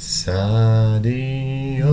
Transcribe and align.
Sadio 0.00 1.92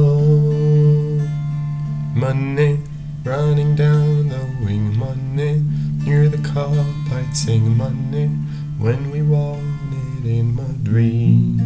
Money 2.16 2.80
running 3.26 3.76
down 3.76 4.30
the 4.30 4.44
wing 4.64 4.96
Money 4.98 5.62
near 6.06 6.30
the 6.30 6.38
I'd 7.12 7.36
sing 7.36 7.76
Money 7.76 8.28
when 8.80 9.12
we 9.12 9.22
it 9.92 10.26
in 10.26 10.56
Madrid 10.56 11.60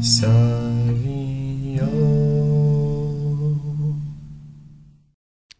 Sadio 0.00 1.10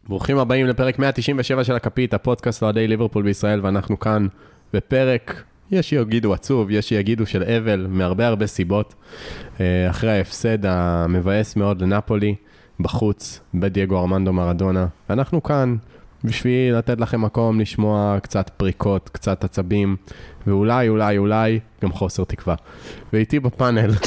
ברוכים 0.07 0.37
הבאים 0.37 0.67
לפרק 0.67 0.99
197 0.99 1.63
של 1.63 1.75
הכפית, 1.75 2.13
הפודקאסט 2.13 2.63
אוהדי 2.63 2.87
ליברפול 2.87 3.23
בישראל, 3.23 3.59
ואנחנו 3.63 3.99
כאן 3.99 4.27
בפרק, 4.73 5.43
יש 5.71 5.89
שיגידו 5.89 6.33
עצוב, 6.33 6.71
יש 6.71 6.89
שיגידו 6.89 7.25
של 7.25 7.43
אבל, 7.43 7.87
מהרבה 7.89 8.27
הרבה 8.27 8.47
סיבות. 8.47 8.95
אה, 9.59 9.89
אחרי 9.89 10.11
ההפסד 10.11 10.65
המבאס 10.65 11.55
מאוד 11.55 11.81
לנפולי, 11.81 12.35
בחוץ, 12.79 13.39
בדייגו 13.53 13.99
ארמנדו 13.99 14.33
מרדונה, 14.33 14.85
ואנחנו 15.09 15.43
כאן 15.43 15.75
בשביל 16.23 16.75
לתת 16.77 17.01
לכם 17.01 17.21
מקום 17.21 17.59
לשמוע 17.59 18.17
קצת 18.23 18.49
פריקות, 18.49 19.09
קצת 19.09 19.43
עצבים, 19.43 19.95
ואולי, 20.47 20.89
אולי, 20.89 21.17
אולי, 21.17 21.59
גם 21.83 21.91
חוסר 21.91 22.23
תקווה. 22.23 22.55
ואיתי 23.13 23.39
בפאנל, 23.39 23.91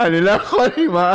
אני 0.00 0.20
לא 0.20 0.30
יכול 0.30 0.68
עם 0.76 0.96
ה... 0.96 1.14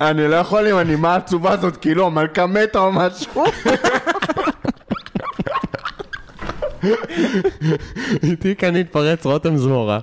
אני 0.00 0.28
לא 0.28 0.36
יכול 0.36 0.66
עם 0.66 0.76
הנימה 0.76 1.12
העצובה 1.14 1.52
הזאת, 1.52 1.76
כאילו 1.76 2.06
המלכה 2.06 2.46
מתה 2.46 2.78
או 2.78 2.92
משהו. 2.92 3.44
איתי 8.22 8.56
כאן 8.56 8.76
התפרץ 8.76 9.26
רותם 9.26 9.56
זמורה. 9.56 9.98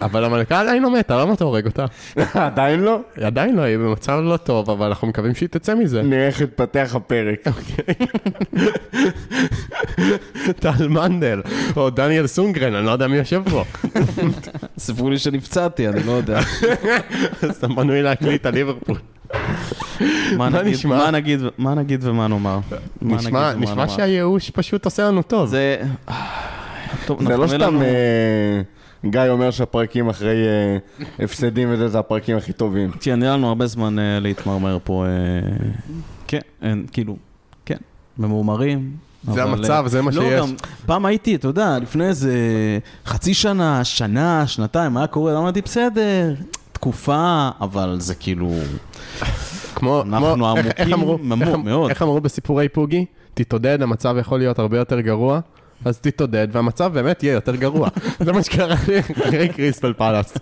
אבל 0.00 0.24
המלכה 0.24 0.60
עדיין 0.60 0.82
לא 0.82 0.90
מתה, 0.90 1.20
למה 1.22 1.32
אתה 1.32 1.44
הורג 1.44 1.66
אותה? 1.66 1.84
עדיין 2.34 2.80
לא? 2.80 3.00
עדיין 3.20 3.56
לא, 3.56 3.62
היא 3.62 3.76
במצב 3.78 4.20
לא 4.24 4.36
טוב, 4.36 4.70
אבל 4.70 4.86
אנחנו 4.86 5.08
מקווים 5.08 5.34
שהיא 5.34 5.48
תצא 5.48 5.74
מזה. 5.74 6.02
נראה 6.02 6.26
איך 6.26 6.40
יתפתח 6.40 6.92
הפרק. 6.94 7.44
טל 10.60 10.88
מנדל, 10.88 11.40
או 11.76 11.90
דניאל 11.90 12.26
סונגרן, 12.26 12.74
אני 12.74 12.86
לא 12.86 12.90
יודע 12.90 13.06
מי 13.06 13.16
יושב 13.16 13.42
פה. 13.50 13.64
סיפרו 14.78 15.10
לי 15.10 15.18
שנפצעתי, 15.18 15.88
אני 15.88 16.02
לא 16.02 16.12
יודע. 16.12 16.38
אז 17.42 17.56
אתה 17.58 17.68
מנוי 17.68 18.02
להקליט 18.02 18.46
על 18.46 18.54
ליברפול. 18.54 18.96
מה 20.00 20.06
מה 20.36 20.48
נגיד- 20.50 20.72
נשמע? 20.74 20.96
מה 20.96 21.10
נגיד- 21.10 21.40
מה 21.58 21.74
נגיד 21.74 22.04
ומה 22.04 22.28
נאמר? 22.28 22.58
נשמע-? 23.02 23.88
שהייאוש 23.88 24.50
פשוט 24.50 24.84
עושה 24.84 25.04
לנו 25.08 25.22
טוב. 25.22 25.46
זה... 25.48 25.76
טוב, 27.06 27.22
זה 27.28 27.36
לא 27.36 27.46
סתם 27.46 27.60
לנו- 27.60 27.82
גיא 29.04 29.20
אומר 29.28 29.50
שהפרקים 29.50 30.08
אחרי 30.08 30.36
אה, 30.46 30.76
הפסדים 31.24 31.68
וזה, 31.72 31.88
זה 31.88 31.98
הפרקים 31.98 32.36
הכי 32.36 32.52
טובים. 32.52 32.90
תראה, 33.00 33.14
אין 33.14 33.22
לנו 33.24 33.48
הרבה 33.48 33.66
זמן 33.66 33.98
אה, 33.98 34.20
להתמרמר 34.20 34.78
פה. 34.84 35.04
אה, 35.06 35.66
כן, 36.26 36.40
אין, 36.62 36.86
כאילו, 36.92 37.16
כן, 37.66 37.76
ממורמרים. 38.18 38.90
זה 39.34 39.42
אבל, 39.42 39.52
המצב, 39.52 39.84
זה 39.86 40.02
מה 40.02 40.10
לא, 40.14 40.22
שיש. 40.22 40.40
גם 40.40 40.54
פעם 40.86 41.06
הייתי, 41.06 41.34
אתה 41.34 41.48
יודע, 41.48 41.78
לפני 41.78 42.06
איזה 42.08 42.32
חצי 43.06 43.34
שנה, 43.34 43.84
שנה, 43.84 44.46
שנתיים, 44.46 44.96
היה 44.96 45.06
קורה, 45.06 45.38
אמרתי, 45.38 45.60
בסדר, 45.62 46.34
תקופה, 46.72 47.48
אבל 47.60 47.96
זה 48.00 48.14
כאילו... 48.14 48.52
כמו, 49.74 50.02
אנחנו 50.02 50.46
עמוקים 50.46 50.72
איך- 50.76 51.56
מאוד. 51.64 51.90
איך 51.90 52.02
אמרו 52.02 52.20
בסיפורי 52.20 52.68
פוגי? 52.68 53.04
תתעודד, 53.34 53.82
המצב 53.82 54.16
יכול 54.20 54.38
להיות 54.38 54.58
הרבה 54.58 54.78
יותר 54.78 55.00
גרוע. 55.00 55.40
אז 55.84 55.98
תתעודד, 55.98 56.48
והמצב 56.52 56.92
באמת 56.94 57.22
יהיה 57.22 57.32
יותר 57.32 57.56
גרוע. 57.56 57.88
זה 58.24 58.32
מה 58.32 58.42
שקרה 58.42 58.74
אחרי 58.74 59.48
קריסטל 59.48 59.92
פלאס. 59.92 60.38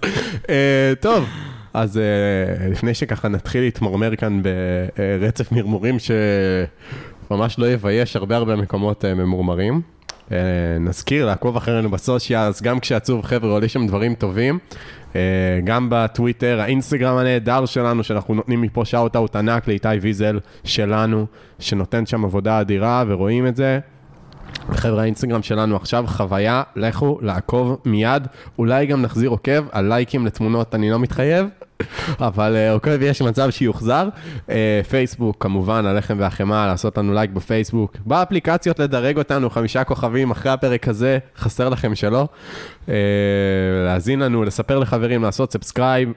אה, 0.51 0.93
טוב, 1.01 1.29
אז 1.75 1.99
אה, 1.99 2.69
לפני 2.69 2.95
שככה 2.95 3.29
נתחיל 3.29 3.61
להתמרמר 3.61 4.17
כאן 4.17 4.43
ברצף 5.21 5.53
מרמורים 5.53 5.97
שממש 7.31 7.59
לא 7.59 7.67
יבייש 7.67 8.17
הרבה 8.17 8.37
הרבה 8.37 8.57
מקומות 8.57 9.05
אה, 9.05 9.15
ממורמרים. 9.15 9.81
נזכיר 10.81 11.27
לעקוב 11.27 11.57
אחרינו 11.57 11.91
ב 11.91 11.99
socials, 11.99 12.63
גם 12.63 12.81
כשעצוב 12.81 13.25
חבר'ה 13.25 13.53
עולים 13.53 13.69
שם 13.69 13.87
דברים 13.87 14.15
טובים. 14.15 14.59
גם 15.65 15.89
בטוויטר, 15.91 16.61
האינסטגרם 16.61 17.17
הנהדר 17.17 17.67
שלנו, 17.67 18.05
שאנחנו 18.05 18.35
נותנים 18.35 18.63
מפה 18.63 18.85
shout-out 18.85 19.37
ענק 19.37 19.69
לאיתי 19.69 19.89
ויזל 20.01 20.39
שלנו, 20.65 21.27
שנותן 21.59 22.07
שם 22.07 22.25
עבודה 22.25 22.61
אדירה 22.61 23.05
ורואים 23.07 23.47
את 23.47 23.57
זה. 23.57 23.81
חבר'ה, 24.73 25.03
האינסטגרם 25.03 25.43
שלנו 25.43 25.77
עכשיו 25.77 26.05
חוויה, 26.07 26.63
לכו 26.77 27.19
לעקוב 27.23 27.77
מיד, 27.85 28.27
אולי 28.59 28.87
גם 28.87 29.03
נחזיר 29.03 29.31
עוקב 29.31 29.65
על 29.73 29.89
לייקים 29.89 30.27
לתמונות, 30.27 30.75
אני 30.75 30.91
לא 30.91 30.99
מתחייב, 30.99 31.47
אבל 32.21 32.57
אה, 32.57 32.73
עוקב 32.73 33.03
יש 33.03 33.23
מצב 33.23 33.51
שיוחזר. 33.51 34.09
אה, 34.51 34.81
פייסבוק, 34.89 35.37
כמובן, 35.41 35.87
הלחם 35.87 36.17
והחמאה, 36.19 36.67
לעשות 36.67 36.99
לנו 36.99 37.15
לייק 37.15 37.31
בפייסבוק. 37.31 37.97
באפליקציות 38.07 38.79
לדרג 38.79 39.19
אותנו, 39.19 39.51
חמישה 39.51 39.85
כוכבים 39.85 40.31
אחרי 40.31 40.53
הפרק 40.53 40.89
הזה, 40.89 41.19
חסר 41.37 41.69
לכם 41.69 41.95
שלא. 41.95 42.29
אה, 42.89 42.95
להאזין 43.87 44.19
לנו, 44.19 44.45
לספר 44.45 44.79
לחברים, 44.79 45.23
לעשות 45.23 45.53
subscribe, 45.53 46.13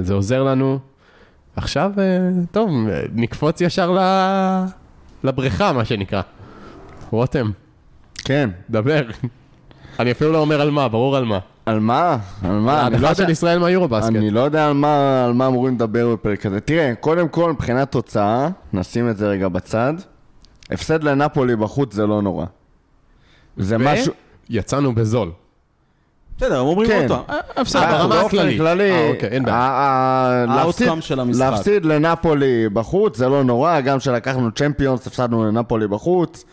זה 0.00 0.14
עוזר 0.14 0.42
לנו. 0.42 0.78
עכשיו, 1.56 1.92
טוב, 2.50 2.70
נקפוץ 3.14 3.60
ישר 3.60 3.96
לבריכה, 5.24 5.72
מה 5.72 5.84
שנקרא. 5.84 6.22
רותם, 7.10 7.50
כן. 8.24 8.50
דבר. 8.70 9.02
אני 10.00 10.10
אפילו 10.12 10.32
לא 10.32 10.38
אומר 10.38 10.60
על 10.60 10.70
מה, 10.70 10.88
ברור 10.88 11.16
על 11.16 11.24
מה. 11.24 11.38
על 11.66 11.80
מה? 11.80 12.16
על 12.44 12.50
מה? 12.50 12.86
אני 12.86 13.02
לא 13.02 13.06
ההדחה 13.06 13.10
יודע- 13.10 13.14
של 13.14 13.30
ישראל 13.30 13.58
מהיורו-בסקט. 13.58 14.16
אני 14.16 14.30
לא 14.30 14.40
יודע 14.40 14.66
על 14.66 14.72
מה, 14.72 15.24
על 15.24 15.32
מה 15.32 15.46
אמורים 15.46 15.74
לדבר 15.74 16.12
בפרק 16.12 16.46
הזה. 16.46 16.60
תראה, 16.60 16.92
קודם 17.00 17.28
כל, 17.28 17.52
מבחינת 17.52 17.92
תוצאה, 17.92 18.48
נשים 18.72 19.10
את 19.10 19.16
זה 19.16 19.28
רגע 19.28 19.48
בצד. 19.48 19.94
הפסד 20.70 21.04
לנפולי 21.04 21.56
בחוץ 21.56 21.94
זה 21.94 22.06
לא 22.06 22.22
נורא. 22.22 22.46
זה 23.56 23.78
משהו... 23.78 24.12
יצאנו 24.50 24.94
בזול. 24.94 25.30
בסדר, 26.38 26.60
הם 26.60 26.66
אומרים 26.66 26.88
כן. 26.90 27.02
אותו. 27.10 27.24
בסדר, 27.60 27.82
אה, 27.82 27.98
ברמה 27.98 28.20
הכללית. 28.20 28.58
כללי, 28.60 28.90
אה, 28.90 29.08
אוקיי, 29.08 29.28
אין 29.28 29.44
בעיה. 29.44 30.44
של 31.00 31.20
המשחק. 31.20 31.40
להפסיד 31.40 31.84
לנפולי 31.84 32.68
בחוץ 32.68 33.16
זה 33.16 33.28
לא 33.28 33.44
נורא, 33.44 33.80
גם 33.80 33.98
כשלקחנו 33.98 34.50
צ'מפיונס 34.52 35.06
הפסדנו 35.06 35.44
לנפולי 35.46 35.88
בחוץ. 35.88 36.44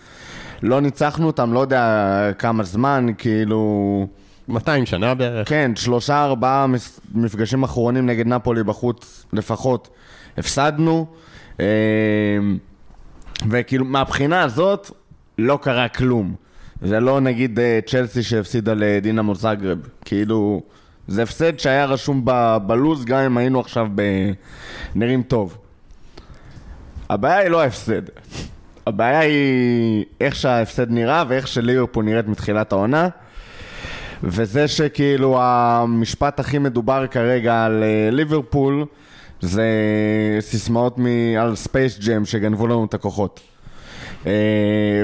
לא 0.63 0.81
ניצחנו 0.81 1.27
אותם, 1.27 1.53
לא 1.53 1.59
יודע 1.59 2.01
כמה 2.39 2.63
זמן, 2.63 3.07
כאילו... 3.17 4.07
200 4.47 4.85
שנה 4.85 5.13
בערך. 5.15 5.49
כן, 5.49 5.71
שלושה 5.75 6.23
ארבעה 6.23 6.65
מפגשים 7.15 7.63
אחרונים 7.63 8.05
נגד 8.05 8.27
נפולי 8.27 8.63
בחוץ 8.63 9.25
לפחות 9.33 9.89
הפסדנו. 10.37 11.05
אה, 11.59 11.65
וכאילו, 13.49 13.85
מהבחינה 13.85 14.41
הזאת, 14.41 14.91
לא 15.37 15.59
קרה 15.61 15.87
כלום. 15.87 16.35
זה 16.81 16.99
לא 16.99 17.19
נגיד 17.19 17.59
אה, 17.59 17.79
צ'לסי 17.87 18.23
שהפסידה 18.23 18.73
לדינמו 18.75 19.35
זגרב. 19.35 19.77
כאילו, 20.05 20.61
זה 21.07 21.23
הפסד 21.23 21.59
שהיה 21.59 21.85
רשום 21.85 22.21
ב- 22.25 22.57
בלוז, 22.67 23.05
גם 23.05 23.19
אם 23.19 23.37
היינו 23.37 23.59
עכשיו 23.59 23.87
ב- 23.95 24.31
נראים 24.95 25.23
טוב. 25.23 25.57
הבעיה 27.09 27.37
היא 27.37 27.49
לא 27.49 27.61
ההפסד. 27.61 28.01
הבעיה 28.87 29.19
היא 29.19 30.05
איך 30.21 30.35
שההפסד 30.35 30.91
נראה 30.91 31.23
ואיך 31.27 31.47
שליברפול 31.47 32.05
נראית 32.05 32.27
מתחילת 32.27 32.71
העונה. 32.71 33.07
וזה 34.23 34.67
שכאילו 34.67 35.37
המשפט 35.41 36.39
הכי 36.39 36.57
מדובר 36.59 37.07
כרגע 37.07 37.65
על 37.65 37.83
אה, 37.83 38.09
ליברפול 38.11 38.85
זה 39.41 39.65
סיסמאות 40.39 40.95
מ- 40.99 41.05
על 41.39 41.55
ספייס 41.55 41.99
ג'ם 42.07 42.25
שגנבו 42.25 42.67
לנו 42.67 42.85
את 42.85 42.93
הכוחות. 42.93 43.39
אה, 44.27 44.31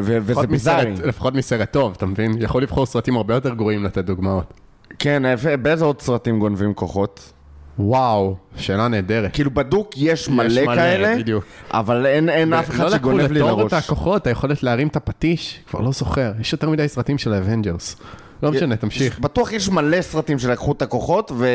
ו- 0.03 0.17
וזה 0.21 0.47
ביזארי. 0.47 0.93
לפחות 1.05 1.33
מסרט 1.33 1.71
טוב, 1.73 1.93
אתה 1.97 2.05
מבין? 2.05 2.31
יכול 2.39 2.63
לבחור 2.63 2.85
סרטים 2.85 3.15
הרבה 3.17 3.33
יותר 3.33 3.53
גרועים 3.53 3.83
לתת 3.83 4.05
דוגמאות. 4.05 4.53
כן, 4.99 5.23
באיזה 5.61 5.85
עוד 5.85 6.01
סרטים 6.01 6.39
גונבים 6.39 6.73
כוחות? 6.73 7.33
וואו, 7.81 8.35
שאלה 8.55 8.87
נהדרת. 8.87 9.33
כאילו 9.33 9.51
בדוק 9.51 9.93
יש 9.97 10.29
מלא 10.29 10.65
מלא, 10.65 10.75
כאלה, 10.75 11.15
בדיוק. 11.17 11.45
אבל 11.71 12.05
אין 12.05 12.29
אין 12.29 12.53
אף 12.53 12.69
לא 12.69 12.75
אחד 12.75 12.83
לקחו 12.85 12.97
שקופץ 12.97 13.31
לי 13.31 13.39
לתוך 13.39 13.59
הראש. 13.59 13.73
את 13.73 13.77
הכוחות, 13.77 14.27
היכולת 14.27 14.63
להרים 14.63 14.87
את 14.87 14.95
הפטיש, 14.95 15.59
כבר 15.69 15.79
לא 15.79 15.91
זוכר. 15.91 16.31
יש 16.39 16.53
יותר 16.53 16.69
מדי 16.69 16.87
סרטים 16.87 17.17
של 17.17 17.33
האבנג'רס. 17.33 17.95
לא 18.43 18.51
משנה, 18.51 18.75
תמשיך. 18.75 19.19
בטוח 19.19 19.51
יש 19.51 19.69
מלא 19.69 20.01
סרטים 20.01 20.39
שלקחו 20.39 20.71
את 20.71 20.81
הכוחות, 20.81 21.31
ו... 21.35 21.47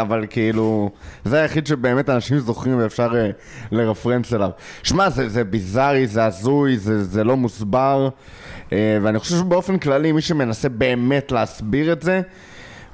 אבל 0.00 0.26
כאילו, 0.30 0.90
זה 1.24 1.42
היחיד 1.42 1.66
שבאמת 1.66 2.10
אנשים 2.10 2.38
זוכרים 2.38 2.78
ואפשר 2.78 3.10
אה, 3.16 3.30
לרפרנס 3.72 4.34
אליו. 4.34 4.50
שמע, 4.82 5.10
זה, 5.10 5.28
זה 5.28 5.44
ביזארי, 5.44 6.06
זה 6.06 6.24
הזוי, 6.24 6.78
זה, 6.78 7.04
זה 7.04 7.24
לא 7.24 7.36
מוסבר, 7.36 8.08
אה, 8.72 8.98
ואני 9.02 9.18
חושב 9.18 9.36
שבאופן 9.36 9.78
כללי, 9.78 10.12
מי 10.12 10.20
שמנסה 10.20 10.68
באמת 10.68 11.32
להסביר 11.32 11.92
את 11.92 12.02
זה, 12.02 12.20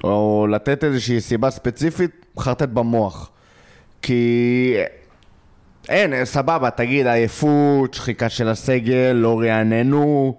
או 0.04 0.46
לתת 0.50 0.84
איזושהי 0.84 1.20
סיבה 1.20 1.50
ספציפית, 1.50 2.26
חרטט 2.38 2.68
במוח. 2.68 3.30
כי 4.02 4.76
אין, 5.88 6.24
סבבה, 6.24 6.70
תגיד, 6.70 7.06
עייפות, 7.06 7.94
שחיקה 7.94 8.28
של 8.28 8.48
הסגל, 8.48 9.12
לא 9.12 9.40
רעננו, 9.40 10.36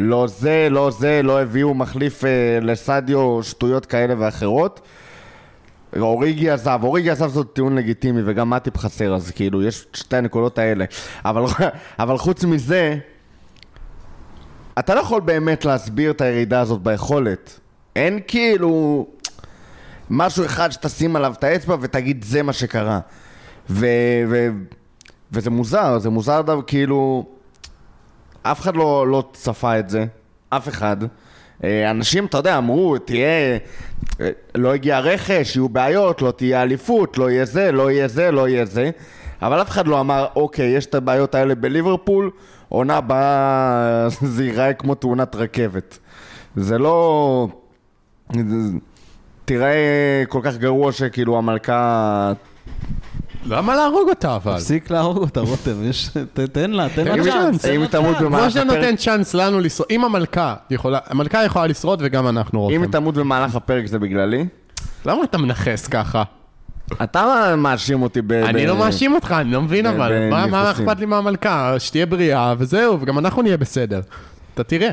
לא 0.00 0.26
זה, 0.26 0.68
לא 0.70 0.90
זה, 0.90 1.22
לא 1.22 1.42
הביאו 1.42 1.74
מחליף 1.74 2.24
אה, 2.24 2.58
לסדיו, 2.62 3.42
שטויות 3.42 3.86
כאלה 3.86 4.14
ואחרות. 4.18 4.80
אוריגי 5.98 6.50
עזב, 6.50 6.80
אוריגי 6.82 7.10
עזב 7.10 7.28
זאת 7.28 7.46
טיעון 7.52 7.74
לגיטימי 7.74 8.22
וגם 8.24 8.50
מטיפ 8.50 8.78
חסר, 8.78 9.14
אז 9.14 9.30
כאילו, 9.30 9.62
יש 9.62 9.86
שתי 9.92 10.16
הנקודות 10.16 10.58
האלה. 10.58 10.84
אבל, 11.24 11.42
אבל 11.98 12.18
חוץ 12.18 12.44
מזה, 12.44 12.98
אתה 14.78 14.94
לא 14.94 15.00
יכול 15.00 15.20
באמת 15.20 15.64
להסביר 15.64 16.10
את 16.10 16.20
הירידה 16.20 16.60
הזאת 16.60 16.82
ביכולת. 16.82 17.60
אין 17.96 18.20
כאילו 18.26 19.06
משהו 20.10 20.44
אחד 20.44 20.72
שתשים 20.72 21.16
עליו 21.16 21.32
את 21.38 21.44
האצבע 21.44 21.76
ותגיד 21.80 22.24
זה 22.24 22.42
מה 22.42 22.52
שקרה. 22.52 23.00
ו, 23.70 23.86
ו, 24.28 24.48
וזה 25.32 25.50
מוזר, 25.50 25.98
זה 25.98 26.10
מוזר 26.10 26.42
דו, 26.42 26.62
כאילו... 26.66 27.26
אף 28.42 28.60
אחד 28.60 28.76
לא, 28.76 29.06
לא 29.08 29.24
צפה 29.32 29.78
את 29.78 29.88
זה, 29.88 30.04
אף 30.48 30.68
אחד. 30.68 30.96
אה, 31.64 31.90
אנשים, 31.90 32.26
אתה 32.26 32.38
יודע, 32.38 32.58
אמרו, 32.58 32.98
תהיה... 32.98 33.58
אה, 34.20 34.30
לא 34.54 34.74
הגיע 34.74 35.00
רכש, 35.00 35.56
יהיו 35.56 35.68
בעיות, 35.68 36.22
לא 36.22 36.30
תהיה 36.30 36.62
אליפות, 36.62 37.18
לא 37.18 37.30
יהיה 37.30 37.44
זה, 37.44 37.72
לא 37.72 37.90
יהיה 37.90 38.08
זה, 38.08 38.30
לא 38.30 38.48
יהיה 38.48 38.64
זה. 38.64 38.90
אבל 39.42 39.62
אף 39.62 39.70
אחד 39.70 39.86
לא 39.86 40.00
אמר, 40.00 40.26
אוקיי, 40.36 40.66
יש 40.66 40.86
את 40.86 40.94
הבעיות 40.94 41.34
האלה 41.34 41.54
בליברפול, 41.54 42.30
עונה 42.68 42.96
הבאה 42.96 44.08
זה 44.34 44.44
ייראה 44.44 44.72
כמו 44.72 44.94
תאונת 44.94 45.34
רכבת. 45.34 45.98
זה 46.56 46.78
לא... 46.78 47.48
תראה 49.44 49.74
כל 50.28 50.40
כך 50.42 50.56
גרוע 50.56 50.92
שכאילו 50.92 51.38
המלכה... 51.38 52.32
למה 53.46 53.76
להרוג 53.76 54.08
אותה 54.08 54.36
אבל? 54.36 54.54
תפסיק 54.54 54.90
להרוג 54.90 55.16
אותה, 55.18 55.40
רותם, 55.40 55.84
יש... 55.84 56.10
תן 56.52 56.70
לה, 56.70 56.88
תן 56.94 57.04
לה 57.04 57.24
צ'אנס. 57.24 57.64
אם 57.64 57.80
היא 57.80 57.88
תמות 57.88 58.16
כמו 58.16 58.26
במהלך 58.26 58.50
שאתה 58.50 58.62
הפרק... 58.62 58.76
נותן 58.76 58.96
צ'אנס 58.96 59.34
לנו 59.34 59.60
לשרוד, 59.60 59.88
אם 59.90 60.04
המלכה 60.04 60.54
יכולה, 60.70 60.98
המלכה 61.06 61.44
יכולה 61.44 61.66
לשרוד 61.66 62.02
וגם 62.02 62.28
אנחנו 62.28 62.66
אם 62.66 62.70
היא 62.70 62.78
רותם. 62.78 62.92
תמות 62.92 63.14
במהלך 63.14 63.54
הפרק 63.54 63.86
זה 63.86 63.98
בגללי? 63.98 64.46
למה 65.06 65.24
אתה 65.24 65.38
מנכס 65.38 65.86
ככה? 65.86 66.22
אתה 67.02 67.54
מאשים 67.58 68.02
אותי 68.02 68.22
ב... 68.22 68.32
אני 68.32 68.66
לא 68.66 68.76
מאשים 68.76 69.14
אותך, 69.14 69.34
אני 69.40 69.50
לא 69.50 69.62
מבין 69.62 69.86
אבל. 69.86 70.30
מה-. 70.30 70.70
אכפת 70.70 71.00
לי 71.00 71.06
מהמלכה? 71.06 71.74
שתהיה 71.78 72.06
בריאה 72.06 72.54
וזהו, 72.58 73.00
וגם 73.00 73.18
אנחנו 73.18 73.42
נהיה 73.42 73.56
בסדר. 73.56 74.00
אתה 74.54 74.62
תראה. 74.62 74.90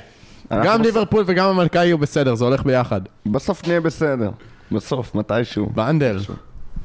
גם. 0.51 0.81
ליברפול 0.81 1.23
וגם 1.27 1.49
המלכה 1.49 1.85
יהיו 1.85 1.97
בסדר, 1.97 2.35
זה 2.35 2.45
הולך 2.45 2.63
ביחד. 2.63 3.01
בסוף 3.25 3.67
נהיה 3.67 3.81
בסדר. 3.81 4.31
בסוף, 4.71 5.15
מתישהו. 5.15 5.69
באנדל. 5.73 6.19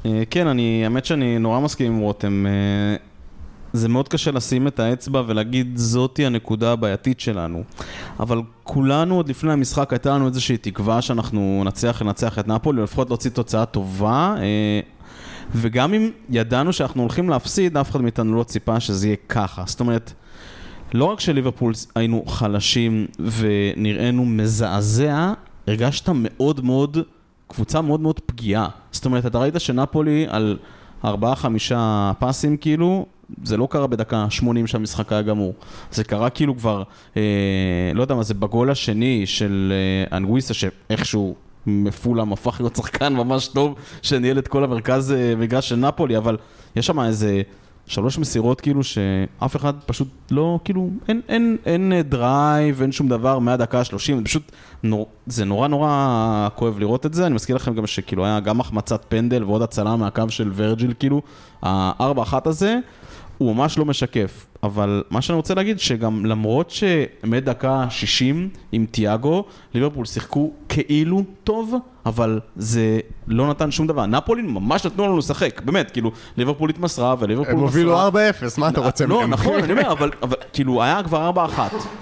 אה, 0.05 0.23
כן, 0.29 0.47
אני, 0.47 0.81
האמת 0.83 1.05
שאני 1.05 1.39
נורא 1.39 1.59
מסכים 1.59 1.91
עם 1.91 1.99
רותם. 1.99 2.45
אה, 2.47 2.95
זה 3.73 3.89
מאוד 3.89 4.07
קשה 4.07 4.31
לשים 4.31 4.67
את 4.67 4.79
האצבע 4.79 5.23
ולהגיד 5.27 5.71
זאתי 5.75 6.25
הנקודה 6.25 6.71
הבעייתית 6.71 7.19
שלנו. 7.19 7.63
אבל 8.19 8.41
כולנו 8.63 9.15
עוד 9.15 9.29
לפני 9.29 9.51
המשחק 9.51 9.93
הייתה 9.93 10.09
לנו 10.15 10.27
איזושהי 10.27 10.57
תקווה 10.57 11.01
שאנחנו 11.01 11.63
נצליח 11.65 12.01
לנצח 12.01 12.39
את 12.39 12.47
נפולי, 12.47 12.79
או 12.79 12.83
לפחות 12.83 13.09
להוציא 13.09 13.31
תוצאה 13.31 13.65
טובה. 13.65 14.35
אה, 14.37 14.79
וגם 15.55 15.93
אם 15.93 16.09
ידענו 16.29 16.73
שאנחנו 16.73 17.01
הולכים 17.01 17.29
להפסיד, 17.29 17.77
אף 17.77 17.91
אחד 17.91 18.01
מאיתנו 18.01 18.35
לא 18.35 18.43
ציפה 18.43 18.79
שזה 18.79 19.07
יהיה 19.07 19.17
ככה. 19.29 19.63
זאת 19.65 19.79
אומרת, 19.79 20.13
לא 20.93 21.05
רק 21.05 21.19
שליברפול 21.19 21.73
היינו 21.95 22.25
חלשים 22.25 23.07
ונראינו 23.19 24.25
מזעזע, 24.25 25.33
הרגשת 25.67 26.09
מאוד 26.15 26.65
מאוד, 26.65 26.97
קבוצה 27.47 27.81
מאוד 27.81 27.99
מאוד 27.99 28.19
פגיעה. 28.19 28.67
זאת 28.91 29.05
אומרת, 29.05 29.25
אתה 29.25 29.39
ראית 29.39 29.53
שנפולי 29.57 30.25
על 30.29 30.57
ארבעה, 31.05 31.35
חמישה 31.35 32.11
פסים 32.19 32.57
כאילו, 32.57 33.05
זה 33.43 33.57
לא 33.57 33.67
קרה 33.71 33.87
בדקה 33.87 34.25
80 34.29 34.67
שהמשחק 34.67 35.11
היה 35.11 35.21
גמור. 35.21 35.53
זה 35.91 36.03
קרה 36.03 36.29
כאילו 36.29 36.57
כבר, 36.57 36.83
אה, 37.17 37.21
לא 37.93 38.01
יודע 38.01 38.15
מה, 38.15 38.23
זה 38.23 38.33
בגול 38.33 38.71
השני 38.71 39.25
של 39.25 39.73
אה, 40.11 40.17
אנגוויסה, 40.17 40.53
שאיכשהו 40.53 41.35
מפולאם 41.67 42.33
הפך 42.33 42.57
להיות 42.59 42.75
שחקן 42.75 43.13
ממש 43.13 43.47
טוב, 43.47 43.75
שניהל 44.01 44.39
את 44.39 44.47
כל 44.47 44.63
המרכז 44.63 45.11
אה, 45.11 45.35
מגרש 45.37 45.69
של 45.69 45.75
נפולי, 45.75 46.17
אבל 46.17 46.37
יש 46.75 46.87
שם 46.87 46.99
איזה... 46.99 47.41
שלוש 47.89 48.17
מסירות 48.17 48.61
כאילו 48.61 48.83
שאף 48.83 49.55
אחד 49.55 49.73
פשוט 49.85 50.07
לא, 50.31 50.59
כאילו, 50.63 50.89
אין, 51.07 51.21
אין, 51.29 51.57
אין 51.65 51.93
אה, 51.93 52.01
drive, 52.01 52.81
אין 52.81 52.91
שום 52.91 53.07
דבר 53.07 53.39
מהדקה 53.39 53.79
ה-30, 53.79 54.15
זה 54.17 54.23
פשוט, 54.23 54.51
נור, 54.83 55.07
זה 55.27 55.45
נורא 55.45 55.67
נורא 55.67 56.49
כואב 56.55 56.79
לראות 56.79 57.05
את 57.05 57.13
זה, 57.13 57.25
אני 57.25 57.35
מזכיר 57.35 57.55
לכם 57.55 57.73
גם 57.73 57.87
שכאילו 57.87 58.25
היה 58.25 58.39
גם 58.39 58.59
החמצת 58.59 59.05
פנדל 59.09 59.43
ועוד 59.43 59.61
הצלה 59.61 59.95
מהקו 59.95 60.23
של 60.29 60.51
ורג'יל, 60.55 60.93
כאילו, 60.99 61.21
הארבע 61.61 62.21
אחת 62.21 62.47
הזה, 62.47 62.77
הוא 63.37 63.55
ממש 63.55 63.77
לא 63.77 63.85
משקף, 63.85 64.45
אבל 64.63 65.03
מה 65.09 65.21
שאני 65.21 65.35
רוצה 65.35 65.53
להגיד, 65.53 65.79
שגם 65.79 66.25
למרות 66.25 66.69
שמדקה 66.69 67.85
60 67.89 68.49
עם 68.71 68.85
תיאגו, 68.91 69.43
ליברפול 69.73 70.05
שיחקו 70.05 70.51
כאילו 70.69 71.23
טוב, 71.43 71.75
אבל 72.05 72.39
זה 72.55 72.99
לא 73.27 73.49
נתן 73.49 73.71
שום 73.71 73.87
דבר. 73.87 74.05
נפולי 74.05 74.41
ממש 74.41 74.85
נתנו 74.85 75.03
לנו 75.05 75.17
לשחק, 75.17 75.61
באמת, 75.61 75.91
כאילו, 75.91 76.11
ליברפול 76.37 76.69
התמסרה 76.69 77.15
וליברפול 77.19 77.53
הם. 77.53 77.59
הובילו 77.59 78.09
4-0, 78.09 78.13
מה 78.57 78.69
אתה 78.69 78.81
רוצה 78.81 79.05
לא, 79.05 79.19
מהם? 79.19 79.29
נכון, 79.29 79.63
אני 79.63 79.71
אומר, 79.71 79.91
אבל, 79.97 80.11
אבל 80.23 80.35
כאילו 80.53 80.83
היה 80.83 81.03
כבר 81.03 81.31
4-1, 81.35 81.59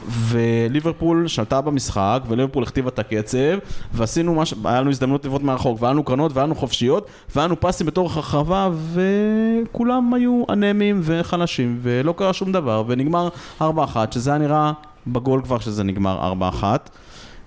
וליברפול 0.09 1.27
שלטה 1.27 1.61
במשחק, 1.61 2.21
וליברפול 2.27 2.63
הכתיבה 2.63 2.89
את 2.89 2.99
הקצב, 2.99 3.57
ועשינו 3.93 4.35
מה 4.35 4.45
ש... 4.45 4.53
היה 4.65 4.81
לנו 4.81 4.89
הזדמנות 4.89 5.25
לבעוט 5.25 5.41
מהרחוק, 5.41 5.81
והיה 5.81 5.93
לנו 5.93 6.03
קרנות, 6.03 6.31
והיה 6.33 6.45
לנו 6.45 6.55
חופשיות, 6.55 7.07
והיה 7.35 7.47
לנו 7.47 7.59
פסים 7.59 7.87
בתוך 7.87 8.15
הרחבה, 8.17 8.69
וכולם 8.93 10.13
היו 10.13 10.43
אנמים 10.49 11.01
וחלשים, 11.03 11.79
ולא 11.81 12.13
קרה 12.17 12.33
שום 12.33 12.46
דבר, 12.51 12.83
ונגמר 12.87 13.29
4-1, 13.61 13.63
שזה 14.11 14.29
היה 14.29 14.39
נראה 14.39 14.71
בגול 15.07 15.41
כבר 15.41 15.59
שזה 15.59 15.83
נגמר 15.83 16.33
4-1. 16.61 16.63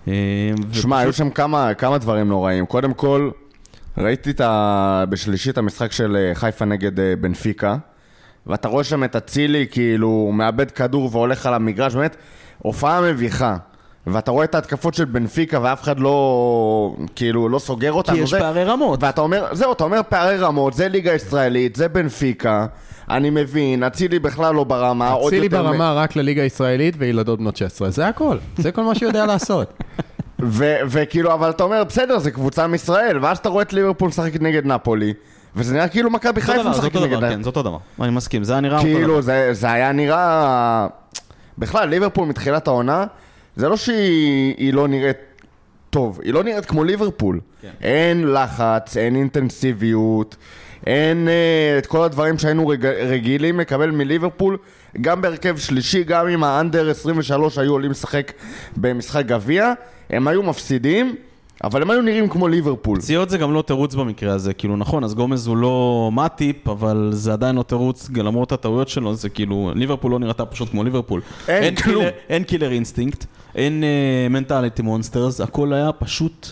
אה, 0.08 0.12
שמע, 0.72 0.98
היו 0.98 1.12
שם 1.12 1.30
כמה, 1.30 1.74
כמה 1.74 1.98
דברים 1.98 2.28
נוראים. 2.28 2.66
קודם 2.66 2.94
כל, 2.94 3.30
ראיתי 3.98 4.30
את 4.30 4.40
ה... 4.40 5.04
בשלישית 5.08 5.58
המשחק 5.58 5.92
של 5.92 6.16
אה, 6.16 6.34
חיפה 6.34 6.64
נגד 6.64 7.00
אה, 7.00 7.14
בנפיקה, 7.20 7.76
ואתה 8.46 8.68
רואה 8.68 8.84
שם 8.84 9.04
את 9.04 9.16
אצילי, 9.16 9.66
כאילו, 9.70 10.08
הוא 10.08 10.34
מאבד 10.34 10.70
כדור 10.70 11.08
והולך 11.12 11.46
על 11.46 11.54
המגרש, 11.54 11.94
באמת, 11.94 12.16
הופעה 12.58 13.00
מביכה. 13.00 13.56
ואתה 14.06 14.30
רואה 14.30 14.44
את 14.44 14.54
ההתקפות 14.54 14.94
של 14.94 15.04
בנפיקה 15.04 15.58
ואף 15.62 15.82
אחד 15.82 16.00
לא, 16.00 16.94
כאילו, 17.16 17.48
לא 17.48 17.58
סוגר 17.58 17.92
אותנו. 17.92 18.16
כי 18.16 18.22
יש 18.22 18.30
זה- 18.30 18.38
פערי 18.38 18.64
רמות. 18.64 19.02
ואתה 19.02 19.20
אומר, 19.20 19.46
זהו, 19.52 19.72
אתה 19.72 19.84
אומר 19.84 20.00
פערי 20.08 20.36
רמות, 20.38 20.74
זה 20.74 20.88
ליגה 20.88 21.14
ישראלית, 21.14 21.76
זה 21.76 21.88
בנפיקה, 21.88 22.66
אני 23.10 23.30
מבין, 23.30 23.82
אצילי 23.84 24.18
בכלל 24.18 24.54
לא 24.54 24.64
ברמה, 24.64 25.14
אצילי 25.26 25.44
יותר 25.44 25.62
מ- 25.62 25.66
ברמה 25.66 25.92
רק 25.92 26.16
לליגה 26.16 26.42
הישראלית 26.42 26.94
וילדות 26.98 27.38
בנות 27.38 27.56
16, 27.56 27.90
זה 27.90 28.08
הכל. 28.08 28.36
זה 28.56 28.72
כל 28.72 28.82
מה 28.84 28.94
שהוא 28.94 29.08
יודע 29.08 29.26
לעשות. 29.26 29.72
ו- 30.42 30.76
וכאילו, 30.88 31.34
אבל 31.34 31.50
אתה 31.50 31.64
אומר, 31.64 31.84
בסדר, 31.84 32.18
זה 32.18 32.30
קבוצה 32.30 32.66
מישראל, 32.66 33.18
ואז 33.24 33.38
אתה 33.38 33.48
רואה 33.48 33.62
את 33.62 33.72
ליברפול 33.72 34.08
משחקת 34.08 34.40
נגד 34.42 34.66
נפולי, 34.66 35.12
וזה 35.56 35.74
נראה 35.74 35.88
כאילו 35.88 36.10
מכבי 36.10 36.40
חיפה 36.40 36.70
משחקת 36.70 36.96
נגד 36.96 37.06
דבר, 37.06 37.16
נפולי. 37.16 37.34
כן, 37.34 37.42
זה 37.42 37.48
אותו 37.48 37.62
דבר. 37.62 37.78
אני 38.00 38.10
מסכים, 38.10 38.44
זה 38.44 38.52
היה 38.52 38.60
נראה. 38.60 38.80
כאילו, 38.80 39.22
זה, 39.22 39.48
זה 39.52 39.72
היה 39.72 39.92
נראה... 39.92 40.86
בכלל, 41.58 41.88
ליברפול 41.88 42.28
מתחילת 42.28 42.66
העונה, 42.68 43.04
זה 43.56 43.68
לא 43.68 43.76
שהיא 43.76 44.54
היא 44.58 44.72
לא 44.72 44.88
נראית 44.88 45.16
טוב, 45.90 46.20
היא 46.24 46.32
לא 46.32 46.44
נראית 46.44 46.66
כמו 46.66 46.84
ליברפול. 46.84 47.40
כן. 47.62 47.70
אין 47.80 48.32
לחץ, 48.32 48.96
אין 48.96 49.16
אינטנסיביות, 49.16 50.36
אין 50.86 51.28
אה, 51.28 51.78
את 51.78 51.86
כל 51.86 52.02
הדברים 52.02 52.38
שהיינו 52.38 52.68
רג, 52.68 52.86
רגילים 52.86 53.60
לקבל 53.60 53.90
מליברפול, 53.90 54.56
גם 55.00 55.22
בהרכב 55.22 55.56
שלישי, 55.58 56.04
גם 56.04 56.28
אם 56.28 56.44
ה 56.44 56.52
under 56.52 56.90
23 56.90 57.58
היו 57.58 57.72
עולים 57.72 57.90
לשחק 57.90 58.32
במשחק 58.76 59.26
גביע, 59.26 59.72
הם 60.10 60.28
היו 60.28 60.42
מפסידים, 60.42 61.14
אבל 61.64 61.82
הם 61.82 61.90
היו 61.90 62.02
נראים 62.02 62.28
כמו 62.28 62.48
ליברפול. 62.48 62.98
פציעות 63.00 63.30
זה 63.30 63.38
גם 63.38 63.54
לא 63.54 63.62
תירוץ 63.62 63.94
במקרה 63.94 64.34
הזה, 64.34 64.52
כאילו 64.52 64.76
נכון, 64.76 65.04
אז 65.04 65.14
גומז 65.14 65.46
הוא 65.46 65.56
לא 65.56 66.10
מאטיפ, 66.12 66.68
אבל 66.68 67.10
זה 67.12 67.32
עדיין 67.32 67.56
לא 67.56 67.62
תירוץ, 67.62 68.10
למרות 68.16 68.52
הטעויות 68.52 68.88
שלו, 68.88 69.14
זה 69.14 69.28
כאילו, 69.28 69.72
ליברפול 69.74 70.12
לא 70.12 70.18
נראתה 70.18 70.46
פשוט 70.46 70.70
כמו 70.70 70.84
ליברפול. 70.84 71.20
אין 71.48 71.74
כלום. 71.74 72.04
קילר, 72.04 72.10
אין 72.28 72.44
killer 72.44 72.72
instinct, 72.72 73.24
אין 73.54 73.84
mentality 74.30 74.82
monsters, 74.82 75.40
הכל 75.40 75.72
היה 75.72 75.92
פשוט... 75.92 76.48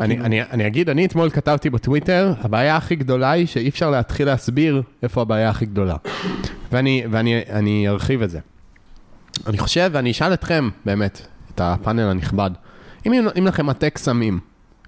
אני, 0.00 0.20
אני, 0.20 0.42
אני 0.42 0.66
אגיד, 0.66 0.90
אני 0.90 1.06
אתמול 1.06 1.30
כתבתי 1.30 1.70
בטוויטר, 1.70 2.34
הבעיה 2.40 2.76
הכי 2.76 2.96
גדולה 2.96 3.30
היא 3.30 3.46
שאי 3.46 3.68
אפשר 3.68 3.90
להתחיל 3.90 4.26
להסביר 4.26 4.82
איפה 5.02 5.22
הבעיה 5.22 5.50
הכי 5.50 5.66
גדולה. 5.66 5.96
ואני, 6.72 7.04
ואני 7.10 7.42
אני 7.50 7.88
ארחיב 7.88 8.22
את 8.22 8.30
זה. 8.30 8.38
אני 9.46 9.58
חושב, 9.58 9.90
ואני 9.92 10.10
אשאל 10.10 10.32
אתכם, 10.32 10.68
באמת, 10.84 11.26
את 11.54 11.60
הפאנל 11.60 12.02
הנכבד, 12.02 12.50
אם 13.06 13.12
נותנים 13.12 13.46
לכם 13.46 13.66
מטה 13.66 13.90
קסמים, 13.90 14.40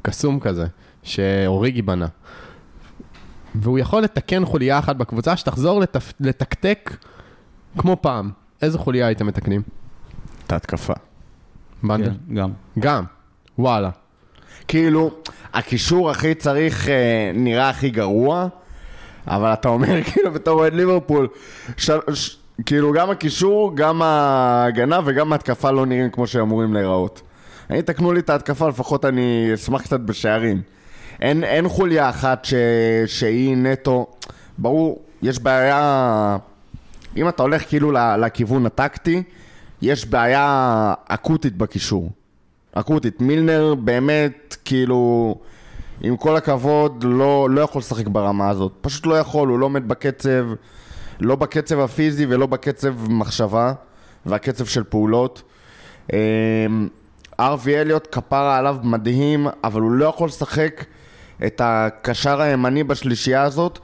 קסום 0.02 0.40
כזה, 0.40 0.66
שאוריגי 1.02 1.82
בנה, 1.82 2.06
והוא 3.54 3.78
יכול 3.78 4.02
לתקן 4.02 4.44
חוליה 4.44 4.78
אחת 4.78 4.96
בקבוצה 4.96 5.36
שתחזור 5.36 5.80
לתפ... 5.80 6.12
לתקתק 6.20 6.96
כמו 7.78 7.96
פעם, 8.00 8.30
איזה 8.62 8.78
חוליה 8.78 9.06
הייתם 9.06 9.26
מתקנים? 9.26 9.62
את 10.46 10.52
ההתקפה. 10.52 10.92
בנדל? 11.82 12.10
כן, 12.10 12.34
גם. 12.34 12.50
גם. 12.78 13.04
וואלה. 13.58 13.90
כאילו, 14.68 15.10
הקישור 15.54 16.10
הכי 16.10 16.34
צריך, 16.34 16.88
אה, 16.88 17.30
נראה 17.34 17.68
הכי 17.68 17.90
גרוע, 17.90 18.46
אבל 19.26 19.52
אתה 19.52 19.68
אומר 19.68 20.02
כאילו 20.12 20.32
בתור 20.32 20.60
אוהד 20.60 20.74
ליברפול, 20.74 21.28
של, 21.76 21.98
ש, 22.14 22.36
כאילו 22.66 22.92
גם 22.92 23.10
הקישור, 23.10 23.76
גם 23.76 24.02
ההגנה 24.02 25.00
וגם 25.04 25.32
ההתקפה 25.32 25.70
לא 25.70 25.86
נראים 25.86 26.10
כמו 26.10 26.26
שהם 26.26 26.42
אמורים 26.42 26.74
להיראות. 26.74 27.22
אני, 27.70 27.82
תקנו 27.82 28.12
לי 28.12 28.20
את 28.20 28.30
ההתקפה, 28.30 28.68
לפחות 28.68 29.04
אני 29.04 29.50
אשמח 29.54 29.82
קצת 29.82 30.00
בשערים. 30.00 30.62
אין, 31.20 31.44
אין 31.44 31.68
חוליה 31.68 32.10
אחת 32.10 32.44
ש, 32.44 32.54
שהיא 33.06 33.56
נטו, 33.56 34.06
ברור, 34.58 35.02
יש 35.22 35.38
בעיה, 35.38 36.36
אם 37.16 37.28
אתה 37.28 37.42
הולך 37.42 37.68
כאילו 37.68 37.92
לכיוון 37.92 38.66
הטקטי, 38.66 39.22
יש 39.83 40.06
בעיה 40.06 40.95
אקוטית 41.09 41.56
בקישור. 41.56 42.11
אקוטית. 42.73 43.21
מילנר 43.21 43.75
באמת, 43.75 44.56
כאילו, 44.64 45.35
עם 46.00 46.16
כל 46.16 46.37
הכבוד, 46.37 47.04
לא, 47.09 47.50
לא 47.50 47.61
יכול 47.61 47.78
לשחק 47.78 48.06
ברמה 48.06 48.49
הזאת. 48.49 48.73
פשוט 48.80 49.06
לא 49.06 49.18
יכול, 49.18 49.49
הוא 49.49 49.59
לא 49.59 49.64
עומד 49.64 49.88
בקצב, 49.88 50.47
לא 51.21 51.37
בקצב 51.37 51.80
הפיזי 51.80 52.26
ולא 52.26 52.47
בקצב 52.47 52.95
מחשבה, 53.09 53.73
והקצב 54.26 54.66
של 54.66 54.85
פעולות. 54.85 55.42
אמ, 56.12 56.18
ארווי 57.40 57.80
אליוט 57.80 58.09
כפרה 58.12 58.56
עליו 58.59 58.76
מדהים, 58.83 59.47
אבל 59.64 59.80
הוא 59.80 59.90
לא 59.90 60.04
יכול 60.04 60.28
לשחק 60.28 60.85
את 61.47 61.61
הקשר 61.64 62.40
הימני 62.40 62.85
בשלישייה 62.85 63.42
הזאת, 63.42 63.78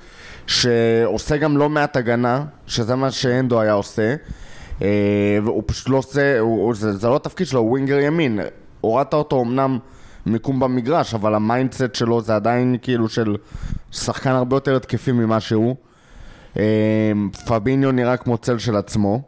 שעושה 0.47 1.37
גם 1.37 1.57
לא 1.57 1.69
מעט 1.69 1.97
הגנה, 1.97 2.45
שזה 2.67 2.95
מה 2.95 3.11
שהנדו 3.11 3.61
היה 3.61 3.73
עושה. 3.73 4.15
אה, 4.83 4.89
והוא 5.45 5.63
פשוט 5.67 5.89
לא 5.89 5.97
עושה, 5.97 6.39
הוא, 6.39 6.65
הוא- 6.67 6.75
זה, 6.75 6.93
זה 6.93 7.09
לא 7.09 7.17
התפקיד 7.17 7.47
שלו, 7.47 7.61
הוא 7.61 7.71
winger 7.71 7.99
ימין. 7.99 8.41
הורדת 8.81 9.15
אותו 9.15 9.43
אמנם 9.43 9.79
מיקום 10.27 10.61
במגרש, 10.61 11.15
אבל 11.15 11.35
ה 11.35 11.42
mindset 11.42 11.95
שלו 11.95 12.21
זה 12.21 12.35
עדיין 12.37 12.77
כאילו 12.83 13.09
של 13.09 13.37
שחקן 13.93 14.31
הרבה 14.31 14.57
יותר 14.57 14.77
התקפי 14.77 15.13
ממה 15.13 15.41
שהוא. 15.41 15.77
אה, 16.59 17.13
פביניו 17.47 17.93
נראה 17.93 18.17
כמו 18.17 18.39
צל 18.39 18.59
של 18.59 18.77
עצמו. 18.77 19.23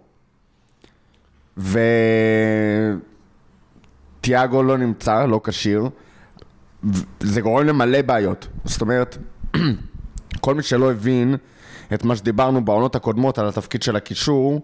וטיאגו 4.20 4.62
לא 4.62 4.78
נמצא, 4.78 5.24
לא 5.26 5.40
כשיר. 5.44 5.88
זה 7.20 7.40
גורם 7.40 7.66
למלא 7.66 8.02
בעיות. 8.02 8.46
זאת 8.64 8.80
אומרת, 8.80 9.18
כל 10.40 10.54
מי 10.54 10.62
שלא 10.62 10.90
הבין 10.92 11.36
את 11.94 12.04
מה 12.04 12.16
שדיברנו 12.16 12.64
בעונות 12.64 12.96
הקודמות 12.96 13.38
על 13.38 13.48
התפקיד 13.48 13.82
של 13.82 13.96
הקישור, 13.96 14.60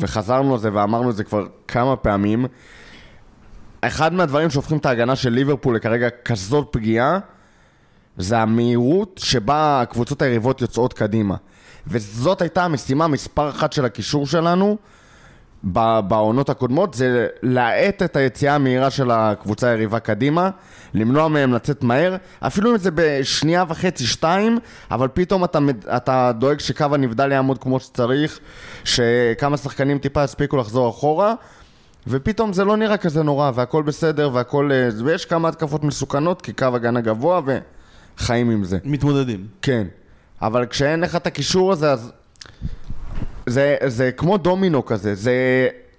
וחזרנו 0.00 0.52
על 0.52 0.60
זה 0.60 0.70
ואמרנו 0.72 1.10
את 1.10 1.16
זה 1.16 1.24
כבר 1.24 1.46
כמה 1.68 1.96
פעמים, 1.96 2.46
אחד 3.80 4.12
מהדברים 4.12 4.50
שהופכים 4.50 4.78
את 4.78 4.86
ההגנה 4.86 5.16
של 5.16 5.30
ליברפול 5.30 5.76
לכרגע 5.76 6.08
כזאת 6.24 6.68
פגיעה, 6.70 7.18
זה 8.16 8.38
המהירות 8.38 9.20
שבה 9.24 9.80
הקבוצות 9.80 10.22
היריבות 10.22 10.60
יוצאות 10.60 10.92
קדימה. 10.92 11.36
וזאת 11.86 12.42
הייתה 12.42 12.64
המשימה 12.64 13.08
מספר 13.08 13.48
אחת 13.48 13.72
של 13.72 13.84
הקישור 13.84 14.26
שלנו 14.26 14.76
בעונות 15.64 16.50
הקודמות, 16.50 16.94
זה 16.94 17.26
להאט 17.42 18.02
את 18.02 18.16
היציאה 18.16 18.54
המהירה 18.54 18.90
של 18.90 19.10
הקבוצה 19.10 19.68
היריבה 19.68 19.98
קדימה, 19.98 20.50
למנוע 20.94 21.28
מהם 21.28 21.52
לצאת 21.52 21.82
מהר, 21.82 22.16
אפילו 22.40 22.72
אם 22.72 22.78
זה 22.78 22.90
בשנייה 22.94 23.64
וחצי, 23.68 24.06
שתיים, 24.06 24.58
אבל 24.90 25.08
פתאום 25.14 25.44
אתה, 25.44 25.58
אתה 25.96 26.32
דואג 26.38 26.60
שקו 26.60 26.84
הנבדל 26.92 27.32
יעמוד 27.32 27.58
כמו 27.58 27.80
שצריך, 27.80 28.38
שכמה 28.84 29.56
שחקנים 29.56 29.98
טיפה 29.98 30.24
יספיקו 30.24 30.56
לחזור 30.56 30.90
אחורה, 30.90 31.34
ופתאום 32.06 32.52
זה 32.52 32.64
לא 32.64 32.76
נראה 32.76 32.96
כזה 32.96 33.22
נורא, 33.22 33.50
והכל 33.54 33.82
בסדר, 33.82 34.30
והכל... 34.32 34.70
אה, 34.72 34.88
ויש 35.04 35.24
כמה 35.24 35.48
התקפות 35.48 35.84
מסוכנות, 35.84 36.42
כי 36.42 36.52
קו 36.52 36.66
הגנה 36.74 37.00
גבוה, 37.00 37.40
וחיים 38.18 38.50
עם 38.50 38.64
זה. 38.64 38.78
מתמודדים. 38.84 39.46
כן, 39.62 39.86
אבל 40.42 40.66
כשאין 40.66 41.00
לך 41.00 41.16
את 41.16 41.26
הקישור 41.26 41.72
הזה, 41.72 41.92
אז 41.92 42.12
זה, 43.48 43.76
זה 43.86 44.12
כמו 44.12 44.36
דומינו 44.36 44.84
כזה, 44.84 45.14
זה, 45.14 45.32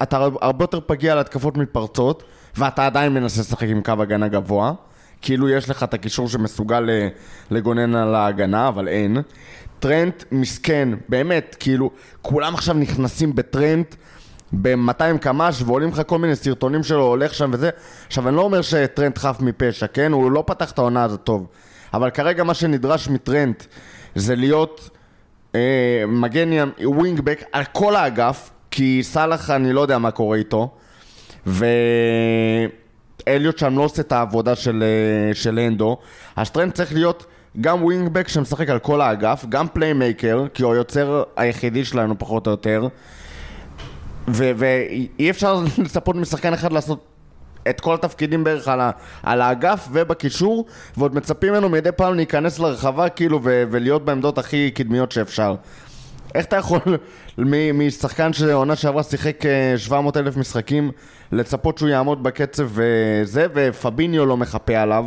אתה 0.03 0.17
הרבה 0.41 0.63
יותר 0.63 0.79
פגיע 0.85 1.15
להתקפות 1.15 1.57
מתפרצות, 1.57 2.23
ואתה 2.57 2.85
עדיין 2.85 3.13
מנסה 3.13 3.41
לשחק 3.41 3.63
עם 3.67 3.81
קו 3.83 3.93
הגנה 3.99 4.27
גבוה, 4.27 4.73
כאילו 5.21 5.49
יש 5.49 5.69
לך 5.69 5.83
את 5.83 5.93
הקישור 5.93 6.29
שמסוגל 6.29 6.79
ל- 6.79 7.07
לגונן 7.51 7.95
על 7.95 8.15
ההגנה, 8.15 8.67
אבל 8.67 8.87
אין. 8.87 9.17
טרנט 9.79 10.23
מסכן, 10.31 10.89
באמת, 11.09 11.55
כאילו, 11.59 11.91
כולם 12.21 12.53
עכשיו 12.53 12.75
נכנסים 12.75 13.35
בטרנט 13.35 13.95
ב-200 14.53 15.17
קמ"ש 15.21 15.61
ועולים 15.65 15.89
לך 15.89 16.01
כל 16.07 16.17
מיני 16.17 16.35
סרטונים 16.35 16.83
שלו, 16.83 17.01
הולך 17.03 17.33
שם 17.33 17.49
וזה. 17.53 17.69
עכשיו, 18.07 18.27
אני 18.27 18.35
לא 18.35 18.41
אומר 18.41 18.61
שטרנט 18.61 19.17
חף 19.17 19.37
מפשע, 19.39 19.87
כן? 19.87 20.11
הוא 20.11 20.31
לא 20.31 20.43
פתח 20.47 20.71
את 20.71 20.77
העונה 20.77 21.03
הזאת 21.03 21.23
טוב. 21.23 21.47
אבל 21.93 22.09
כרגע 22.09 22.43
מה 22.43 22.53
שנדרש 22.53 23.09
מטרנט 23.09 23.63
זה 24.15 24.35
להיות 24.35 24.89
אה, 24.93 24.98
מגן 26.07 26.53
ים, 26.53 26.71
wingback 26.83 27.43
על 27.51 27.63
כל 27.63 27.95
האגף, 27.95 28.49
כי 28.71 28.99
סאלח 29.03 29.49
אני 29.49 29.73
לא 29.73 29.81
יודע 29.81 29.97
מה 29.97 30.11
קורה 30.11 30.37
איתו, 30.37 30.69
ואליוט 31.45 32.67
שם 33.57 33.77
לא 33.77 33.83
עושה 33.83 34.01
את 34.01 34.11
העבודה 34.11 34.55
של, 34.55 34.83
אה, 34.83 35.35
של 35.35 35.59
הנדו, 35.59 35.97
אז 36.35 36.49
טרנט 36.49 36.73
צריך 36.73 36.93
להיות 36.93 37.25
גם 37.61 37.83
wingback 37.83 38.27
שמשחק 38.27 38.69
על 38.69 38.79
כל 38.79 39.01
האגף, 39.01 39.45
גם 39.49 39.67
playmaker, 39.73 40.45
כי 40.53 40.63
הוא 40.63 40.73
היוצר 40.73 41.23
היחידי 41.37 41.85
שלנו 41.85 42.19
פחות 42.19 42.47
או 42.47 42.51
יותר, 42.51 42.87
ואי 44.27 45.29
אפשר 45.29 45.63
לצפות 45.83 46.15
משחקן 46.15 46.53
אחד 46.53 46.71
לעשות 46.71 47.05
את 47.69 47.79
כל 47.79 47.93
התפקידים 47.93 48.43
בערך 48.43 48.67
על, 48.67 48.81
ה- 48.81 48.91
על 49.23 49.41
האגף 49.41 49.87
ובקישור, 49.91 50.65
ועוד 50.97 51.15
מצפים 51.15 51.53
ממנו 51.53 51.69
מדי 51.69 51.91
פעם 51.91 52.15
להיכנס 52.15 52.59
לרחבה 52.59 53.09
כאילו 53.09 53.39
ו- 53.43 53.63
ולהיות 53.71 54.05
בעמדות 54.05 54.37
הכי 54.37 54.71
קדמיות 54.71 55.11
שאפשר. 55.11 55.55
איך 56.35 56.45
אתה 56.45 56.55
יכול 56.55 56.79
משחקן 57.73 58.33
שעונה 58.33 58.75
שעברה 58.75 59.03
שיחק 59.03 59.43
700 59.77 60.17
אלף 60.17 60.37
משחקים 60.37 60.91
לצפות 61.31 61.77
שהוא 61.77 61.89
יעמוד 61.89 62.23
בקצב 62.23 62.67
וזה, 62.69 63.47
ופביניו 63.53 64.25
לא 64.25 64.37
מחפה 64.37 64.77
עליו 64.77 65.05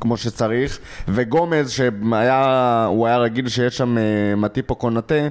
כמו 0.00 0.16
שצריך, 0.16 0.78
וגומז 1.08 1.70
שהיה, 1.70 2.84
הוא 2.88 3.06
היה 3.06 3.18
רגיל 3.18 3.48
שיש 3.48 3.76
שם 3.76 3.98
אה, 3.98 4.02
מטיפו 4.36 4.74
קונטה, 4.74 5.28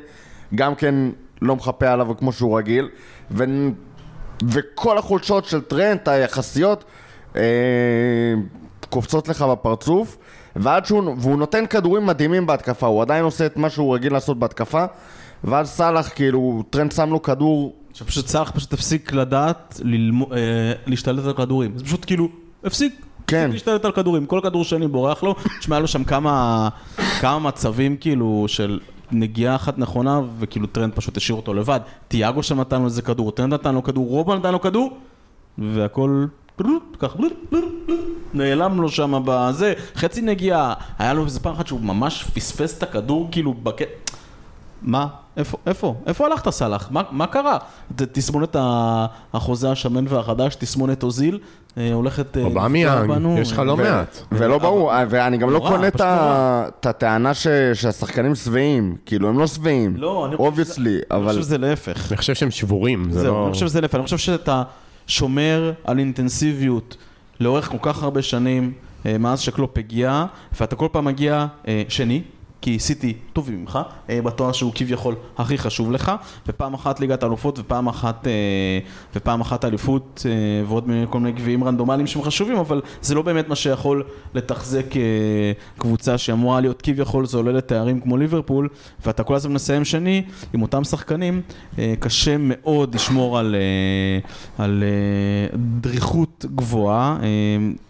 גם 0.55 0.75
כן 0.75 0.95
לא 1.41 1.55
מחפה 1.55 1.87
עליו 1.89 2.17
כמו 2.17 2.31
שהוא 2.31 2.57
רגיל, 2.57 2.89
ו... 3.31 3.43
וכל 4.43 4.97
החולשות 4.97 5.45
של 5.45 5.61
טרנט 5.61 6.07
היחסיות 6.07 6.83
אה, 7.35 7.41
קופצות 8.89 9.27
לך 9.27 9.41
בפרצוף 9.41 10.17
ועד 10.55 10.85
שהוא, 10.85 11.15
והוא 11.17 11.37
נותן 11.37 11.65
כדורים 11.65 12.05
מדהימים 12.05 12.45
בהתקפה, 12.47 12.87
הוא 12.87 13.01
עדיין 13.01 13.23
עושה 13.23 13.45
את 13.45 13.57
מה 13.57 13.69
שהוא 13.69 13.95
רגיל 13.95 14.13
לעשות 14.13 14.39
בהתקפה 14.39 14.85
ואז 15.43 15.69
סאלח 15.69 16.09
כאילו, 16.15 16.63
טרנט 16.69 16.91
שם 16.91 17.09
לו 17.09 17.21
כדור 17.21 17.75
שפשוט 17.93 18.27
סאלח 18.27 18.51
פשוט 18.51 18.73
הפסיק 18.73 19.13
לדעת 19.13 19.81
ללמו- 19.83 20.33
אה, 20.33 20.37
להשתלט 20.85 21.25
על 21.25 21.33
כדורים. 21.33 21.77
זה 21.77 21.83
פשוט 21.85 22.05
כאילו, 22.05 22.27
הפסיק. 22.63 23.05
כן. 23.27 23.37
הפסיק 23.37 23.53
להשתלט 23.53 23.85
על 23.85 23.91
כדורים, 23.91 24.25
כל 24.25 24.39
כדור 24.43 24.63
שני 24.63 24.87
בורח 24.87 25.23
לו, 25.23 25.35
תשמע, 25.59 25.79
לו 25.79 25.87
שם 25.87 26.03
כמה, 26.03 26.69
כמה 27.19 27.39
מצבים 27.39 27.97
כאילו 27.97 28.45
של 28.47 28.79
נגיעה 29.11 29.55
אחת 29.55 29.77
נכונה, 29.77 30.21
וכאילו 30.39 30.67
טרנט 30.67 30.93
פשוט 30.93 31.17
השאיר 31.17 31.35
אותו 31.35 31.53
לבד. 31.53 31.79
טיאגו 32.07 32.43
שם 32.43 32.59
נתן 32.59 32.79
לו 32.79 32.85
איזה 32.85 33.01
כדור, 33.01 33.31
טרנט 33.31 33.53
נתן 33.53 33.75
לו 33.75 33.83
כדור, 33.83 34.07
רובו 34.07 34.35
נתן 34.35 34.51
לו 34.51 34.61
כדור, 34.61 34.97
והכל 35.57 36.25
ככה, 36.99 37.17
נעלם 38.33 38.81
לו 38.81 38.89
שם 38.89 39.21
בזה, 39.25 39.73
חצי 39.95 40.21
נגיעה, 40.21 40.73
היה 40.99 41.13
לו 41.13 41.25
איזה 41.25 41.39
פעם 41.39 41.53
אחת 41.53 41.67
שהוא 41.67 41.81
ממש 41.81 42.23
פספס 42.33 42.77
את 42.77 42.83
הכדור 42.83 43.27
כאילו 43.31 43.53
בק... 43.53 43.81
מה? 44.87 45.07
איפה? 45.37 45.57
איפה? 45.67 45.95
איפה 46.07 46.25
הלכת 46.25 46.49
סאלח? 46.49 46.87
מה, 46.91 47.01
מה 47.11 47.27
קרה? 47.27 47.57
ת- 47.95 48.01
תסמונת 48.01 48.55
החוזה 49.33 49.71
השמן 49.71 50.05
והחדש, 50.09 50.55
תסמונת 50.55 51.03
אוזיל, 51.03 51.39
אה, 51.77 51.93
הולכת... 51.93 52.37
אה, 52.37 52.43
אובמיאנג. 52.43 53.11
יש 53.39 53.51
לך 53.51 53.59
לא 53.59 53.77
מעט. 53.77 54.17
ולא 54.31 54.57
ברור, 54.57 54.91
ואני 55.09 55.37
גם 55.37 55.49
לא 55.49 55.59
קונה 55.59 55.87
את 55.87 56.85
הטענה 56.85 57.33
שהשחקנים 57.33 58.35
שבעים, 58.35 58.95
כאילו 59.05 59.29
הם 59.29 59.39
לא 59.39 59.47
שבעים, 59.47 59.97
לא, 59.97 60.25
אני 60.25 60.35
obviously, 60.35 60.93
אני 60.95 61.01
אבל 61.11 61.27
חושב 61.29 61.41
שזה 61.41 61.57
להפך. 61.57 62.07
אני 62.11 62.17
חושב 62.17 62.33
שהם 62.35 62.51
שבורים, 62.51 63.11
זה 63.11 63.27
לא... 63.27 63.43
אני 63.45 63.53
חושב 63.53 63.67
שזה 63.67 63.81
להפך. 63.81 63.95
אני 63.95 64.03
חושב 64.03 64.17
שאתה 64.17 64.63
שומר 65.07 65.71
על 65.83 65.99
אינטנסיביות 65.99 66.97
לאורך 67.39 67.69
כל 67.69 67.77
כך 67.81 68.03
הרבה 68.03 68.21
שנים, 68.21 68.73
אה, 69.05 69.17
מאז 69.17 69.39
שקלופ 69.39 69.77
הגיע, 69.77 70.25
ואתה 70.59 70.75
כל 70.75 70.87
פעם 70.91 71.05
מגיע 71.05 71.45
אה, 71.67 71.83
שני. 71.89 72.21
כי 72.61 72.79
סיטי 72.79 73.13
טובים 73.33 73.61
ממך, 73.61 73.79
אה, 74.09 74.21
בתואר 74.21 74.51
שהוא 74.51 74.71
כביכול 74.75 75.15
הכי 75.37 75.57
חשוב 75.57 75.91
לך, 75.91 76.11
ופעם 76.47 76.73
אחת 76.73 76.99
ליגת 76.99 77.23
האלופות 77.23 77.59
ופעם 77.59 77.87
אחת, 77.87 78.27
אה, 78.27 78.31
ופעם 79.15 79.41
אחת 79.41 79.65
אליפות 79.65 80.25
אה, 80.25 80.65
ועוד 80.67 80.89
כל 81.09 81.19
מיני 81.19 81.31
גביעים 81.31 81.63
רנדומליים 81.63 82.07
שהם 82.07 82.23
חשובים, 82.23 82.57
אבל 82.57 82.81
זה 83.01 83.15
לא 83.15 83.21
באמת 83.21 83.47
מה 83.47 83.55
שיכול 83.55 84.03
לתחזק 84.33 84.85
קבוצה 85.77 86.17
שאמורה 86.17 86.61
להיות 86.61 86.81
כביכול 86.81 87.25
זוללת 87.25 87.67
תארים 87.67 87.99
כמו 87.99 88.17
ליברפול, 88.17 88.69
ואתה 89.05 89.23
כל 89.23 89.35
הזמן 89.35 89.53
מסיים 89.53 89.85
שני 89.85 90.23
עם 90.53 90.61
אותם 90.61 90.83
שחקנים, 90.83 91.41
קשה 91.99 92.35
מאוד 92.39 92.95
לשמור 92.95 93.39
על, 93.39 93.55
על 94.57 94.83
דריכות 95.81 96.45
גבוהה. 96.55 97.17
אה, 97.21 97.27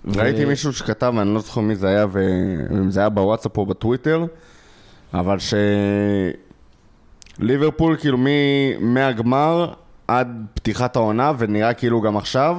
ו- 0.05 0.19
ראיתי 0.19 0.45
מישהו 0.45 0.73
שכתב, 0.73 1.13
אני 1.21 1.33
לא 1.33 1.39
זוכר 1.39 1.61
מי 1.61 1.75
זה 1.75 1.87
היה, 1.87 2.05
ואם 2.11 2.91
זה 2.91 2.99
היה 2.99 3.09
בוואטסאפ 3.09 3.57
או 3.57 3.65
בטוויטר, 3.65 4.25
אבל 5.13 5.39
ש... 5.39 5.53
ליברפול 7.39 7.95
כאילו 7.99 8.17
מ- 8.17 8.93
מהגמר 8.93 9.73
עד 10.07 10.27
פתיחת 10.53 10.95
העונה, 10.95 11.31
ונראה 11.37 11.73
כאילו 11.73 12.01
גם 12.01 12.17
עכשיו, 12.17 12.57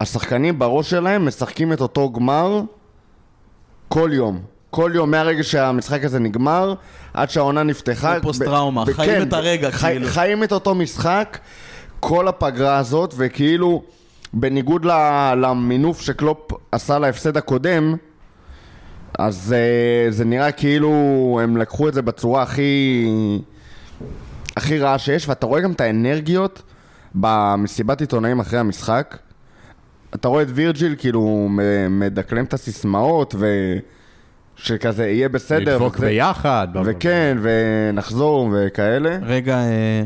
השחקנים 0.00 0.58
בראש 0.58 0.90
שלהם 0.90 1.26
משחקים 1.26 1.72
את 1.72 1.80
אותו 1.80 2.12
גמר 2.12 2.60
כל 3.88 4.10
יום. 4.12 4.40
כל 4.70 4.90
יום, 4.94 5.10
מהרגע 5.10 5.42
שהמשחק 5.42 6.04
הזה 6.04 6.18
נגמר, 6.18 6.74
עד 7.14 7.30
שהעונה 7.30 7.62
נפתחה. 7.62 8.14
זה 8.14 8.22
פוסט-טראומה, 8.22 8.84
ב- 8.84 8.92
חיים 8.92 9.10
כן, 9.10 9.28
את 9.28 9.32
הרגע, 9.32 9.70
חי- 9.70 9.86
כאילו. 9.86 10.06
חיים 10.08 10.44
את 10.44 10.52
אותו 10.52 10.74
משחק 10.74 11.38
כל 12.00 12.28
הפגרה 12.28 12.76
הזאת, 12.78 13.14
וכאילו, 13.16 13.82
בניגוד 14.32 14.84
ל- 14.84 15.34
למינוף 15.40 16.00
שקלופ 16.00 16.38
עשה 16.72 16.98
להפסד 16.98 17.36
הקודם, 17.36 17.96
אז 19.18 19.54
uh, 19.54 20.12
זה 20.12 20.24
נראה 20.24 20.52
כאילו 20.52 20.90
הם 21.42 21.56
לקחו 21.56 21.88
את 21.88 21.94
זה 21.94 22.02
בצורה 22.02 22.42
הכי... 22.42 23.06
הכי 24.56 24.78
רעה 24.78 24.98
שיש, 24.98 25.28
ואתה 25.28 25.46
רואה 25.46 25.60
גם 25.60 25.72
את 25.72 25.80
האנרגיות 25.80 26.62
במסיבת 27.14 28.00
עיתונאים 28.00 28.40
אחרי 28.40 28.58
המשחק. 28.58 29.16
אתה 30.14 30.28
רואה 30.28 30.42
את 30.42 30.48
וירג'יל 30.54 30.94
כאילו 30.98 31.48
מדקלם 31.90 32.44
את 32.44 32.54
הסיסמאות, 32.54 33.34
ושכזה 34.58 35.06
יהיה 35.08 35.28
בסדר. 35.28 35.72
לדפוק 35.74 35.94
וזה- 35.96 36.06
ביחד. 36.06 36.68
וכן, 36.84 37.38
ונחזור 37.42 38.48
וכאלה. 38.52 39.18
רגע, 39.22 39.58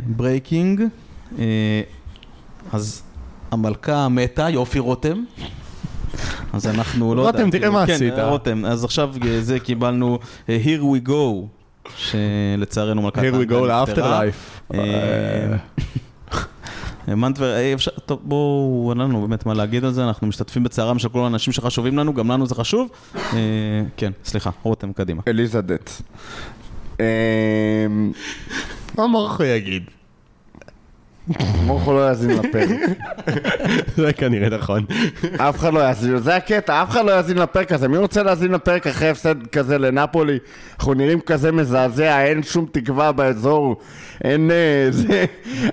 breaking. 0.06 0.82
אז 2.72 3.02
המלכה 3.50 4.08
מתה, 4.08 4.50
יופי 4.50 4.78
רותם. 4.78 5.24
אז 6.52 6.66
אנחנו, 6.66 7.14
לא 7.14 7.20
יודע. 7.20 7.30
רותם, 7.30 7.50
תראה 7.50 7.60
כאילו, 7.60 7.72
מה 7.72 7.86
כן, 7.86 7.92
עשית. 7.92 8.14
רותם, 8.18 8.64
אז 8.64 8.84
עכשיו 8.84 9.14
זה 9.40 9.60
קיבלנו 9.60 10.18
אה, 10.48 10.58
Here 10.64 10.82
we 10.82 11.08
go, 11.08 11.46
שלצערנו 11.96 13.02
מלכת 13.02 13.18
Here 13.18 13.48
we 13.48 13.50
go 13.50 13.54
ל 13.54 14.18
afterlife. 14.20 14.60
אה, 14.74 15.56
מנטבר, 17.16 17.54
אה, 17.56 17.72
אפשר, 17.74 17.90
טוב, 18.06 18.18
בואו, 18.22 18.86
אין 18.90 18.98
לנו 18.98 19.20
באמת 19.20 19.46
מה 19.46 19.54
להגיד 19.54 19.84
על 19.84 19.92
זה, 19.92 20.04
אנחנו 20.04 20.26
משתתפים 20.26 20.62
בצערם 20.64 20.98
של 20.98 21.08
כל 21.08 21.24
האנשים 21.24 21.52
שחשובים 21.52 21.98
לנו, 21.98 22.14
גם 22.14 22.30
לנו 22.30 22.46
זה 22.46 22.54
חשוב. 22.54 22.88
כן, 23.96 24.12
סליחה, 24.24 24.50
רותם, 24.62 24.92
קדימה. 24.92 25.22
אליזדת. 25.28 26.02
אמ, 27.00 27.04
מה 28.98 29.06
מורכו 29.06 29.44
יגיד? 29.44 29.82
מורכו 31.66 31.92
לא 31.92 32.08
יאזין 32.08 32.30
לפרק. 32.30 32.68
זה 33.96 34.12
כנראה 34.12 34.48
נכון. 34.48 34.84
אף 35.36 35.58
אחד 35.58 35.74
לא 35.74 35.80
יאזין, 35.80 36.18
זה 36.18 36.36
הקטע, 36.36 36.82
אף 36.82 36.90
אחד 36.90 37.04
לא 37.04 37.10
יאזין 37.10 37.38
לפרק 37.38 37.72
הזה. 37.72 37.88
מי 37.88 37.96
רוצה 37.96 38.22
להאזין 38.22 38.52
לפרק 38.52 38.86
אחרי 38.86 39.08
הפסד 39.08 39.46
כזה 39.52 39.78
לנפולי? 39.78 40.38
אנחנו 40.78 40.94
נראים 40.94 41.20
כזה 41.20 41.52
מזעזע, 41.52 42.24
אין 42.24 42.42
שום 42.42 42.66
תקווה 42.72 43.12
באזור, 43.12 43.76
אין... 44.24 44.50
אה, 44.50 44.86
זה... 44.90 45.24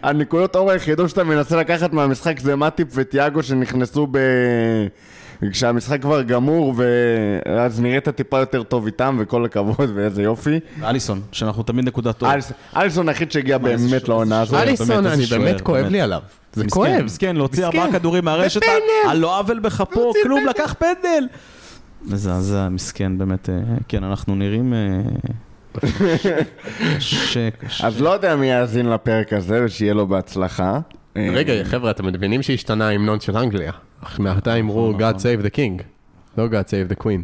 הנקודות 0.04 0.56
אור 0.56 0.72
היחידות 0.72 1.10
שאתה 1.10 1.24
מנסה 1.24 1.58
לקחת 1.58 1.94
מהמשחק 1.94 2.40
זה 2.40 2.56
מטיפ 2.56 2.88
וטיאגו 2.94 3.44
שנכנסו 3.44 4.08
ב... 4.12 4.18
כשהמשחק 5.52 6.02
כבר 6.02 6.22
גמור, 6.22 6.74
ואז 6.78 7.82
נראית 7.82 8.10
טיפה 8.10 8.40
יותר 8.40 8.64
טוב 8.64 8.86
איתם, 8.86 9.18
וכל 9.20 9.46
הכבוד, 9.46 9.90
ואיזה 9.96 10.24
יופי. 10.24 10.60
אליסון, 10.84 11.22
שאנחנו 11.32 11.64
תמיד 11.64 11.86
נקודה 11.86 12.14
טוב. 12.14 12.30
אליס- 12.30 12.52
אליסון 12.76 13.10
היחיד 13.10 13.32
שהגיע 13.32 13.58
באמת 13.58 14.02
ש- 14.06 14.10
לעונה 14.10 14.42
הזאת. 14.42 14.62
אליסון, 14.62 15.06
אני 15.06 15.26
באמת 15.26 15.62
כואב 15.62 15.78
באמת. 15.80 15.92
לי 15.92 16.02
עליו. 16.02 16.20
זה 16.54 16.64
מסכן, 16.64 16.76
כואב. 16.80 17.02
מסכן, 17.04 17.36
להוציא. 17.36 17.66
ארבעה 17.66 17.92
כדורים 17.92 18.26
מהרשת. 18.26 18.62
על 19.10 19.18
לא 19.18 19.40
עוול 19.40 19.60
בכפו, 19.60 20.12
כלום, 20.24 20.40
פנדל. 20.40 20.50
לקח 20.50 20.76
פנדל. 20.80 21.28
מזעזע, 22.06 22.70
מסכן, 22.70 23.18
באמת, 23.18 23.50
אה, 23.50 23.56
כן, 23.88 24.04
אנחנו 24.04 24.36
נראים... 24.36 24.74
אה, 24.74 25.00
קשה, 26.98 27.50
קשה. 27.52 27.88
אז 27.88 28.02
לא 28.02 28.10
יודע 28.10 28.36
מי 28.36 28.50
יאזין 28.52 28.90
לפרק 28.90 29.34
הזה, 29.34 29.62
ושיהיה 29.66 29.94
לו 29.94 30.08
בהצלחה. 30.08 30.80
אה, 31.18 31.30
רגע, 31.34 31.54
חבר'ה, 31.64 31.92
אתם 31.92 32.06
מבינים 32.06 32.42
שהשתנה 32.42 32.88
ההמנון 32.88 33.20
של 33.20 33.38
אנגליה? 33.38 33.72
אך 34.04 34.20
מעתה 34.20 34.56
אמרו 34.56 34.94
God 35.00 35.16
save 35.16 35.46
the 35.46 35.56
king, 35.56 35.84
לא 36.38 36.48
God 36.48 36.66
save 36.68 36.94
the 36.94 37.04
queen. 37.04 37.22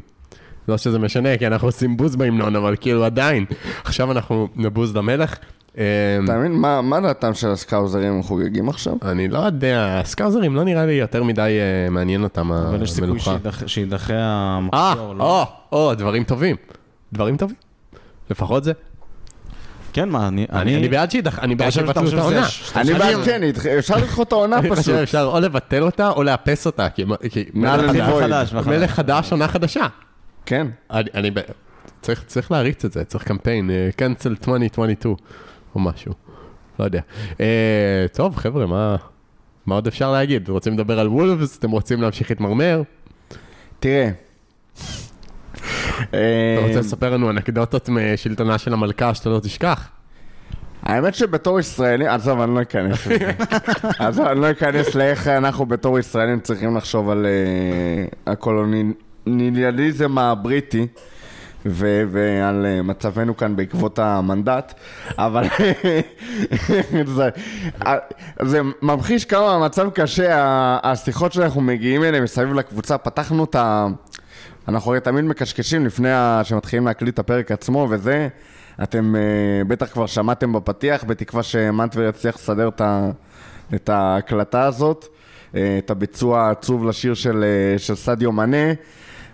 לא 0.68 0.78
שזה 0.78 1.00
משנה, 1.00 1.38
כי 1.38 1.48
אנחנו 1.48 1.68
עושים 1.68 1.98
בוז 1.98 2.16
בהמנון, 2.16 2.56
אבל 2.56 2.76
כאילו 2.82 3.06
עדיין. 3.06 3.46
עכשיו 3.84 4.12
אנחנו 4.12 4.48
נבוז 4.56 4.96
למלך. 4.96 5.36
אמ, 5.78 5.82
אתה 6.24 6.38
מבין? 6.38 6.52
מה- 6.52 6.82
מה 6.82 7.02
דעתם 7.02 7.34
של 7.34 7.48
הסקאוזרים 7.52 8.24
חוגגים 8.24 8.70
עכשיו? 8.70 8.94
אני 9.02 9.28
לא 9.28 9.40
יודע, 9.40 10.00
הסקאוזרים 10.04 10.56
לא 10.56 10.64
נראה 10.64 10.86
לי 10.86 10.94
יותר 10.94 11.24
מדי 11.24 11.42
אה, 11.42 11.90
מעניין 11.90 12.24
אותם 12.24 12.52
אבל 12.52 12.84
יש 12.84 12.92
סיכוי 12.92 13.10
המלוכה. 13.10 13.32
שיידח- 13.32 13.68
שיידחה 13.68 14.14
אה, 14.14 14.58
המחזור. 14.58 15.14
לא? 15.16 15.42
או, 15.72 15.88
או, 15.90 15.96
דברים 15.96 16.24
טובים. 16.24 16.56
דברים 17.14 17.38
טובים. 17.38 17.56
לפחות 18.30 18.64
זה. 18.64 18.72
כן, 19.96 20.10
מה, 20.10 20.28
אני... 20.28 20.46
אני 20.52 20.78
אני 20.78 20.88
בעד 20.88 21.12
שידח, 21.12 21.40
אני 21.40 21.56
בעד 21.56 21.70
שיבטלו 21.70 22.08
את 22.10 22.14
העונה. 22.14 22.48
אני 22.76 22.94
בעד 22.94 23.16
כן, 23.26 23.42
אפשר 23.80 23.96
לדחות 23.98 24.28
את 24.28 24.32
העונה 24.34 24.58
אני 24.60 24.70
פשוט. 24.70 24.80
חושב 24.80 24.92
אפשר 24.94 25.30
או 25.34 25.40
לבטל 25.40 25.84
אותה 25.84 26.10
או 26.10 26.24
לאפס 26.24 26.66
אותה, 26.66 26.90
כי 26.90 27.04
מלך. 27.54 27.92
חדש- 27.92 28.54
מחדש, 28.54 28.54
מלך 28.54 28.92
חדש, 28.92 29.32
עונה 29.32 29.48
חדשה. 29.48 29.86
כן. 30.46 30.68
אני, 30.92 31.10
אני, 31.14 31.32
ב- 31.32 31.40
צריך, 32.02 32.24
צריך 32.28 32.52
להריץ 32.52 32.86
את 32.86 32.92
זה, 32.92 33.04
צריך 33.04 33.24
קמפיין, 33.24 33.70
uh, 33.70 33.96
cancel 34.02 34.28
2022 34.28 35.16
או 35.76 35.80
משהו, 35.80 36.14
לא 36.80 36.86
יודע. 36.86 37.02
Uh, 37.34 37.38
טוב, 38.14 38.36
חבר'ה, 38.36 38.66
מה, 38.66 38.96
מה 39.66 39.76
עוד 39.76 39.88
אפשר 39.88 40.12
להגיד? 40.12 40.50
רוצים 40.50 40.74
לדבר 40.74 41.00
על 41.00 41.08
וולפס? 41.08 41.58
אתם 41.58 41.72
רוצים 41.72 42.02
להמשיך 42.02 42.30
להתמרמר? 42.30 42.82
תראה. 43.80 44.10
אתה 46.04 46.18
אה, 46.18 46.66
רוצה 46.68 46.80
לספר 46.80 47.10
לנו 47.10 47.30
אנקדוטות 47.30 47.90
משלטונה 47.90 48.58
של 48.58 48.74
המלכה 48.74 49.14
שאתה 49.14 49.30
לא 49.30 49.40
תשכח? 49.40 49.90
האמת 50.84 51.16
שבתור 51.16 51.60
ישראלי, 51.60 52.08
עזוב, 52.08 52.42
אני 52.42 52.56
לא 52.56 52.62
אכנס 52.62 53.08
לזה. 53.08 53.32
עזוב, 54.00 54.26
אני 54.26 54.42
לא 54.42 54.52
אכנס 54.52 54.96
לאיך 54.96 55.28
אנחנו 55.28 55.66
בתור 55.66 56.00
ישראלים 56.00 56.40
צריכים 56.40 56.78
לחשוב 56.78 57.10
על 57.10 57.26
אה, 57.26 58.32
הקולוניאליזם 58.34 60.18
הבריטי. 60.18 60.88
ו- 61.66 62.04
ועל 62.12 62.66
אה, 62.66 62.82
מצבנו 62.82 63.38
כאן 63.38 63.56
בעקבות 63.56 64.00
המנדט, 64.00 64.74
אבל 65.18 65.44
זה, 67.16 67.30
זה 68.42 68.62
ממחיש 68.82 69.26
כמה 69.26 69.52
המצב 69.52 69.90
קשה, 69.90 70.30
השיחות 70.84 71.34
שאנחנו 71.34 71.62
מגיעים 71.62 72.04
אליהן 72.04 72.24
מסביב 72.24 72.54
לקבוצה, 72.54 72.98
פתחנו 72.98 73.44
את 73.44 73.56
ה... 73.56 73.88
אנחנו 74.68 74.92
הרי 74.92 75.00
תמיד 75.00 75.26
מקשקשים 75.26 75.86
לפני 75.86 76.10
שמתחילים 76.44 76.86
להקליט 76.86 77.14
את 77.14 77.20
הפרק 77.20 77.52
עצמו 77.52 77.88
וזה, 77.90 78.28
אתם 78.84 79.16
uh, 79.16 79.68
בטח 79.68 79.86
כבר 79.86 80.06
שמעתם 80.06 80.54
בפתיח, 80.54 81.04
בתקווה 81.04 81.44
שמנטבר 81.44 82.04
יצליח 82.04 82.36
לסדר 82.36 82.68
את, 82.68 82.82
את 83.76 83.90
ההקלטה 83.90 84.64
הזאת, 84.64 85.06
uh, 85.06 85.58
את 85.78 85.90
הביצוע 85.90 86.42
העצוב 86.42 86.86
לשיר 86.86 87.14
של, 87.14 87.44
uh, 87.76 87.80
של 87.80 87.96
סדיו 87.96 88.32
מנה, 88.32 88.74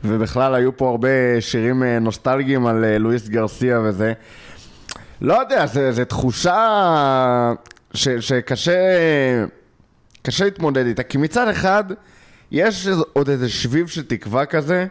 ובכלל 0.04 0.56
היו 0.56 0.78
פה 0.78 0.90
הרבה 0.90 1.10
שירים 1.40 1.84
uh, 1.84 1.86
נוסטלגיים 2.02 2.66
על 2.66 2.84
uh, 2.84 3.00
לואיס 3.00 3.28
גרסיה 3.28 3.80
וזה. 3.84 4.14
לא 5.22 5.34
יודע, 5.34 5.66
זו 5.92 6.06
תחושה 6.06 7.54
ש, 7.94 8.10
שקשה 8.10 8.74
קשה 10.22 10.46
להתמודד 10.46 10.86
איתה, 10.86 11.04
כי 11.04 11.18
מצד 11.18 11.48
אחד 11.48 11.84
יש 12.52 12.88
עוד 13.14 13.30
איזה 13.30 13.50
שביב 13.50 13.88
של 13.88 14.04
תקווה 14.04 14.46
כזה, 14.46 14.86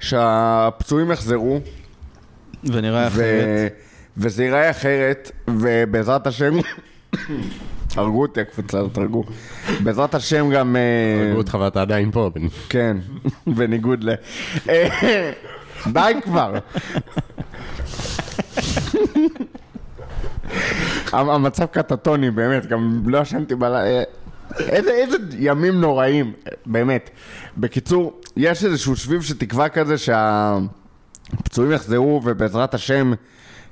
שהפצועים 0.00 1.10
יחזרו, 1.10 1.60
ונראה 2.64 3.02
ו... 3.02 3.06
אחרת. 3.06 3.72
וזה 4.16 4.44
ייראה 4.44 4.70
אחרת, 4.70 5.30
ובעזרת 5.48 6.26
השם, 6.26 6.54
הרגו 7.96 8.22
אותי 8.22 8.40
הקבוצה 8.40 8.78
הזאת, 8.78 8.98
הרגו. 8.98 9.24
בעזרת 9.82 10.14
השם 10.14 10.50
גם... 10.50 10.76
אה, 10.76 11.24
הרגו 11.26 11.38
אותך 11.38 11.56
ואתה 11.60 11.82
עדיין 11.82 12.10
פה. 12.10 12.30
כן, 12.68 12.96
בניגוד 13.46 14.04
ל... 14.04 14.10
אה, 14.68 15.32
די 15.92 16.12
כבר. 16.24 16.54
המ- 21.12 21.30
המצב 21.30 21.66
קטטוני, 21.66 22.30
באמת, 22.30 22.66
גם 22.66 23.02
לא 23.06 23.18
ישנתי 23.18 23.54
בלילה. 23.54 24.02
איזה, 24.58 24.90
איזה 24.90 25.16
ימים 25.38 25.80
נוראים, 25.80 26.32
באמת. 26.66 27.10
בקיצור, 27.56 28.12
יש 28.36 28.64
איזשהו 28.64 28.96
שביב 28.96 29.22
של 29.22 29.38
תקווה 29.38 29.68
כזה 29.68 29.94
שהפצועים 29.98 31.72
יחזרו 31.72 32.20
ובעזרת 32.24 32.74
השם 32.74 33.12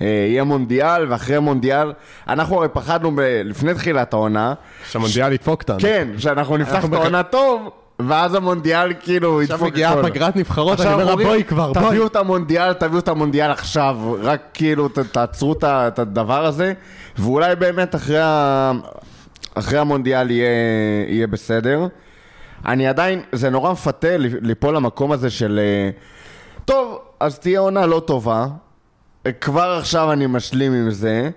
אה, 0.01 0.07
יהיה 0.07 0.45
מונדיאל, 0.45 1.07
ואחרי 1.13 1.39
מונדיאל, 1.39 1.93
אנחנו 2.29 2.57
הרי 2.57 2.69
פחדנו 2.69 3.17
ב- 3.17 3.21
לפני 3.45 3.75
תחילת 3.75 4.13
העונה, 4.13 4.55
שהמונדיאל 4.91 5.33
ידפוק 5.33 5.63
אותנו. 5.63 5.79
כן, 5.81 6.09
שאנחנו 6.19 6.57
נפתח 6.57 6.85
את 6.85 6.93
העונה 6.93 7.23
טוב, 7.23 7.71
ואז 8.09 8.35
המונדיאל 8.35 8.93
כאילו 9.01 9.41
עכשיו 9.43 9.57
ידפוק 9.57 9.73
מגיעה 9.73 9.93
הכל. 9.93 10.11
פגרת 10.11 10.37
נבחרות, 10.37 10.81
אני 10.81 10.87
עכשיו 10.89 10.93
אומר 10.93 11.05
לה 11.05 11.11
אומרים, 11.11 11.29
בואי 11.29 11.45
כבר, 11.45 11.73
בואי. 11.73 11.87
תביאו 11.87 12.07
את 12.07 12.17
המונדיאל, 12.17 12.73
תביאו 12.73 12.99
את 12.99 13.09
המונדיאל 13.09 13.51
עכשיו, 13.51 13.97
רק 14.23 14.41
כאילו 14.55 14.89
ת- 14.89 14.99
תעצרו 14.99 15.53
את 15.53 15.65
ה- 15.65 15.89
את 15.89 15.99
הדבר 15.99 16.45
הזה, 16.47 16.73
ואולי 17.19 17.57
באמת 17.57 17.95
אחרי, 17.95 18.19
ה... 18.21 18.73
אחרי 19.59 19.79
המונדיאל 19.79 20.31
יהיה, 20.31 20.49
יהיה 21.09 21.27
בסדר. 21.27 21.87
אני 22.67 22.89
עדיין, 22.89 23.23
זה 23.33 23.51
נורא 23.51 23.73
מפתה 23.73 24.17
ליפול 24.19 24.77
למקום 24.77 25.13
הזה 25.13 25.31
של, 25.31 25.61
אה, 25.63 25.91
טוב, 26.65 26.99
אז 27.21 27.39
תהיה 27.39 27.61
עונה 27.61 27.87
לא 27.87 28.03
טובה, 28.07 28.47
כבר 29.41 29.77
עכשיו 29.81 30.13
אני 30.13 30.27
משלים 30.27 30.73
עם 30.73 30.91
זה, 30.91 31.31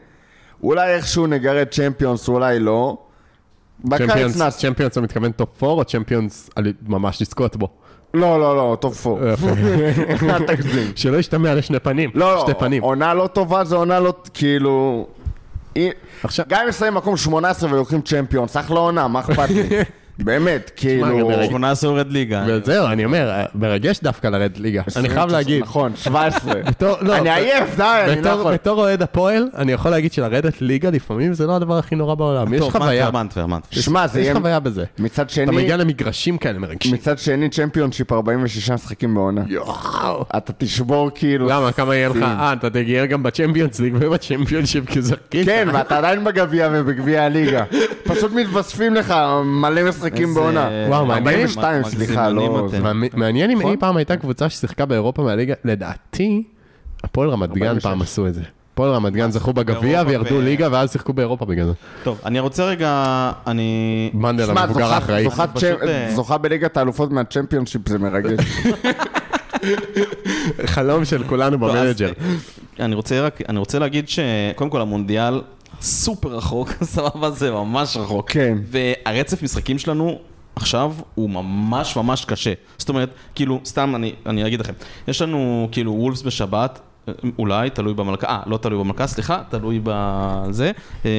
אולי 0.64 0.94
איכשהו 0.94 1.28
נגרד 1.28 1.68
צ'מפיונס, 1.68 2.28
אולי 2.28 2.60
לא. 2.60 2.98
בקיץ 3.86 4.38
נעשה... 4.38 4.60
צ'מפיונס, 4.60 4.92
אתה 4.92 5.02
מתכוון 5.02 5.32
top 5.32 5.64
4 5.64 5.74
או 5.74 5.86
צ'מפיונס 5.86 6.50
ממש 6.88 7.22
לזכות 7.22 7.56
בו? 7.56 7.68
לא, 8.14 8.40
לא, 8.40 8.56
לא, 8.56 8.78
טוב 8.80 8.94
פור. 8.94 9.20
אל 10.30 10.46
תגזים. 10.48 10.92
שלא 10.96 11.18
ישתמע 11.18 11.56
לשני 11.56 11.80
פנים. 11.80 12.10
לא, 12.14 12.36
לא. 12.36 12.78
עונה 12.82 13.14
לא 13.14 13.28
טובה 13.28 13.64
זה 13.64 13.76
עונה 13.76 14.00
לא, 14.00 14.14
כאילו... 14.34 15.08
גם 16.48 16.62
אם 16.62 16.68
נסיים 16.68 16.94
מקום 16.94 17.18
18 17.18 17.74
ולוקחים 17.74 18.02
צ'מפיונס, 18.02 18.58
אחלה 18.58 18.80
עונה, 18.80 19.08
מה 19.08 19.20
אכפת 19.20 19.50
לי? 19.50 19.70
באמת, 20.24 20.72
כאילו... 20.76 21.08
גם 21.08 21.28
ברגע- 21.28 21.46
18 21.46 21.90
יורד 21.92 22.12
ליגה. 22.12 22.44
וזהו, 22.48 22.88
אני 22.88 23.06
אומר, 23.06 23.32
מרגש 23.56 24.00
דווקא 24.04 24.28
לרדת 24.28 24.60
ליגה. 24.60 24.82
אני 24.96 25.10
חייב 25.10 25.30
להגיד, 25.32 25.62
נכון, 25.62 25.92
17. 25.96 26.54
בתור- 26.70 26.98
לא, 27.02 27.18
אני 27.18 27.30
עייף, 27.30 27.76
די, 27.78 27.84
אני 28.08 28.22
לא 28.22 28.30
יכול. 28.30 28.54
בתור 28.54 28.80
אוהד 28.80 29.02
הפועל, 29.02 29.50
אני 29.58 29.72
יכול 29.72 29.92
להגיד 29.92 30.14
שלרדת 30.14 30.62
ליגה 30.62 30.90
לפעמים 30.90 31.34
זה 31.34 31.48
לא 31.48 31.56
הדבר 31.56 31.78
הכי 31.78 31.96
נורא 31.96 32.16
בעולם. 32.16 32.54
יש 32.54 32.62
חוויה. 32.62 33.10
שמע, 33.72 34.08
זה 34.08 34.22
יש. 34.22 34.38
חוויה 34.38 34.60
בזה. 34.60 34.84
מצד 35.00 35.24
אתה 35.24 35.34
שני, 35.34 35.46
מגיע 35.56 35.78
למגרשים 35.78 36.38
כאלה 36.38 36.60
מרגשים. 36.60 36.94
מצד 36.94 37.20
שני 37.20 37.50
צ'מפיונשיפ 37.50 38.12
46 38.12 38.72
משחקים 38.72 39.14
בעונה. 39.16 39.42
יואו. 39.48 40.26
אתה 40.38 40.54
תשבור 40.58 41.10
כאילו... 41.16 41.48
למה, 41.48 41.72
כמה 41.72 41.96
יהיה 41.96 42.10
לך? 42.10 42.18
אה, 42.22 42.54
אתה 42.54 42.70
תגיע 42.70 43.06
גם 43.06 43.24
בצ'מפיונס 43.24 43.80
ליג 43.80 43.94
ובצ'מפיונשיפ 44.00 44.86
כזכית. 44.98 45.46
כן, 45.46 45.68
ואתה 45.74 45.98
עדיין 45.98 46.24
בגביע 46.24 46.70
ובגביע 46.72 47.24
הליגה. 47.24 47.64
פשוט 48.10 48.32
מתווספים 48.34 48.94
לך 48.94 49.14
מלא 49.46 49.84
משחקים 49.90 50.11
איזה- 50.20 50.34
בעונה. 50.40 50.70
וואו, 50.88 51.06
מעניין. 51.06 51.40
42, 51.40 51.84
סליחה, 51.84 52.30
לא... 52.30 52.68
מעניין- 53.14 53.52
אם 53.52 53.60
נכון. 53.60 53.72
אי 53.72 53.78
פעם 53.78 53.98
הייתה 53.98 54.18
קבוצה 54.18 54.50
ששיחקה 54.50 54.86
באירופה 54.86 55.24
מהליגה, 55.24 55.54
לדעתי, 55.66 56.44
הפועל 57.04 57.30
רמת 57.30 57.50
גן 57.54 57.64
46. 57.66 57.84
פעם 57.84 58.02
עשו 58.02 58.28
את 58.28 58.34
זה. 58.34 58.42
הפועל 58.74 58.92
רמת 58.92 59.14
גן 59.14 59.32
זכו 59.32 59.54
בגביע 59.54 60.04
וירדו 60.08 60.36
ו- 60.36 60.42
ליגה 60.42 60.68
ואז 60.72 60.92
שיחקו 60.92 61.14
באירופה 61.14 61.46
בגלל 61.46 61.66
זה. 61.66 61.72
טוב, 62.04 62.20
אני 62.26 62.40
רוצה 62.40 62.64
רגע, 62.66 63.04
אני... 63.48 64.10
מנדל 64.14 64.58
המבוגר 64.58 64.94
האחראי. 64.94 65.24
זוכה 65.24 65.46
אה, 65.88 66.12
זוכה 66.16 66.38
בליגת 66.38 66.78
האלופות 66.78 67.12
מהצ'מפיונשיפ 67.12 67.90
זה 67.90 68.00
מרגש. 68.00 68.40
חלום 70.66 71.06
של 71.06 71.24
כולנו 71.24 71.60
במנג'ר. 71.60 72.12
אה, 72.80 72.86
אני 72.86 72.96
רוצה 72.96 73.22
רק, 73.22 73.40
אני 73.50 73.60
רוצה 73.60 73.80
להגיד 73.80 74.10
שקודם 74.10 74.70
כל 74.70 74.82
המונדיאל 74.82 75.42
סופר 75.82 76.30
רחוק, 76.30 76.70
סבבה, 76.84 77.32
זה 77.32 77.52
ממש 77.52 77.98
רחוק. 77.98 78.32
כן. 78.32 78.58
והרצף 78.66 79.44
משחקים 79.44 79.80
שלנו 79.80 80.20
עכשיו 80.56 80.94
הוא 81.16 81.30
ממש 81.30 81.96
ממש 81.96 82.26
קשה. 82.26 82.54
זאת 82.78 82.90
אומרת, 82.90 83.10
כאילו, 83.36 83.60
סתם 83.66 83.96
אני, 83.96 84.14
אני 84.26 84.48
אגיד 84.48 84.60
לכם, 84.60 84.74
יש 85.08 85.22
לנו 85.22 85.70
כאילו 85.72 85.92
וולפס 85.92 86.22
בשבת, 86.22 86.80
אולי, 87.40 87.70
תלוי 87.70 87.94
במלכה, 87.94 88.28
אה, 88.28 88.42
לא 88.46 88.58
תלוי 88.58 88.80
במלכה, 88.80 89.08
סליחה, 89.08 89.44
תלוי 89.50 89.80
בזה. 89.84 90.72
אה, 91.06 91.10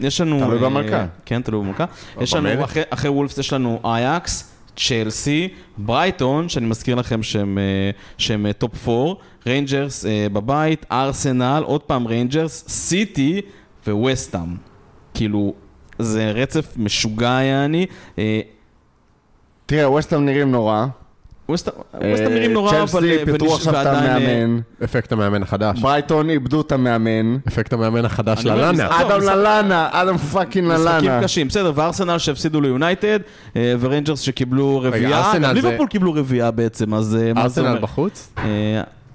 יש 0.00 0.20
לנו... 0.20 0.38
תלוי 0.38 0.58
אה, 0.58 0.62
במלכה. 0.62 1.06
כן, 1.24 1.42
תלוי 1.42 1.64
במלכה. 1.64 1.84
יש 2.20 2.34
לנו. 2.34 2.64
אחרי, 2.64 2.82
אחרי 2.90 3.10
וולפס 3.10 3.38
יש 3.38 3.52
לנו 3.52 3.80
אייקס, 3.84 4.54
צ'לסי, 4.76 5.48
ברייטון, 5.78 6.48
שאני 6.48 6.66
מזכיר 6.66 6.94
לכם 6.94 7.22
שהם, 7.22 7.58
אה, 7.58 7.90
שהם 8.18 8.46
אה, 8.46 8.52
top 8.52 8.88
4, 8.88 9.14
ריינג'רס 9.46 10.04
בבית, 10.32 10.86
ארסנל, 10.92 11.62
עוד 11.66 11.82
פעם 11.82 12.06
ריינג'רס, 12.06 12.64
סיטי 12.68 13.40
וווסטאם. 13.88 14.56
כאילו, 15.14 15.54
זה 15.98 16.30
רצף 16.30 16.74
משוגע 16.76 17.38
יעני. 17.42 17.86
אה, 18.18 18.40
תראה, 19.66 19.90
ווסטהאם 19.90 20.24
נראים 20.24 20.52
נורא. 20.52 20.86
ווסטהאם 21.48 21.76
ווסטהאם 21.94 22.32
נראים 22.32 22.52
נורא, 22.52 22.70
אבל... 22.78 22.86
צ'לסי 22.86 23.18
אה, 23.18 23.24
פיטרו 23.24 23.54
עכשיו 23.54 23.80
את 23.80 23.86
אה, 23.86 24.16
המאמן. 24.16 24.60
אפקט 24.84 25.12
המאמן 25.12 25.42
החדש. 25.42 25.80
ברייטון 25.80 26.30
איבדו 26.30 26.60
את 26.60 26.72
המאמן. 26.72 27.36
אפקט 27.48 27.72
המאמן 27.72 28.04
החדש 28.04 28.46
אדם 28.46 28.58
ללאנה. 28.58 29.00
אדם 29.00 29.20
ללאנה, 29.20 29.88
אדם 29.92 30.16
fucking 30.16 30.68
משחקים 30.68 31.04
ללאנה. 31.04 31.22
קשים, 31.22 31.48
בסדר, 31.48 31.72
וארסנל 31.74 32.18
שהפסידו 32.18 32.60
ליונייטד, 32.60 33.20
אה, 33.56 33.74
וריינג'רס 33.80 34.20
שקיבלו 34.20 34.80
רביעייה, 34.84 35.32
ליברפול 35.54 35.86
קיבלו 35.86 36.12
רביעייה 36.12 36.50
בעצם, 36.50 36.94
אז 36.94 37.18
אה, 37.20 37.42
ארסנל? 37.42 37.78
בחוץ? 37.80 38.32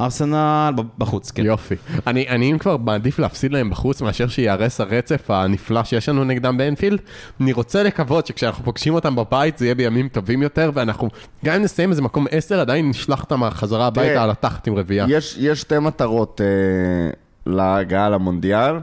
ארסנל 0.02 0.74
בחוץ, 0.98 1.32
כן. 1.32 1.46
יופי. 1.46 1.76
אני, 2.08 2.30
אני 2.30 2.52
אם 2.52 2.58
כבר 2.58 2.78
מעדיף 2.78 3.20
להפסיד 3.20 3.52
להם 3.52 3.70
בחוץ 3.70 4.02
מאשר 4.02 4.28
שייהרס 4.28 4.82
הרצף 4.82 5.32
הנפלא 5.32 5.84
שיש 5.84 6.10
לנו 6.10 6.24
נגדם 6.24 6.58
באנפילד. 6.58 7.00
אני 7.42 7.54
רוצה 7.54 7.84
לקוות 7.84 8.28
שכשאנחנו 8.28 8.64
פוגשים 8.64 8.94
אותם 8.94 9.16
בבית 9.16 9.58
זה 9.58 9.66
יהיה 9.66 9.76
בימים 9.76 10.10
טובים 10.10 10.42
יותר, 10.42 10.72
ואנחנו, 10.74 11.10
גם 11.46 11.56
אם 11.56 11.62
נסיים 11.62 11.90
איזה 11.90 12.02
מקום 12.02 12.28
10, 12.32 12.60
עדיין 12.60 12.90
נשלח 12.90 13.22
אותם 13.22 13.50
חזרה 13.50 13.88
הביתה 13.88 14.10
תראה, 14.10 14.24
על 14.24 14.30
התחת 14.30 14.68
עם 14.68 14.76
רביעייה. 14.76 15.06
יש, 15.10 15.38
יש 15.40 15.62
שתי 15.62 15.80
מטרות 15.80 16.42
אה, 16.42 17.10
להגעה 17.46 18.10
למונדיאל. 18.10 18.76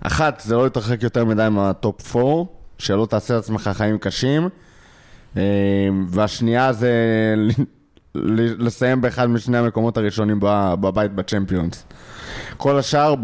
אחת, 0.00 0.40
זה 0.40 0.54
לא 0.54 0.64
להתרחק 0.64 1.02
יותר 1.02 1.24
מדי 1.24 1.48
מהטופ 1.50 2.16
4, 2.16 2.44
שלא 2.78 3.06
תעשה 3.06 3.34
לעצמך 3.34 3.70
חיים 3.74 3.98
קשים. 3.98 4.48
אה, 5.36 5.42
והשנייה 6.08 6.72
זה 6.72 6.92
לסיים 8.58 9.00
באחד 9.00 9.26
משני 9.26 9.58
המקומות 9.58 9.96
הראשונים 9.96 10.38
בבית 10.80 11.12
בצ'מפיונס. 11.12 11.84
כל 12.56 12.78
השאר 12.78 13.14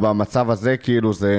במצב 0.00 0.50
הזה, 0.50 0.76
כאילו 0.76 1.12
זה 1.12 1.34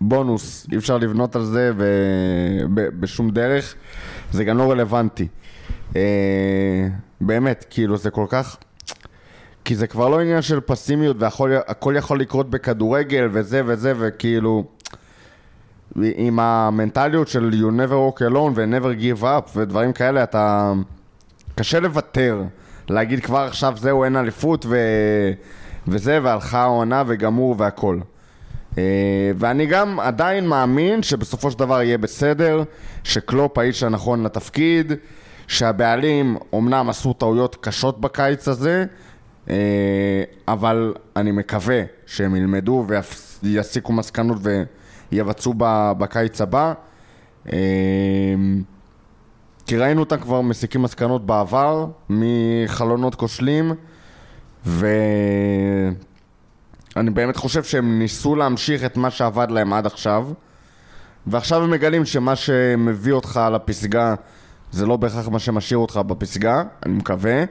בונוס, 0.00 0.66
אי 0.72 0.76
אפשר 0.76 0.98
לבנות 0.98 1.36
על 1.36 1.44
זה 1.44 1.72
ו- 1.76 2.64
בשום 3.00 3.30
דרך, 3.30 3.74
זה 4.32 4.44
גם 4.44 4.58
לא 4.58 4.70
רלוונטי. 4.70 5.28
אה, 5.96 6.88
באמת, 7.20 7.66
כאילו 7.70 7.96
זה 7.96 8.10
כל 8.10 8.26
כך... 8.28 8.56
כי 9.64 9.76
זה 9.76 9.86
כבר 9.86 10.08
לא 10.08 10.20
עניין 10.20 10.42
של 10.42 10.60
פסימיות 10.60 11.16
והכל 11.18 11.94
יכול 11.96 12.20
לקרות 12.20 12.50
בכדורגל 12.50 13.28
וזה 13.32 13.62
וזה 13.66 13.92
וכאילו 13.98 14.64
עם 15.96 16.38
המנטליות 16.38 17.28
של 17.28 17.50
you 17.52 17.72
never 17.72 17.92
walk 17.92 18.32
alone 18.32 18.52
ו-never 18.54 19.00
give 19.02 19.22
up 19.22 19.56
ודברים 19.56 19.92
כאלה 19.92 20.22
אתה 20.22 20.72
קשה 21.54 21.80
לוותר 21.80 22.42
להגיד 22.88 23.20
כבר 23.20 23.38
עכשיו 23.38 23.74
זהו 23.76 24.04
אין 24.04 24.16
אליפות 24.16 24.66
ו... 24.68 24.76
וזה 25.88 26.18
והלכה 26.22 26.62
העונה 26.62 27.02
וגמור 27.06 27.54
והכל. 27.58 27.98
אה, 28.78 28.82
ואני 29.36 29.66
גם 29.66 30.00
עדיין 30.00 30.46
מאמין 30.48 31.02
שבסופו 31.02 31.50
של 31.50 31.58
דבר 31.58 31.82
יהיה 31.82 31.98
בסדר 31.98 32.62
שקלופ 33.04 33.58
האיש 33.58 33.82
הנכון 33.82 34.22
לתפקיד 34.22 34.92
שהבעלים 35.48 36.36
אומנם 36.52 36.90
עשו 36.90 37.12
טעויות 37.12 37.56
קשות 37.60 38.00
בקיץ 38.00 38.48
הזה 38.48 38.84
אה, 39.50 39.54
אבל 40.48 40.94
אני 41.16 41.30
מקווה 41.32 41.82
שהם 42.06 42.36
ילמדו 42.36 42.86
ויסיקו 43.42 43.92
מסקנות 43.92 44.38
ויבצעו 44.42 44.83
ב- 45.56 45.92
בקיץ 45.98 46.40
הבא. 46.40 46.72
אה, 47.52 47.58
כי 49.66 49.76
ראינו 49.76 50.00
אותם 50.00 50.20
כבר 50.20 50.40
מסיקים 50.40 50.82
מסקנות 50.82 51.26
בעבר 51.26 51.86
מחלונות 52.10 53.14
כושלים 53.14 53.72
ואני 54.66 55.94
באמת 57.12 57.36
חושב 57.36 57.62
שהם 57.62 57.98
ניסו 57.98 58.36
להמשיך 58.36 58.84
את 58.84 58.96
מה 58.96 59.10
שעבד 59.10 59.50
להם 59.50 59.72
עד 59.72 59.86
עכשיו 59.86 60.28
ועכשיו 61.26 61.62
הם 61.62 61.70
מגלים 61.70 62.04
שמה 62.04 62.36
שמביא 62.36 63.12
אותך 63.12 63.40
לפסגה 63.52 64.14
זה 64.72 64.86
לא 64.86 64.96
בהכרח 64.96 65.28
מה 65.28 65.38
שמשאיר 65.38 65.78
אותך 65.78 65.96
בפסגה, 65.96 66.62
אני 66.86 66.94
מקווה. 66.94 67.44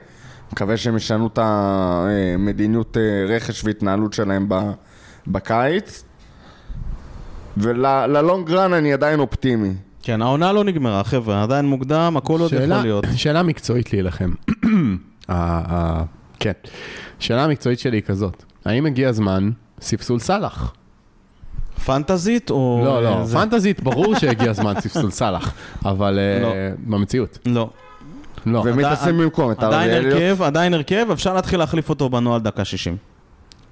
מקווה 0.52 0.76
שהם 0.76 0.96
ישנו 0.96 1.26
את 1.26 1.38
המדיניות 1.42 2.96
אה, 2.96 3.24
רכש 3.28 3.64
והתנהלות 3.64 4.12
שלהם 4.12 4.48
בקיץ. 5.26 6.04
וללונג 7.56 8.50
רן 8.50 8.72
אני 8.72 8.92
עדיין 8.92 9.20
אופטימי. 9.20 9.72
כן, 10.02 10.22
העונה 10.22 10.52
לא 10.52 10.64
נגמרה, 10.64 11.04
חבר'ה, 11.04 11.42
עדיין 11.42 11.66
מוקדם, 11.66 12.14
הכל 12.16 12.40
עוד 12.40 12.52
יכול 12.52 12.66
להיות. 12.82 13.04
שאלה 13.16 13.42
מקצועית 13.42 13.92
לי 13.92 14.00
אליכם. 14.00 14.30
כן. 16.40 16.52
שאלה 17.18 17.44
המקצועית 17.44 17.78
שלי 17.78 17.96
היא 17.96 18.02
כזאת, 18.02 18.44
האם 18.64 18.86
הגיע 18.86 19.08
הזמן 19.08 19.50
ספסול 19.80 20.18
סאלח? 20.18 20.74
פנטזית 21.84 22.50
או... 22.50 22.82
לא, 22.84 23.02
לא, 23.02 23.24
זה? 23.24 23.38
פנטזית 23.38 23.82
ברור 23.82 24.14
שהגיע 24.18 24.50
הזמן 24.50 24.80
ספסול 24.80 25.10
סאלח, 25.10 25.54
אבל 25.84 26.18
אה, 26.18 26.42
לא. 26.42 26.52
במציאות, 26.86 27.38
לא. 27.46 27.70
לא. 28.46 28.62
ומי 28.64 28.82
תשים 28.94 29.18
במקום? 29.18 29.50
עדיין? 29.58 29.90
הרכב, 29.90 30.42
עדיין 30.42 30.74
הרכב, 30.74 31.06
אפשר 31.12 31.34
להתחיל 31.34 31.58
להחליף 31.58 31.88
אותו 31.88 32.08
בנוהל 32.10 32.40
דקה 32.40 32.64
60. 32.64 32.96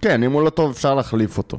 כן, 0.01 0.23
אם 0.23 0.33
הוא 0.33 0.43
לא 0.43 0.51
טוב 0.51 0.71
אפשר 0.71 0.95
להחליף 0.95 1.39
אותו. 1.39 1.59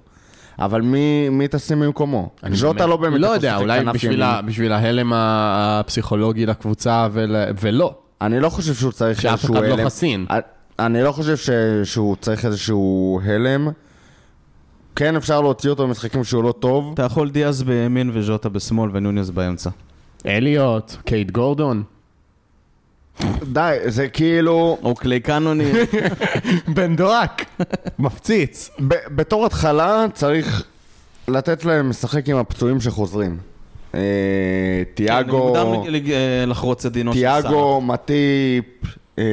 אבל 0.59 0.81
מי, 0.81 1.29
מי 1.29 1.47
תשים 1.51 1.79
במקומו? 1.79 2.29
אני 2.43 2.55
ז'וטה 2.55 2.85
לא 2.85 2.97
באמת 2.97 3.19
לא 3.19 3.27
יודע, 3.27 3.57
אולי 3.57 3.83
בשביל. 3.85 4.21
ה- 4.23 4.41
בשביל 4.41 4.71
ההלם 4.71 5.11
הפסיכולוגי 5.15 6.45
לקבוצה 6.45 7.07
ול- 7.11 7.35
ולא. 7.61 7.95
אני 8.21 8.39
לא 8.39 8.49
חושב 8.49 8.73
שהוא 8.73 8.91
צריך 8.91 9.21
שאף 9.21 9.31
איזשהו 9.33 9.53
אחד 9.55 9.63
לא 9.63 9.73
הלם. 9.73 9.85
חסין. 9.85 10.25
אני 10.79 11.01
לא 11.03 11.11
חושב 11.11 11.37
ש... 11.37 11.49
שהוא 11.83 12.15
צריך 12.15 12.45
איזשהו 12.45 13.19
הלם. 13.25 13.69
כן, 14.95 15.15
אפשר 15.15 15.41
להוציא 15.41 15.69
אותו 15.69 15.87
במשחקים 15.87 16.23
שהוא 16.23 16.43
לא 16.43 16.51
טוב. 16.59 16.91
אתה 16.93 17.03
יכול 17.03 17.29
דיאז 17.29 17.63
בימין 17.63 18.11
וז'וטה 18.13 18.49
בשמאל 18.49 18.89
ונוניוס 18.93 19.29
באמצע. 19.29 19.69
אליוט, 20.25 20.95
קייט 21.05 21.31
גורדון. 21.31 21.83
די, 23.43 23.77
זה 23.85 24.07
כאילו... 24.07 24.77
או 24.83 24.93
קאנוני. 25.23 25.71
בן 26.75 26.95
דואק. 26.95 27.42
מפציץ. 27.99 28.69
בתור 29.15 29.45
התחלה 29.45 30.05
צריך 30.13 30.63
לתת 31.27 31.65
להם 31.65 31.89
לשחק 31.89 32.29
עם 32.29 32.37
הפצועים 32.37 32.81
שחוזרים. 32.81 33.37
אה, 33.95 33.99
תיאגו, 34.93 35.53
כן, 35.53 35.61
מוקדם 35.61 36.11
אה, 36.11 36.45
לחרוץ 36.47 36.85
את 36.85 36.91
דינו 36.91 37.13
של 37.13 37.19
סאלח. 37.19 37.41
תיאגו, 37.41 37.81
מטיפ, 37.81 38.65
אה, 39.19 39.23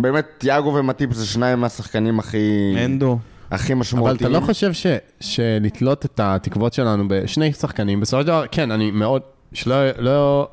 באמת 0.00 0.26
תיאגו 0.38 0.74
ומטיפ 0.74 1.12
זה 1.12 1.26
שניים 1.26 1.60
מהשחקנים 1.60 2.18
הכי, 2.18 2.74
אנדו. 2.84 3.18
הכי 3.50 3.72
אבל 3.72 3.80
משמעותיים. 3.80 4.16
אתה 4.16 4.28
לא 4.28 4.40
חושב 4.40 4.72
ש, 4.72 4.86
שלתלות 5.20 6.04
את 6.04 6.20
התקוות 6.22 6.72
שלנו 6.72 7.08
בשני 7.08 7.52
שחקנים, 7.52 8.00
בסופו 8.00 8.22
של 8.22 8.26
דבר, 8.26 8.44
כן, 8.50 8.70
אני 8.70 8.90
מאוד, 8.90 9.22
שלא, 9.52 9.76
לא, 9.98 10.48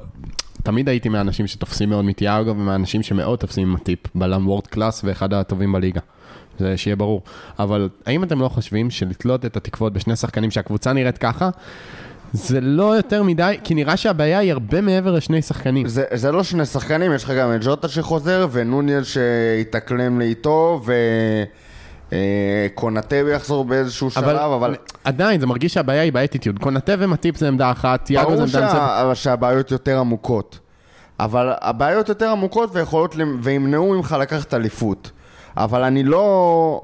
תמיד 0.64 0.90
הייתי 0.90 1.10
מהאנשים 1.10 1.48
שתופסים 1.48 1.90
מאוד 1.90 2.06
מתיאגו 2.06 2.50
ומהאנשים 2.50 3.04
שמאוד 3.04 3.40
תופסים 3.40 3.70
עם 3.70 3.76
הטיפ, 3.76 4.00
בלם 4.16 4.48
וורד 4.48 4.68
קלאס 4.68 5.02
ואחד 5.04 5.34
הטובים 5.34 5.72
בליגה. 5.72 6.02
זה 6.64 6.78
שיהיה 6.78 6.96
ברור. 6.96 7.22
אבל 7.60 7.90
האם 8.06 8.24
אתם 8.24 8.40
לא 8.40 8.48
חושבים 8.48 8.90
שלתלות 8.90 9.46
את 9.46 9.58
התקוות 9.58 9.94
בשני 9.94 10.16
שחקנים 10.16 10.52
שהקבוצה 10.52 10.94
נראית 10.94 11.18
ככה, 11.18 11.50
זה 12.34 12.62
לא 12.62 12.96
יותר 12.96 13.24
מדי, 13.24 13.58
כי 13.64 13.74
נראה 13.74 13.98
שהבעיה 13.98 14.40
היא 14.40 14.52
הרבה 14.52 14.82
מעבר 14.82 15.12
לשני 15.12 15.42
שחקנים. 15.42 15.88
זה, 15.88 16.04
זה 16.14 16.32
לא 16.32 16.44
שני 16.44 16.66
שחקנים, 16.66 17.14
יש 17.14 17.24
לך 17.24 17.32
גם 17.32 17.56
את 17.56 17.60
ג'וטה 17.64 17.88
שחוזר, 17.88 18.48
ונוניאל 18.52 19.04
שהתאקלם 19.04 20.20
לאיתו, 20.20 20.82
וקונאטה 22.10 23.16
יחזור 23.16 23.66
באיזשהו 23.66 24.10
שלב, 24.12 24.52
אבל... 24.52 24.76
עדיין, 25.04 25.40
זה 25.40 25.48
מרגיש 25.48 25.74
שהבעיה 25.74 26.02
היא 26.02 26.14
באטיטיוד. 26.14 26.60
קונאטה 26.60 26.94
ומטיפ 27.00 27.38
זה 27.38 27.48
עמדה 27.48 27.72
אחת, 27.72 28.06
תיאגו 28.06 28.30
זה 28.30 28.36
ברור 28.36 28.44
עמדה 28.44 28.62
נוספת. 28.62 28.78
שה, 28.78 29.16
שהבעיות 29.16 29.72
יותר 29.72 30.00
עמוקות. 30.00 30.60
אבל 31.20 31.54
הבעיות 31.62 32.10
יותר 32.10 32.30
עמוקות 32.30 32.70
ויכולות, 32.74 33.16
וימנעו 33.42 33.94
ממך 33.94 34.16
לקחת 34.20 34.54
אליפות. 34.54 35.12
אבל 35.58 35.84
אני 35.84 36.04
לא... 36.04 36.82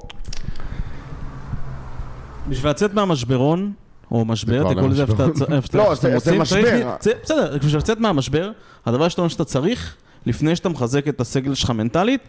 בשביל 2.48 2.70
לצאת 2.70 2.94
מהמשברון, 2.94 3.72
או 4.10 4.24
משבר, 4.24 4.72
תקראו 4.72 4.88
לזה 4.88 5.04
לא 5.06 5.12
איפה 5.56 5.78
לא, 5.78 5.94
שאתם 5.94 5.94
זה- 5.94 6.08
זה 6.08 6.14
רוצים. 6.14 6.40
משבר. 6.40 6.60
צריך- 6.60 6.94
צריך- 6.98 7.18
בסדר, 7.22 7.58
בשביל 7.58 7.76
לצאת 7.76 8.00
מהמשבר, 8.00 8.50
הדבר 8.86 9.02
הראשון 9.02 9.28
שאתה 9.28 9.44
צריך, 9.44 9.96
לפני 10.26 10.56
שאתה 10.56 10.68
מחזק 10.68 11.08
את 11.08 11.20
הסגל 11.20 11.54
שלך 11.54 11.70
מנטלית, 11.70 12.20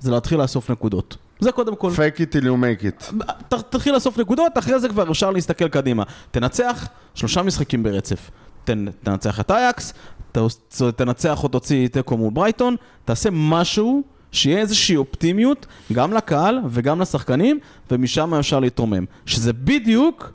זה 0.00 0.10
להתחיל 0.10 0.38
לאסוף 0.42 0.70
נקודות. 0.70 1.16
זה 1.40 1.52
קודם 1.52 1.76
כל. 1.76 1.90
fake 1.90 2.18
it 2.20 2.34
till 2.34 2.44
you 2.44 2.46
make 2.46 2.84
it. 2.84 3.14
ת- 3.48 3.54
תתחיל 3.54 3.94
לאסוף 3.94 4.18
נקודות, 4.18 4.58
אחרי 4.58 4.80
זה 4.80 4.88
כבר 4.88 5.10
אפשר 5.10 5.30
להסתכל 5.30 5.68
קדימה. 5.68 6.02
תנצח 6.30 6.88
שלושה 7.14 7.42
משחקים 7.42 7.82
ברצף. 7.82 8.30
תנ, 8.64 8.84
תנצח 9.02 9.40
את 9.40 9.50
אייקס, 9.50 9.92
תנצח 10.96 11.42
או 11.44 11.48
תוציא 11.48 11.88
תיקו 11.88 12.16
מול 12.16 12.30
ברייטון, 12.32 12.76
תעשה 13.04 13.28
משהו 13.32 14.02
שיהיה 14.32 14.58
איזושהי 14.58 14.96
אופטימיות 14.96 15.66
גם 15.92 16.12
לקהל 16.12 16.58
וגם 16.68 17.00
לשחקנים, 17.00 17.58
ומשם 17.90 18.34
אפשר 18.34 18.60
להתרומם. 18.60 19.04
שזה 19.26 19.52
בדיוק 19.52 20.32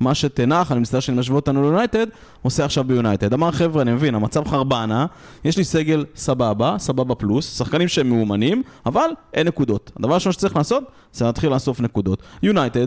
מה 0.00 0.14
שתנח, 0.14 0.72
אני 0.72 0.80
מצטער 0.80 1.00
שאני 1.00 1.18
משווה 1.18 1.36
אותנו 1.36 1.62
ליונייטד, 1.62 2.06
עושה 2.42 2.64
עכשיו 2.64 2.84
ביונייטד. 2.84 3.32
אמר 3.32 3.50
חבר'ה, 3.50 3.82
אני 3.82 3.92
מבין, 3.92 4.14
המצב 4.14 4.48
חרבנה, 4.48 5.06
יש 5.44 5.58
לי 5.58 5.64
סגל 5.64 6.04
סבבה, 6.16 6.76
סבבה 6.78 7.14
פלוס, 7.14 7.58
שחקנים 7.58 7.88
שהם 7.88 8.08
מאומנים, 8.08 8.62
אבל 8.86 9.10
אין 9.34 9.46
נקודות. 9.46 9.90
הדבר 9.98 10.12
הראשון 10.12 10.32
שצריך 10.32 10.56
לעשות, 10.56 10.84
זה 11.12 11.24
להתחיל 11.24 11.50
לאסוף 11.50 11.80
נקודות. 11.80 12.22
יונייטד, 12.42 12.86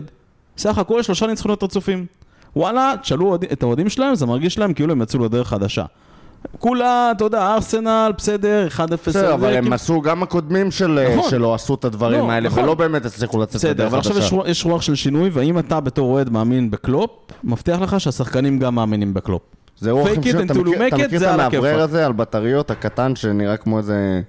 סך 0.56 0.78
הכל 0.78 1.02
שלושה 1.02 1.26
ניצחונות 1.26 1.62
רצופים. 1.62 2.06
וואלה, 2.56 2.94
תשאלו 3.02 3.34
את 3.34 3.62
האוהדים 3.62 3.88
שלהם, 3.88 4.14
זה 4.14 4.26
מרגיש 4.26 4.58
להם 4.58 4.74
כאילו 4.74 4.92
הם 4.92 5.02
יצאו 5.02 5.24
לדרך 5.24 5.48
חדשה. 5.48 5.84
כולה, 6.58 7.12
אתה 7.16 7.24
יודע, 7.24 7.54
ארסנל, 7.54 8.12
בסדר, 8.18 8.68
1-0. 8.76 8.80
בסדר, 9.06 9.34
אבל 9.34 9.54
הם 9.54 9.62
כאילו- 9.62 9.74
עשו, 9.74 10.00
גם 10.00 10.22
הקודמים 10.22 10.70
של, 10.70 10.98
נכון. 11.16 11.30
שלו 11.30 11.54
עשו 11.54 11.74
את 11.74 11.84
הדברים 11.84 12.20
לא, 12.20 12.30
האלה, 12.30 12.48
נכון. 12.48 12.62
ולא 12.64 12.74
באמת 12.74 13.04
הצליחו 13.06 13.42
לצאת 13.42 13.54
בסדר, 13.54 13.70
לדרך 13.70 13.88
אבל 13.88 13.98
עכשיו 13.98 14.18
יש 14.18 14.24
חדשה. 14.24 14.68
רוח- 14.68 14.82
של 14.82 14.94
שינוי, 14.94 15.30
והאם 15.32 15.58
אתה 15.58 15.80
בתור 15.80 16.12
אוהד 16.12 16.30
מאמין 16.30 16.70
בקלופ, 16.70 17.10
מבטיח 17.44 17.80
לך 17.80 18.00
שהשחקנים 18.00 18.58
גם 18.58 18.74
מאמינים 18.74 19.14
בקלופ. 19.14 19.42
זה 19.78 19.90
רוח 19.90 20.08
שינוי. 20.08 20.18
אתה 20.44 20.54
מכיר- 20.54 21.16
את 21.16 21.22
המאוורר. 21.22 21.80
הזה 21.82 22.06
על 22.06 22.12
בטריות 22.12 22.70
הקטן 22.70 23.16
שנראה 23.16 23.56
כמו 23.56 23.78
איזה 23.78 24.20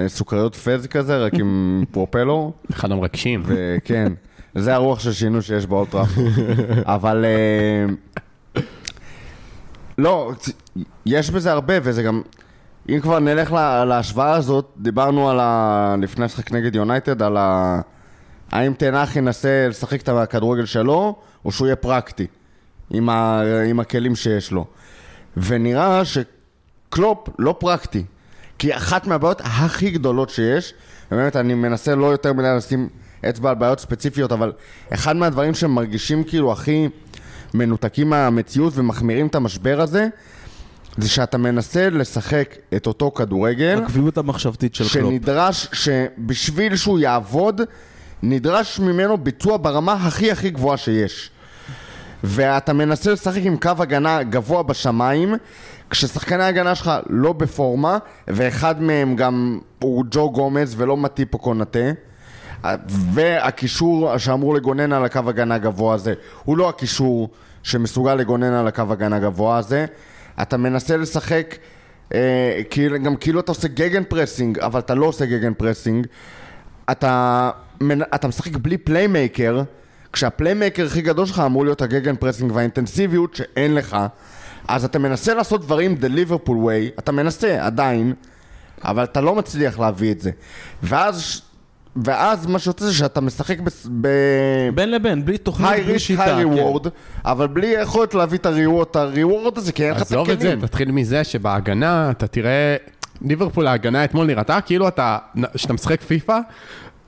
אה, 0.00 0.08
סוכריות 0.08 0.54
פז 0.56 0.86
כזה, 0.86 1.18
רק 1.18 1.34
עם 1.34 1.50
פרופלור? 1.92 2.52
אחד 2.72 2.92
המרגשים. 2.92 3.42
וכן, 3.46 4.12
זה 4.54 4.74
הרוח 4.74 5.00
של 5.00 5.12
שינוי 5.12 5.42
שיש 5.42 5.66
באולטראפורד. 5.66 6.26
אבל... 6.84 7.24
לא, 10.00 10.32
יש 11.06 11.30
בזה 11.30 11.52
הרבה, 11.52 11.74
וזה 11.82 12.02
גם... 12.02 12.22
אם 12.88 13.00
כבר 13.00 13.18
נלך 13.18 13.52
לה- 13.52 13.84
להשוואה 13.84 14.32
הזאת, 14.34 14.70
דיברנו 14.76 15.30
על 15.30 15.40
ה... 15.40 15.94
לפני 16.02 16.24
המשחק 16.24 16.52
נגד 16.52 16.74
יונייטד, 16.74 17.22
על 17.22 17.36
ה... 17.36 17.80
האם 18.50 18.72
תנח 18.74 19.16
ינסה 19.16 19.66
לשחק 19.68 20.00
את 20.02 20.08
הכדורגל 20.08 20.64
שלו, 20.64 21.16
או 21.44 21.52
שהוא 21.52 21.66
יהיה 21.66 21.76
פרקטי, 21.76 22.26
עם, 22.90 23.08
ה... 23.08 23.42
עם 23.70 23.80
הכלים 23.80 24.16
שיש 24.16 24.52
לו. 24.52 24.66
ונראה 25.36 26.02
שקלופ 26.04 27.28
לא 27.38 27.56
פרקטי. 27.58 28.04
כי 28.58 28.76
אחת 28.76 29.06
מהבעיות 29.06 29.40
הכי 29.44 29.90
גדולות 29.90 30.30
שיש, 30.30 30.74
ובאמת 31.12 31.36
אני 31.36 31.54
מנסה 31.54 31.94
לא 31.94 32.06
יותר 32.06 32.32
מדי 32.32 32.48
לשים 32.56 32.88
אצבע 33.28 33.50
על 33.50 33.54
בעיות 33.56 33.80
ספציפיות, 33.80 34.32
אבל 34.32 34.52
אחד 34.94 35.16
מהדברים 35.16 35.54
שמרגישים 35.54 36.24
כאילו 36.24 36.52
הכי 36.52 36.88
מנותקים 37.54 38.10
מהמציאות 38.10 38.72
ומחמירים 38.76 39.26
את 39.26 39.34
המשבר 39.34 39.80
הזה, 39.80 40.08
זה 40.98 41.08
שאתה 41.08 41.38
מנסה 41.38 41.90
לשחק 41.90 42.56
את 42.76 42.86
אותו 42.86 43.10
כדורגל, 43.10 43.82
הקביעות 43.84 44.18
המחשבתית 44.18 44.74
של 44.74 44.84
קלופ. 44.84 45.10
שנדרש, 45.12 45.68
שבשביל 45.72 46.76
שהוא 46.76 46.98
יעבוד, 46.98 47.60
נדרש 48.22 48.80
ממנו 48.80 49.18
ביצוע 49.18 49.56
ברמה 49.56 49.92
הכי 49.92 50.30
הכי 50.32 50.50
גבוהה 50.50 50.76
שיש. 50.76 51.30
ואתה 52.24 52.72
מנסה 52.72 53.12
לשחק 53.12 53.40
עם 53.44 53.56
קו 53.56 53.70
הגנה 53.78 54.22
גבוה 54.22 54.62
בשמיים, 54.62 55.34
כששחקני 55.90 56.44
ההגנה 56.44 56.74
שלך 56.74 56.90
לא 57.08 57.32
בפורמה, 57.32 57.98
ואחד 58.28 58.82
מהם 58.82 59.16
גם 59.16 59.58
הוא 59.78 60.04
ג'ו 60.10 60.30
גומז 60.30 60.74
ולא 60.76 60.96
מטיפ 60.96 61.34
או 61.34 61.38
קונאטה. 61.38 61.78
והקישור 63.12 64.18
שאמור 64.18 64.54
לגונן 64.54 64.92
על 64.92 65.04
הקו 65.04 65.20
הגנה 65.26 65.58
גבוה 65.58 65.94
הזה, 65.94 66.14
הוא 66.44 66.56
לא 66.56 66.68
הקישור 66.68 67.28
שמסוגל 67.62 68.14
לגונן 68.14 68.52
על 68.52 68.66
הקו 68.66 68.84
הגנה 68.90 69.18
גבוה 69.18 69.58
הזה. 69.58 69.86
אתה 70.42 70.56
מנסה 70.56 70.96
לשחק, 70.96 71.56
אה, 72.14 72.60
כאילו, 72.70 73.02
גם 73.02 73.16
כאילו 73.16 73.40
אתה 73.40 73.52
עושה 73.52 73.68
gegenpressing, 73.68 74.58
אבל 74.58 74.80
אתה 74.80 74.94
לא 74.94 75.06
עושה 75.06 75.26
gegenpressing. 75.26 76.06
אתה, 76.90 77.50
אתה 78.14 78.28
משחק 78.28 78.56
בלי 78.56 78.78
playmaker, 78.78 79.62
כשה 80.12 80.38
playmaker 80.38 80.86
הכי 80.86 81.02
גדול 81.02 81.26
שלך 81.26 81.42
אמור 81.46 81.64
להיות 81.64 81.82
ה 81.82 82.16
gegenpressing 82.16 82.52
והאינטנסיביות 82.54 83.34
שאין 83.34 83.74
לך, 83.74 83.96
אז 84.68 84.84
אתה 84.84 84.98
מנסה 84.98 85.34
לעשות 85.34 85.60
דברים 85.60 85.96
the 86.00 86.06
Liverpool 86.06 86.48
way, 86.48 86.98
אתה 86.98 87.12
מנסה 87.12 87.66
עדיין, 87.66 88.12
אבל 88.84 89.04
אתה 89.04 89.20
לא 89.20 89.34
מצליח 89.34 89.78
להביא 89.78 90.12
את 90.12 90.20
זה. 90.20 90.30
ואז, 90.82 91.42
ואז 92.04 92.46
מה 92.46 92.58
שיוצא 92.58 92.84
זה 92.84 92.94
שאתה 92.94 93.20
משחק 93.20 93.60
ב... 93.60 93.68
ב... 94.00 94.08
בין 94.74 94.90
לבין, 94.90 95.24
בלי 95.24 95.38
תוכנית, 95.38 95.70
high 95.70 95.82
בלי 95.82 95.92
risk, 95.92 96.04
שיטה. 96.06 96.24
high 96.24 96.44
כן. 96.44 96.52
reward, 96.52 96.86
אבל 97.24 97.46
בלי 97.46 97.66
יכולת 97.66 98.14
להביא 98.14 98.38
את 98.38 98.46
ה 98.96 99.04
reward, 99.04 99.58
הזה, 99.58 99.72
כי 99.72 99.84
אין 99.84 99.90
לך 99.90 99.96
את 99.96 100.02
עזוב 100.02 100.30
את 100.30 100.40
זה, 100.40 100.48
הכלים. 100.48 100.66
תתחיל 100.66 100.90
מזה 100.92 101.24
שבהגנה 101.24 102.10
אתה 102.10 102.26
תראה, 102.26 102.76
ליברפול 103.22 103.66
ההגנה 103.66 104.04
אתמול 104.04 104.26
נראתה 104.26 104.60
כאילו 104.60 104.88
אתה, 104.88 105.18
כשאתה 105.54 105.72
משחק 105.72 106.02
פיפא, 106.02 106.38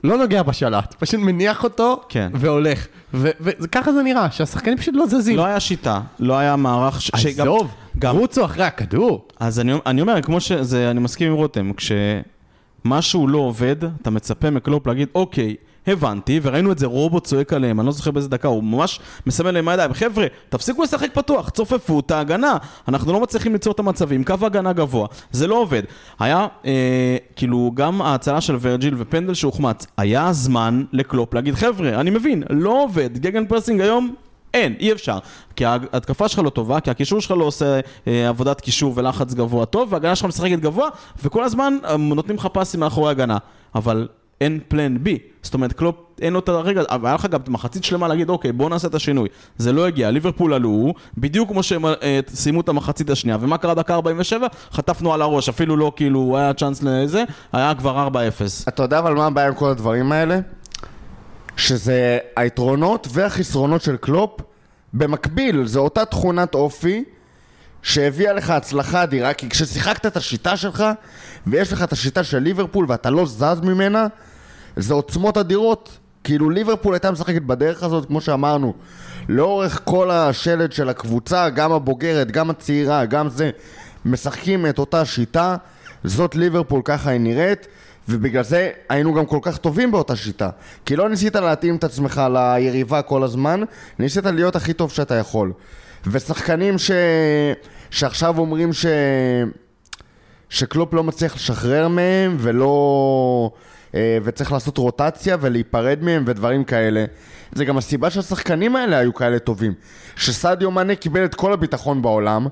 לא 0.03 0.17
נוגע 0.17 0.43
בשלט, 0.43 0.93
פשוט 0.99 1.19
מניח 1.19 1.63
אותו 1.63 2.01
כן. 2.09 2.31
והולך. 2.33 2.87
וככה 3.13 3.93
זה 3.93 4.03
נראה, 4.03 4.31
שהשחקנים 4.31 4.77
פשוט 4.77 4.95
לא 4.97 5.05
זזים. 5.07 5.37
לא 5.37 5.45
היה 5.45 5.59
שיטה, 5.59 5.99
לא 6.19 6.37
היה 6.37 6.55
מערך 6.55 7.01
ש... 7.01 7.11
שגם- 7.17 7.47
עזוב, 7.47 7.71
גם- 7.99 8.17
רוצו 8.17 8.45
אחרי 8.45 8.63
הכדור. 8.63 9.27
אז 9.39 9.59
אני, 9.59 9.73
אני 9.85 10.01
אומר, 10.01 10.21
כמו 10.21 10.39
שזה, 10.41 10.91
אני 10.91 10.99
מסכים 10.99 11.27
עם 11.31 11.37
רותם, 11.37 11.71
כשמשהו 12.83 13.27
לא 13.27 13.37
עובד, 13.37 13.75
אתה 14.01 14.09
מצפה 14.09 14.49
מקלופ 14.49 14.87
להגיד, 14.87 15.07
אוקיי, 15.15 15.55
הבנתי, 15.87 16.39
וראינו 16.43 16.71
את 16.71 16.79
זה, 16.79 16.85
רובוט 16.85 17.23
צועק 17.27 17.53
עליהם, 17.53 17.79
אני 17.79 17.85
לא 17.85 17.91
זוכר 17.91 18.11
באיזה 18.11 18.29
דקה, 18.29 18.47
הוא 18.47 18.63
ממש 18.63 18.99
מסמן 19.27 19.53
להם 19.53 19.67
הידיים, 19.67 19.93
חבר'ה, 19.93 20.27
תפסיקו 20.49 20.83
לשחק 20.83 21.13
פתוח, 21.13 21.49
צופפו 21.49 21.99
את 21.99 22.11
ההגנה, 22.11 22.57
אנחנו 22.87 23.13
לא 23.13 23.19
מצליחים 23.19 23.53
ליצור 23.53 23.73
את 23.73 23.79
המצבים, 23.79 24.23
קו 24.23 24.33
הגנה 24.41 24.73
גבוה, 24.73 25.07
זה 25.31 25.47
לא 25.47 25.55
עובד. 25.55 25.83
היה, 26.19 26.47
אה, 26.65 27.17
כאילו, 27.35 27.71
גם 27.73 28.01
ההצלה 28.01 28.41
של 28.41 28.57
ורג'יל 28.61 28.95
ופנדל 28.97 29.33
שהוחמץ, 29.33 29.87
היה 29.97 30.33
זמן 30.33 30.83
לקלופ 30.93 31.33
להגיד, 31.33 31.55
חבר'ה, 31.55 31.99
אני 31.99 32.09
מבין, 32.09 32.43
לא 32.49 32.83
עובד, 32.83 33.17
gegenpressing 33.17 33.81
היום 33.81 34.15
אין, 34.53 34.75
אי 34.79 34.91
אפשר. 34.91 35.17
כי 35.55 35.65
ההתקפה 35.65 36.27
שלך 36.27 36.39
לא 36.39 36.49
טובה, 36.49 36.79
כי 36.79 36.91
הקישור 36.91 37.21
שלך 37.21 37.31
לא 37.31 37.43
עושה 37.43 37.79
אה, 38.07 38.29
עבודת 38.29 38.61
קישור 38.61 38.93
ולחץ 38.95 39.33
גבוה 39.33 39.65
טוב, 39.65 39.91
וההגנה 39.93 40.15
שלך 40.15 40.25
משחקת 40.25 40.59
גבוה, 40.59 40.89
וכל 41.23 41.43
הזמן 41.43 41.73
אה, 41.85 41.97
נותנים 41.97 42.37
לך 42.37 42.47
פאסים 42.53 42.79
מאחורי 42.79 43.07
ההגנה. 43.07 43.37
אבל 43.75 44.07
אין 44.41 44.59
plan 44.67 45.03
B. 45.03 45.17
זאת 45.41 45.53
אומרת, 45.53 45.73
קלופ, 45.73 45.95
אין 46.21 46.33
לו 46.33 46.39
את 46.39 46.49
הרגע, 46.49 46.81
אבל 46.89 47.05
היה 47.05 47.15
לך 47.15 47.25
גם 47.25 47.39
מחצית 47.47 47.83
שלמה 47.83 48.07
להגיד, 48.07 48.29
אוקיי, 48.29 48.51
בוא 48.51 48.69
נעשה 48.69 48.87
את 48.87 48.95
השינוי. 48.95 49.29
זה 49.57 49.71
לא 49.71 49.87
הגיע, 49.87 50.11
ליברפול 50.11 50.53
עלו, 50.53 50.93
בדיוק 51.17 51.49
כמו 51.49 51.63
שהם 51.63 51.85
אה, 51.85 52.19
סיימו 52.27 52.61
את 52.61 52.69
המחצית 52.69 53.09
השנייה, 53.09 53.37
ומה 53.41 53.57
קרה 53.57 53.73
דקה 53.73 53.93
47? 53.93 54.47
חטפנו 54.71 55.13
על 55.13 55.21
הראש, 55.21 55.49
אפילו 55.49 55.77
לא 55.77 55.91
כאילו 55.95 56.37
היה 56.37 56.53
צ'אנס 56.53 56.83
לזה, 56.83 57.23
היה 57.53 57.75
כבר 57.75 58.07
4-0. 58.07 58.11
אתה 58.67 58.83
יודע 58.83 58.99
אבל 58.99 59.13
מה 59.13 59.27
הבעיה 59.27 59.47
עם 59.47 59.53
כל 59.53 59.69
הדברים 59.69 60.11
האלה? 60.11 60.39
שזה 61.57 62.17
היתרונות 62.35 63.07
והחסרונות 63.11 63.81
של 63.81 63.97
קלופ 63.97 64.41
במקביל, 64.93 65.65
זו 65.65 65.79
אותה 65.79 66.05
תכונת 66.05 66.55
אופי 66.55 67.03
שהביאה 67.81 68.33
לך 68.33 68.49
הצלחה 68.49 69.03
אדירה, 69.03 69.33
כי 69.33 69.49
כששיחקת 69.49 70.05
את 70.05 70.17
השיטה 70.17 70.57
שלך 70.57 70.83
ויש 71.47 71.73
לך 71.73 71.83
את 71.83 71.91
השיטה 71.91 72.23
של 72.23 72.39
ליברפול 72.39 72.85
ואתה 72.89 73.09
לא 73.09 73.25
זז 73.25 73.61
ממנה, 73.63 74.07
זה 74.75 74.93
עוצמות 74.93 75.37
אדירות. 75.37 75.97
כאילו 76.23 76.49
ליברפול 76.49 76.93
הייתה 76.93 77.11
משחקת 77.11 77.41
בדרך 77.41 77.83
הזאת, 77.83 78.05
כמו 78.05 78.21
שאמרנו, 78.21 78.73
לאורך 79.29 79.81
כל 79.83 80.11
השלד 80.11 80.71
של 80.71 80.89
הקבוצה, 80.89 81.49
גם 81.49 81.71
הבוגרת, 81.71 82.31
גם 82.31 82.49
הצעירה, 82.49 83.05
גם 83.05 83.29
זה, 83.29 83.51
משחקים 84.05 84.65
את 84.65 84.79
אותה 84.79 85.05
שיטה, 85.05 85.55
זאת 86.03 86.35
ליברפול, 86.35 86.81
ככה 86.85 87.09
היא 87.09 87.19
נראית. 87.19 87.67
ובגלל 88.09 88.43
זה 88.43 88.69
היינו 88.89 89.13
גם 89.13 89.25
כל 89.25 89.39
כך 89.41 89.57
טובים 89.57 89.91
באותה 89.91 90.15
שיטה. 90.15 90.49
כי 90.85 90.95
לא 90.95 91.09
ניסית 91.09 91.35
להתאים 91.35 91.75
את 91.75 91.83
עצמך 91.83 92.21
ליריבה 92.33 93.01
כל 93.01 93.23
הזמן, 93.23 93.61
ניסית 93.99 94.25
להיות 94.25 94.55
הכי 94.55 94.73
טוב 94.73 94.91
שאתה 94.91 95.15
יכול. 95.15 95.53
ושחקנים 96.07 96.77
ש... 96.77 96.91
שעכשיו 97.89 98.37
אומרים 98.37 98.73
ש... 98.73 98.85
שקלופ 100.49 100.93
לא 100.93 101.03
מצליח 101.03 101.35
לשחרר 101.35 101.87
מהם 101.87 102.37
ולא... 102.39 103.51
אה, 103.95 104.17
וצריך 104.23 104.51
לעשות 104.51 104.77
רוטציה 104.77 105.37
ולהיפרד 105.41 105.99
מהם 106.01 106.23
ודברים 106.27 106.63
כאלה. 106.63 107.05
זה 107.51 107.65
גם 107.65 107.77
הסיבה 107.77 108.09
שהשחקנים 108.09 108.75
האלה 108.75 108.97
היו 108.97 109.13
כאלה 109.13 109.39
טובים. 109.39 109.73
שסעדיו 110.15 110.71
מאנה 110.71 110.95
קיבל 110.95 111.25
את 111.25 111.35
כל 111.35 111.53
הביטחון 111.53 112.01
בעולם, 112.01 112.47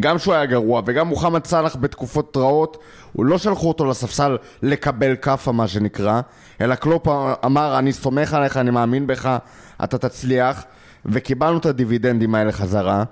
גם 0.00 0.18
שהוא 0.18 0.34
היה 0.34 0.46
גרוע 0.46 0.82
וגם 0.86 1.06
מוחמד 1.06 1.46
סאלח 1.46 1.76
בתקופות 1.80 2.36
רעות, 2.36 2.76
הוא 3.12 3.26
לא 3.26 3.38
שלחו 3.38 3.68
אותו 3.68 3.84
לספסל 3.84 4.36
לקבל 4.62 5.16
כאפה 5.16 5.52
מה 5.52 5.68
שנקרא, 5.68 6.20
אלא 6.60 6.74
קלופ 6.74 7.08
אמר 7.44 7.78
אני 7.78 7.92
סומך 7.92 8.34
עליך, 8.34 8.56
אני 8.56 8.70
מאמין 8.70 9.06
בך, 9.06 9.36
אתה 9.84 9.98
תצליח, 9.98 10.64
וקיבלנו 11.06 11.58
את 11.58 11.66
הדיבידנדים 11.66 12.34
האלה 12.34 12.52
חזרה, 12.52 13.04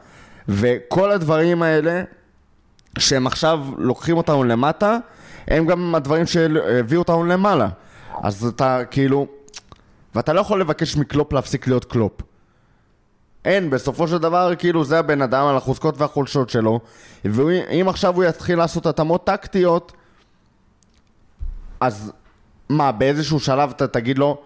וכל 0.49 1.11
הדברים 1.11 1.62
האלה 1.62 2.03
שהם 2.99 3.27
עכשיו 3.27 3.61
לוקחים 3.79 4.16
אותנו 4.16 4.44
למטה, 4.44 4.99
הם 5.48 5.66
גם 5.66 5.94
הדברים 5.94 6.26
שהביאו 6.26 6.98
אותנו 6.98 7.24
למעלה. 7.24 7.68
אז 8.22 8.46
אתה 8.46 8.80
כאילו, 8.90 9.26
ואתה 10.14 10.33
לא 10.33 10.40
יכול 10.40 10.61
לבקש 10.61 10.96
מקלופ 10.96 11.33
להפסיק 11.33 11.66
להיות 11.66 11.85
קלופ. 11.85 12.12
אין, 13.44 13.70
בסופו 13.70 14.09
של 14.09 14.18
דבר, 14.18 14.54
כאילו, 14.59 14.85
זה 14.85 14.98
הבן 14.98 15.22
אדם 15.22 15.46
על 15.46 15.57
החוזקות 15.57 16.00
והחולשות 16.00 16.50
שלו, 16.50 16.80
ואם 17.24 17.88
עכשיו 17.88 18.14
הוא 18.14 18.24
יתחיל 18.24 18.59
לעשות 18.59 18.87
התאמות 18.87 19.26
טקטיות, 19.26 19.92
אז 21.80 22.12
מה, 22.68 22.92
באיזשהו 22.92 23.40
שלב 23.40 23.70
אתה 23.70 23.87
תגיד 23.87 24.18
לו, 24.18 24.40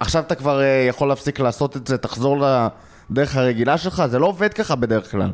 עכשיו 0.00 0.22
אתה 0.22 0.34
כבר 0.34 0.60
uh, 0.60 0.88
יכול 0.88 1.08
להפסיק 1.08 1.40
לעשות 1.40 1.76
את 1.76 1.86
זה, 1.86 1.98
תחזור 1.98 2.36
לדרך 3.10 3.36
הרגילה 3.36 3.78
שלך? 3.78 4.02
זה 4.10 4.18
לא 4.18 4.26
עובד 4.26 4.54
ככה 4.54 4.76
בדרך 4.76 5.10
כלל. 5.10 5.30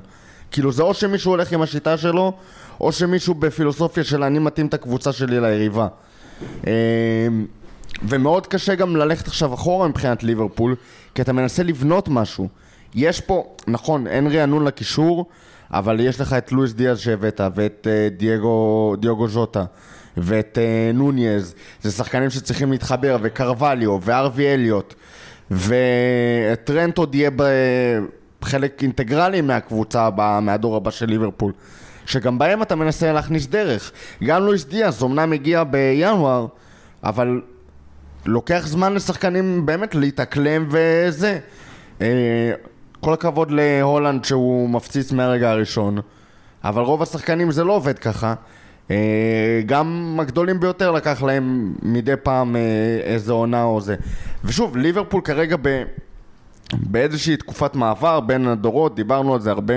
כאילו, 0.50 0.72
זה 0.72 0.82
או 0.82 0.94
שמישהו 0.94 1.30
הולך 1.30 1.52
עם 1.52 1.62
השיטה 1.62 1.96
שלו, 1.96 2.32
או 2.82 2.92
שמישהו 2.92 3.34
בפילוסופיה 3.34 4.04
של 4.04 4.22
אני 4.22 4.38
מתאים 4.38 4.66
את 4.66 4.74
הקבוצה 4.74 5.12
שלי 5.12 5.40
ליריבה. 5.40 5.88
אמ, 6.66 6.70
ומאוד 8.02 8.46
קשה 8.46 8.74
גם 8.74 8.96
ללכת 8.96 9.26
עכשיו 9.26 9.54
אחורה 9.54 9.88
מבחינת 9.88 10.22
ליברפול, 10.22 10.74
כי 11.14 11.22
אתה 11.22 11.32
מנסה 11.32 11.62
לבנות 11.62 12.08
משהו. 12.08 12.48
יש 12.94 13.20
פה, 13.20 13.54
נכון, 13.66 14.06
אין 14.06 14.26
רענון 14.26 14.64
לקישור, 14.64 15.26
אבל 15.70 16.00
יש 16.00 16.20
לך 16.20 16.32
את 16.32 16.52
לואיס 16.52 16.72
דיאז 16.72 16.98
שהבאת, 16.98 17.40
ואת 17.54 17.86
uh, 17.86 18.18
דייגו, 18.18 18.94
דיוגו 19.00 19.28
ז'וטה, 19.28 19.64
ואת 20.16 20.58
uh, 20.58 20.96
נוניז, 20.96 21.54
זה 21.82 21.90
שחקנים 21.90 22.30
שצריכים 22.30 22.72
להתחבר, 22.72 23.16
וקרווליו, 23.22 23.98
וארווי 24.02 24.54
אליוט, 24.54 24.94
וטרנט 25.50 26.98
עוד 26.98 27.14
יהיה 27.14 27.30
בחלק 28.40 28.82
אינטגרלי 28.82 29.40
מהקבוצה 29.40 30.02
הבאה, 30.02 30.40
מהדור 30.40 30.76
הבא 30.76 30.90
של 30.90 31.06
ליברפול. 31.06 31.52
שגם 32.06 32.38
בהם 32.38 32.62
אתה 32.62 32.74
מנסה 32.74 33.12
להכניס 33.12 33.46
דרך. 33.46 33.92
גם 34.24 34.42
לואיס 34.42 34.64
דיאז 34.64 35.02
אמנם 35.02 35.32
הגיע 35.32 35.64
בינואר, 35.64 36.46
אבל 37.04 37.40
לוקח 38.26 38.62
זמן 38.66 38.94
לשחקנים 38.94 39.66
באמת 39.66 39.94
להתאקלם 39.94 40.68
וזה. 40.70 41.38
אה, 42.00 42.52
כל 43.00 43.12
הכבוד 43.12 43.50
להולנד 43.50 44.24
שהוא 44.24 44.68
מפציץ 44.68 45.12
מהרגע 45.12 45.50
הראשון, 45.50 45.98
אבל 46.64 46.82
רוב 46.82 47.02
השחקנים 47.02 47.50
זה 47.50 47.64
לא 47.64 47.72
עובד 47.72 47.98
ככה. 47.98 48.34
אה, 48.90 49.60
גם 49.66 50.18
הגדולים 50.20 50.60
ביותר 50.60 50.90
לקח 50.90 51.22
להם 51.22 51.74
מדי 51.82 52.16
פעם 52.22 52.56
אה, 52.56 52.60
איזה 53.02 53.32
עונה 53.32 53.64
או 53.64 53.80
זה. 53.80 53.96
ושוב, 54.44 54.76
ליברפול 54.76 55.20
כרגע 55.24 55.56
ב... 55.62 55.82
באיזושהי 56.72 57.36
תקופת 57.36 57.74
מעבר 57.74 58.20
בין 58.20 58.48
הדורות, 58.48 58.94
דיברנו 58.94 59.34
על 59.34 59.40
זה 59.40 59.50
הרבה. 59.50 59.74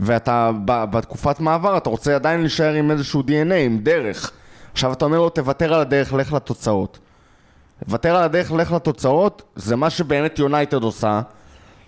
ואתה 0.00 0.50
בתקופת 0.66 1.40
מעבר 1.40 1.76
אתה 1.76 1.90
רוצה 1.90 2.14
עדיין 2.14 2.40
להישאר 2.40 2.72
עם 2.72 2.90
איזשהו 2.90 3.20
DNA, 3.20 3.54
עם 3.54 3.78
דרך. 3.78 4.30
עכשיו 4.72 4.92
אתה 4.92 5.04
אומר 5.04 5.18
לו 5.18 5.28
תוותר 5.28 5.74
על 5.74 5.80
הדרך, 5.80 6.12
לך 6.12 6.32
לתוצאות. 6.32 6.98
לוותר 7.86 8.16
על 8.16 8.22
הדרך, 8.22 8.52
לך 8.52 8.72
לתוצאות, 8.72 9.42
זה 9.56 9.76
מה 9.76 9.90
שבאמת 9.90 10.38
יונייטד 10.38 10.82
עושה. 10.82 11.20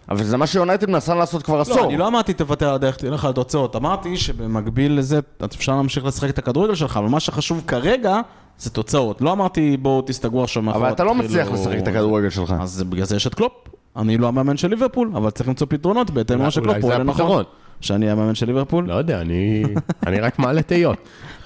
אבל 0.08 0.24
זה 0.24 0.36
מה 0.36 0.46
שיונייטד 0.46 0.90
מנסה 0.90 1.14
לעשות 1.14 1.42
כבר 1.42 1.60
עשור. 1.60 1.76
לא, 1.76 1.84
אני 1.84 1.96
לא 1.96 2.06
אמרתי 2.06 2.34
תוותר 2.34 2.68
על 2.68 2.74
הדרך, 2.74 2.96
תלך 2.96 3.24
על 3.24 3.30
התוצאות. 3.30 3.76
אמרתי 3.76 4.16
שבמקביל 4.16 4.98
לזה, 4.98 5.20
אפשר 5.44 5.76
להמשיך 5.76 6.04
לשחק 6.04 6.30
את 6.30 6.38
הכדורגל 6.38 6.74
שלך, 6.74 6.96
אבל 6.96 7.06
מה 7.06 7.20
שחשוב 7.20 7.62
כרגע 7.66 8.20
זה 8.58 8.70
תוצאות. 8.70 9.20
לא 9.20 9.32
אמרתי 9.32 9.76
בואו 9.76 10.02
תסתגרו 10.02 10.44
עכשיו 10.44 10.62
מאחורי... 10.62 10.84
אבל 10.84 10.92
אתה 10.92 11.04
לא 11.04 11.14
מצליח 11.14 11.48
לשחק 11.52 11.78
את 11.78 11.88
הכדורגל 11.88 12.30
שלך. 12.30 12.54
אז 12.60 12.82
בגלל 12.82 13.04
זה 13.04 13.16
יש 13.16 13.26
את 13.26 13.34
קלופ. 13.34 13.52
אני 13.96 14.18
לא 14.18 14.28
המאמן 14.28 14.56
של 14.56 14.68
ליברפול, 14.68 15.10
אבל 15.14 15.30
צריך 15.30 15.48
למצוא 15.48 15.66
פתרונות 15.70 16.10
בהתאם 16.10 16.38
למה 16.38 16.50
שקלופ 16.50 16.76
פועל 16.80 17.02
נכון. 17.02 17.44
שאני 17.80 18.10
המאמן 18.10 18.34
של 18.34 18.46
ליברפול? 18.46 18.86
לא 18.88 18.94
יודע, 18.94 19.20
אני, 19.20 19.64
אני 20.06 20.20
רק 20.20 20.38
מעלה 20.38 20.62
תהיות. 20.62 20.96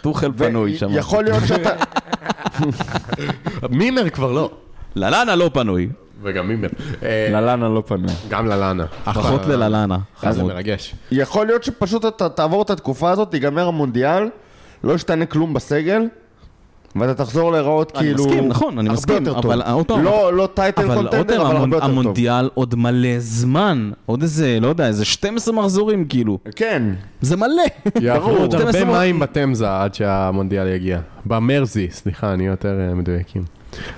טוחל 0.01 0.33
פנוי 0.37 0.77
שם. 0.77 0.88
יכול 0.90 1.25
להיות 1.25 1.43
שאתה... 1.47 1.71
מימר 3.71 4.11
כבר 4.11 4.33
לא. 4.33 4.51
ללאנה 4.95 5.37
לא 5.37 5.51
פנוי. 5.55 5.88
וגם 6.23 6.49
מימר. 6.49 6.69
ללאנה 7.03 7.69
לא 7.69 7.83
פנוי. 7.87 8.12
גם 8.29 8.47
ללאנה. 8.47 8.87
פחות 9.05 9.47
לללאנה. 9.47 9.99
זה 10.31 10.43
מרגש. 10.45 10.95
יכול 11.11 11.47
להיות 11.47 11.64
שפשוט 11.64 12.05
אתה 12.05 12.29
תעבור 12.29 12.62
את 12.62 12.71
התקופה 12.71 13.11
הזאת, 13.11 13.35
ייגמר 13.35 13.69
המונדיאל, 13.69 14.29
לא 14.85 14.93
ישתנה 14.93 15.27
כלום 15.27 15.55
בסגל, 15.55 16.03
ואתה 16.96 17.14
תחזור 17.14 17.53
להיראות 17.53 17.92
כאילו... 17.92 18.24
אני 18.24 18.31
מסכים, 18.31 18.48
נכון, 18.48 18.79
אני 18.79 18.88
מסכים, 18.88 19.26
אבל 19.29 19.62
עוד 19.62 19.87
פעם... 19.87 20.05
לא, 20.05 20.33
לא 20.33 20.48
טייטל 20.55 20.94
קונטנדר, 20.94 21.42
אבל 21.46 21.57
הרבה 21.57 21.76
יותר 21.76 21.87
טוב. 21.87 21.98
המונדיאל 21.98 22.50
עוד 22.55 22.74
מלא 22.74 23.18
זמן, 23.18 23.90
עוד 24.07 24.22
איזה, 24.22 24.59
לא 24.61 24.68
יודע, 24.68 24.87
איזה 24.87 25.05
12 25.05 25.55
מחזורים 25.55 26.05
כאילו. 26.05 26.38
כן. 26.57 26.83
זה 27.20 27.37
מלא. 27.37 27.62
יעברו 28.00 28.37
עוד 28.42 28.55
הרבה 28.55 28.85
מים 28.85 29.18
בתמזה 29.20 29.83
עד 29.83 29.94
שהמונדיאל 29.94 30.66
יגיע. 30.66 31.00
במרזי, 31.26 31.88
סליחה, 31.90 32.33
אני 32.33 32.46
יותר 32.46 32.81
אה, 32.81 32.94
מדויקים. 32.94 33.44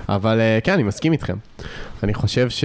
אבל 0.09 0.39
אה, 0.39 0.59
כן, 0.63 0.73
אני 0.73 0.83
מסכים 0.83 1.11
איתכם. 1.11 1.35
אני 2.03 2.13
חושב 2.13 2.49
ש... 2.49 2.63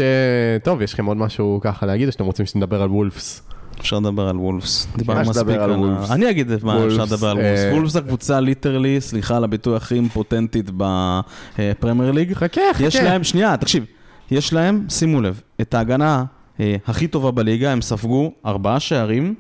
טוב, 0.63 0.83
יש 0.83 0.95
לכם 0.95 1.07
עוד 1.07 1.17
משהו 1.17 1.61
ככה 1.63 1.87
להגיד, 1.87 2.07
או 2.07 2.13
שאתם 2.13 2.25
רוצים 2.25 2.47
שנדבר 2.47 2.83
על 2.83 2.91
וולפס? 2.91 3.43
אפשר 3.89 3.99
לדבר 3.99 4.29
על 4.29 4.37
וולפס. 4.37 4.89
דיברנו 4.97 5.31
מספיק 5.31 5.57
על 5.57 5.71
וולפס. 5.71 6.11
אני 6.11 6.31
אגיד 6.31 6.65
מה 6.65 6.87
אפשר 6.87 7.05
לדבר 7.05 7.29
על 7.29 7.37
וולפס. 7.37 7.61
וולפס 7.73 7.93
זה 7.93 8.01
קבוצה 8.01 8.41
literally, 8.41 9.01
סליחה 9.01 9.37
על 9.37 9.45
הביטוי 9.45 9.77
הכי 9.77 9.95
אימפוטנטית 9.95 10.71
בפרמייר 10.77 12.11
ליג. 12.11 12.33
חכה, 12.33 12.61
חכה. 12.75 12.85
יש 12.85 12.97
להם, 12.97 13.25
שנייה, 13.25 13.57
תקשיב. 13.57 13.85
יש 14.31 14.53
להם, 14.53 14.85
שימו 14.89 15.21
לב, 15.21 15.41
את 15.61 15.75
ההגנה 15.75 16.25
אה, 16.61 16.77
הכי 16.87 17.07
טובה 17.07 17.31
בליגה, 17.31 17.73
הם 17.73 17.83
ספגו 17.83 18.33
ארבעה 18.47 18.81
שערים. 18.81 19.35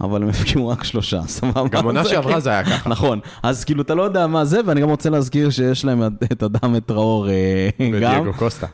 אבל 0.00 0.22
הם 0.22 0.28
הבקיעו 0.28 0.68
רק 0.68 0.84
שלושה, 0.84 1.22
סבבה? 1.36 1.68
גם 1.68 1.84
עונה 1.84 2.04
שעברה 2.04 2.40
זה 2.40 2.50
היה 2.50 2.64
ככה. 2.64 2.88
נכון, 2.90 3.20
אז 3.42 3.64
כאילו 3.64 3.82
אתה 3.82 3.94
לא 3.94 4.02
יודע 4.02 4.26
מה 4.26 4.44
זה, 4.44 4.60
ואני 4.66 4.80
גם 4.80 4.88
רוצה 4.88 5.10
להזכיר 5.10 5.50
שיש 5.50 5.84
להם 5.84 6.02
את 6.32 6.42
אדמה, 6.42 6.76
את 6.76 6.86
טראורה 6.86 7.26
גם. 7.28 7.92
ודייגו 7.92 8.32
קוסטה. 8.32 8.66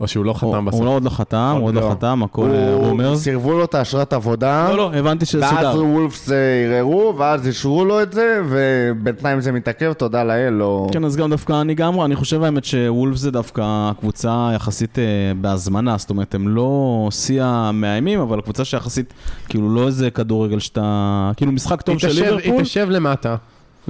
או 0.00 0.08
שהוא 0.08 0.24
לא 0.24 0.32
חתם 0.32 0.64
בסוף. 0.64 0.80
הוא 0.80 0.86
לא 0.86 0.90
עוד 0.90 1.04
לא 1.04 1.10
חתם, 1.10 1.56
הוא 1.58 1.66
עוד 1.68 1.74
לא 1.74 1.90
חתם, 1.90 2.22
הכל 2.22 2.50
רומר. 2.72 3.16
סירבו 3.16 3.52
לו 3.52 3.64
את 3.64 3.74
האשרת 3.74 4.12
עבודה. 4.12 4.68
לא, 4.70 4.76
לא, 4.76 4.90
הבנתי 4.94 5.26
שזה 5.26 5.46
סודר. 5.50 5.66
ואז 5.66 5.76
וולפס 5.76 6.30
ערערו, 6.66 7.14
ואז 7.18 7.46
אישרו 7.46 7.84
לו 7.84 8.02
את 8.02 8.12
זה, 8.12 8.40
ובינתיים 8.48 9.40
זה 9.40 9.52
מתעכב, 9.52 9.92
תודה 9.92 10.24
לאל, 10.24 10.52
לא... 10.52 10.86
כן, 10.92 11.04
אז 11.04 11.16
גם 11.16 11.30
דווקא 11.30 11.60
אני 11.60 11.74
גם, 11.74 12.00
אני 12.00 12.16
חושב 12.16 12.42
האמת 12.42 12.64
שוולפס 12.64 13.20
זה 13.20 13.30
דווקא 13.30 13.90
קבוצה 14.00 14.50
יחסית 14.54 14.98
בהזמנה, 15.40 15.98
זאת 15.98 16.10
אומרת, 16.10 16.34
הם 16.34 16.48
לא 16.48 17.08
שיא 17.10 17.42
המאיימים, 17.42 18.20
אבל 18.20 18.40
קבוצה 18.40 18.64
שיחסית, 18.64 19.14
כאילו 19.48 19.74
לא 19.74 19.86
איזה 19.86 20.10
כדורגל 20.10 20.58
שאתה, 20.58 21.30
כאילו 21.36 21.52
משחק 21.52 21.82
טוב 21.82 21.98
של 21.98 22.08
ליברפול. 22.08 22.54
היא 22.54 22.62
תשב 22.62 22.86
למטה. 22.90 23.36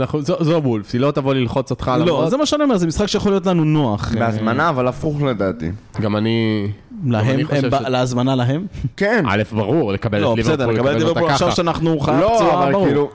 אנחנו, 0.00 0.22
זו, 0.22 0.36
זו 0.40 0.60
וולף, 0.64 0.90
היא 0.92 1.00
לא 1.00 1.10
תבוא 1.10 1.34
ללחוץ 1.34 1.70
אותך 1.70 1.88
על 1.88 2.02
לא, 2.04 2.26
זה 2.30 2.36
מה 2.36 2.46
שאני 2.46 2.62
אומר, 2.62 2.76
זה 2.76 2.86
משחק 2.86 3.06
שיכול 3.06 3.32
להיות 3.32 3.46
לנו 3.46 3.64
נוח. 3.64 4.14
בהזמנה, 4.18 4.68
אבל 4.68 4.88
הפוך 4.88 5.22
לדעתי. 5.22 5.70
גם 6.00 6.16
אני... 6.16 6.68
להם, 7.06 7.40
להזמנה 7.88 8.34
להם? 8.34 8.66
כן. 8.96 9.24
א', 9.28 9.42
ברור, 9.52 9.92
לקבל 9.92 10.32
את 10.32 10.36
ליברפול, 10.36 10.74
לקבל 10.74 10.96
את 10.96 10.96
ליברפול 10.96 11.30
עכשיו 11.30 11.52
שאנחנו 11.52 12.00
חייב 12.00 12.20
פצועה, 12.20 12.70
ברור. 12.70 12.70
לא, 12.70 12.78
אבל 12.78 12.84
כאילו, 12.84 13.10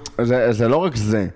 זה 0.51 0.67
לא 0.67 0.77
רק 0.77 0.95
זה. 0.95 1.27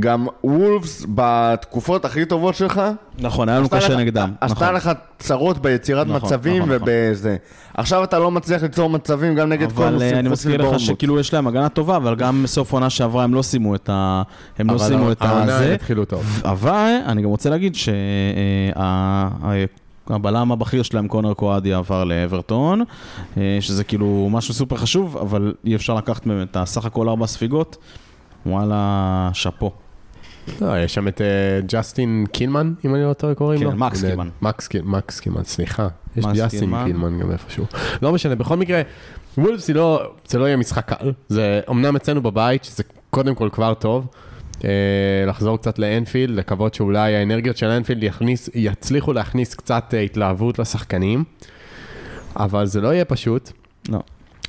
גם 0.00 0.26
וולפס 0.44 1.06
בתקופות 1.14 2.04
הכי 2.04 2.24
טובות 2.24 2.54
שלך, 2.54 2.82
נכון, 3.18 3.48
היה 3.48 3.58
לנו 3.58 3.64
עשתה 3.64 3.76
קשה 3.78 3.88
לך- 3.88 3.98
נגדם. 4.00 4.32
עשתה 4.40 4.64
נכון. 4.64 4.74
לך 4.74 4.90
צרות 5.18 5.58
ביצירת 5.58 6.06
נכון, 6.06 6.20
מצבים 6.24 6.56
נכון, 6.62 6.74
נכון. 6.74 6.88
ובזה. 6.88 7.36
עכשיו 7.74 8.04
אתה 8.04 8.18
לא 8.18 8.30
מצליח 8.30 8.62
ליצור 8.62 8.90
מצבים 8.90 9.34
גם 9.34 9.48
נגד 9.48 9.72
כל 9.72 9.82
אבל 9.82 10.02
אה, 10.02 10.10
אני 10.18 10.28
חוץ 10.28 10.38
מזכיר 10.38 10.54
לך 10.54 10.60
מבורנמוט. 10.60 10.80
שכאילו 10.86 11.20
יש 11.20 11.34
להם 11.34 11.46
הגנה 11.46 11.68
טובה, 11.68 11.96
אבל 11.96 12.14
גם 12.14 12.42
בסוף 12.42 12.72
עונה 12.72 12.90
שעברה 12.90 13.24
הם 13.24 13.34
לא 13.34 13.42
סיימו 13.42 13.74
את 13.74 13.88
ה... 13.92 14.22
הם 14.58 14.66
לא 14.66 14.72
אבל 14.72 14.78
סיימו 14.84 15.12
את 15.12 15.22
העונה 15.22 15.42
הם 15.42 15.48
הזה. 15.48 15.74
התחילו 15.74 16.04
טוב. 16.04 16.42
אבל 16.44 16.94
אני 17.06 17.22
גם 17.22 17.28
רוצה 17.28 17.50
להגיד 17.50 17.74
שהבלם 20.06 20.52
הבכיר 20.52 20.82
שלהם, 20.82 21.08
קונר 21.08 21.34
קואדי, 21.34 21.72
עבר 21.72 22.04
לאברטון, 22.04 22.84
אה, 23.36 23.58
שזה 23.60 23.84
כאילו 23.84 24.28
משהו 24.30 24.54
סופר 24.54 24.76
חשוב, 24.76 25.16
אבל 25.16 25.54
אי 25.64 25.74
אפשר 25.74 25.94
לקחת 25.94 26.26
מהם 26.26 26.42
את 26.42 26.56
הסך 26.56 26.84
הכל 26.84 27.08
ארבע 27.08 27.26
ספיגות. 27.26 27.76
וואלה, 28.46 29.30
שאפו. 29.32 29.72
לא, 30.60 30.78
יש 30.78 30.94
שם 30.94 31.08
את 31.08 31.20
אה, 31.20 31.26
ג'סטין 31.66 32.26
קילמן, 32.32 32.72
אם 32.84 32.94
אני 32.94 33.02
לא 33.04 33.12
טועה 33.12 33.34
קוראים 33.34 33.58
כן, 33.60 33.64
לו. 33.66 33.72
מקס 33.72 34.04
אה, 34.04 34.08
קילמן. 34.10 34.28
מקס 34.42 34.68
קיל- 34.68 34.82
מקס 34.82 35.20
קילמן, 35.20 35.44
סליחה. 35.44 35.88
יש 36.16 36.24
מקס 36.24 36.38
ג'סטין 36.38 36.74
קילמן. 36.84 37.18
גם 37.20 37.30
איפשהו. 37.30 37.64
לא 38.02 38.12
משנה, 38.12 38.34
בכל 38.34 38.56
מקרה, 38.56 38.82
וולפס 39.38 39.66
זה 39.66 39.74
לא, 39.74 40.02
זה 40.28 40.38
לא 40.38 40.44
יהיה 40.44 40.56
משחק 40.56 40.88
קל. 40.88 41.12
זה 41.28 41.60
אמנם 41.70 41.96
אצלנו 41.96 42.22
בבית, 42.22 42.64
שזה 42.64 42.82
קודם 43.10 43.34
כל 43.34 43.48
כבר 43.52 43.74
טוב. 43.74 44.06
אה, 44.64 44.70
לחזור 45.26 45.56
קצת 45.56 45.78
לאנפילד, 45.78 46.36
לקוות 46.36 46.74
שאולי 46.74 47.16
האנרגיות 47.16 47.56
של 47.56 47.66
אנפילד 47.66 48.02
יכניס, 48.02 48.50
יצליחו 48.54 49.12
להכניס 49.12 49.54
קצת 49.54 49.94
אה, 49.94 50.00
התלהבות 50.00 50.58
לשחקנים, 50.58 51.24
אבל 52.36 52.66
זה 52.66 52.80
לא 52.80 52.88
יהיה 52.94 53.04
פשוט. 53.04 53.50
לא. 53.88 53.98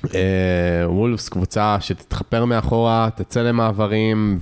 אה, 0.05 0.89
וולפס 0.89 1.29
קבוצה 1.29 1.77
שתתחפר 1.79 2.45
מאחורה, 2.45 3.09
תצא 3.15 3.41
למעברים, 3.41 4.39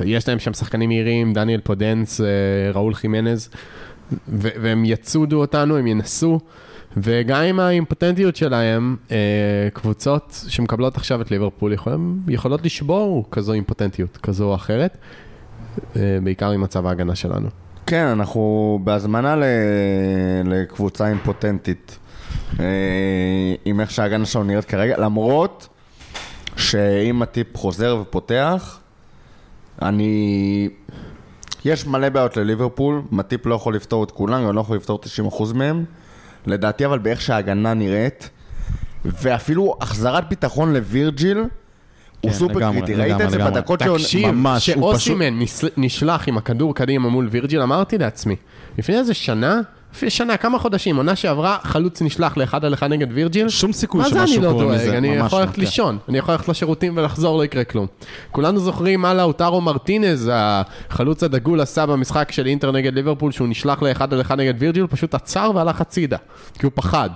ויש 0.00 0.28
להם 0.28 0.38
שם 0.38 0.52
שחקנים 0.52 0.88
מהירים, 0.88 1.32
דניאל 1.32 1.60
פודנס, 1.60 2.20
אה, 2.20 2.26
ראול 2.74 2.94
חימנז, 2.94 3.48
והם 4.28 4.84
יצודו 4.84 5.40
אותנו, 5.40 5.76
הם 5.76 5.86
ינסו, 5.86 6.40
וגם 6.96 7.42
עם 7.42 7.60
האימפוטנטיות 7.60 8.36
שלהם, 8.36 8.96
אה, 9.10 9.16
קבוצות 9.72 10.44
שמקבלות 10.48 10.96
עכשיו 10.96 11.22
את 11.22 11.30
ליברפול 11.30 11.72
יכולים, 11.72 12.20
יכולות 12.28 12.64
לשבור 12.64 13.24
כזו 13.30 13.52
אימפוטנטיות, 13.52 14.16
כזו 14.16 14.44
או 14.44 14.54
אחרת, 14.54 14.96
בעיקר 16.22 16.50
עם 16.50 16.60
מצב 16.60 16.86
ההגנה 16.86 17.14
שלנו. 17.14 17.48
כן, 17.86 18.06
אנחנו 18.06 18.78
בהזמנה. 18.84 19.36
לקבוצה 20.44 21.08
אימפוטנטית. 21.08 21.98
אה, 22.60 22.64
עם 23.64 23.80
איך 23.80 23.90
שההגנה 23.90 24.26
שלנו 24.26 24.44
נראית 24.44 24.64
כרגע, 24.64 24.98
למרות 24.98 25.68
שאם 26.56 27.22
הטיפ 27.22 27.56
חוזר 27.56 27.98
ופותח, 28.02 28.78
אני... 29.82 30.68
יש 31.64 31.86
מלא 31.86 32.08
בעיות 32.08 32.36
לליברפול, 32.36 33.02
מטיפ 33.10 33.46
לא 33.46 33.54
יכול 33.54 33.74
לפתור 33.74 34.04
את 34.04 34.10
כולם, 34.10 34.46
גם 34.46 34.54
לא 34.54 34.60
יכול 34.60 34.76
לפתור 34.76 35.00
90% 35.28 35.54
מהם. 35.54 35.84
לדעתי 36.46 36.86
אבל 36.86 36.98
באיך 36.98 37.20
שההגנה 37.20 37.74
נראית, 37.74 38.30
ואפילו 39.04 39.74
החזרת 39.80 40.28
ביטחון 40.28 40.72
לווירג'יל, 40.72 41.38
הוא 41.38 42.30
כן, 42.30 42.36
סופר 42.36 42.72
קריטי. 42.72 42.94
ראית 42.94 43.20
את 43.20 43.30
זה 43.30 43.38
בדקות 43.38 43.80
שהוא... 43.80 43.98
תקשיב, 43.98 44.30
שאוסימן 44.58 45.38
נשלח 45.76 46.28
עם 46.28 46.38
הכדור 46.38 46.74
קדימה 46.74 47.08
מול 47.08 47.28
וירג'יל, 47.30 47.62
אמרתי 47.62 47.98
לעצמי, 47.98 48.36
לפני 48.78 48.98
איזה 48.98 49.14
שנה, 49.14 49.60
לפני 49.94 50.10
שנה, 50.10 50.36
כמה 50.36 50.58
חודשים, 50.58 50.96
עונה 50.96 51.16
שעברה, 51.16 51.58
חלוץ 51.62 52.02
נשלח 52.02 52.36
לאחד 52.36 52.64
על 52.64 52.74
אחד 52.74 52.90
נגד 52.90 53.06
וירג'יל. 53.10 53.48
שום 53.48 53.72
סיכוי 53.72 54.00
מה 54.00 54.10
זה 54.10 54.18
אני 54.20 54.26
שמשהו 54.26 54.42
לא 54.42 54.50
קורה 54.50 54.64
דואג? 54.64 54.74
מזה, 54.74 54.98
אני 54.98 55.18
ממש 55.18 55.26
יכול 55.26 55.38
לא, 55.38 55.44
ללכת 55.44 55.56
כן. 55.56 55.60
לישון, 55.60 55.98
אני 56.08 56.18
יכול 56.18 56.34
ללכת 56.34 56.48
לשירותים 56.48 56.96
ולחזור, 56.96 57.38
לא 57.38 57.44
יקרה 57.44 57.64
כלום. 57.64 57.86
כולנו 58.30 58.60
זוכרים 58.60 59.00
מה 59.00 59.14
לאוטרו 59.14 59.60
מרטינז, 59.60 60.30
החלוץ 60.34 61.22
הדגול 61.22 61.60
עשה 61.60 61.86
במשחק 61.86 62.32
של 62.32 62.46
אינטר 62.46 62.72
נגד 62.72 62.94
ליברפול, 62.94 63.32
שהוא 63.32 63.48
נשלח 63.48 63.82
לאחד 63.82 64.14
על 64.14 64.20
אחד 64.20 64.40
נגד 64.40 64.54
וירג'יל, 64.58 64.86
פשוט 64.86 65.14
עצר 65.14 65.50
והלך 65.54 65.80
הצידה, 65.80 66.16
כי 66.58 66.66
הוא 66.66 66.72
פחד. 66.74 67.10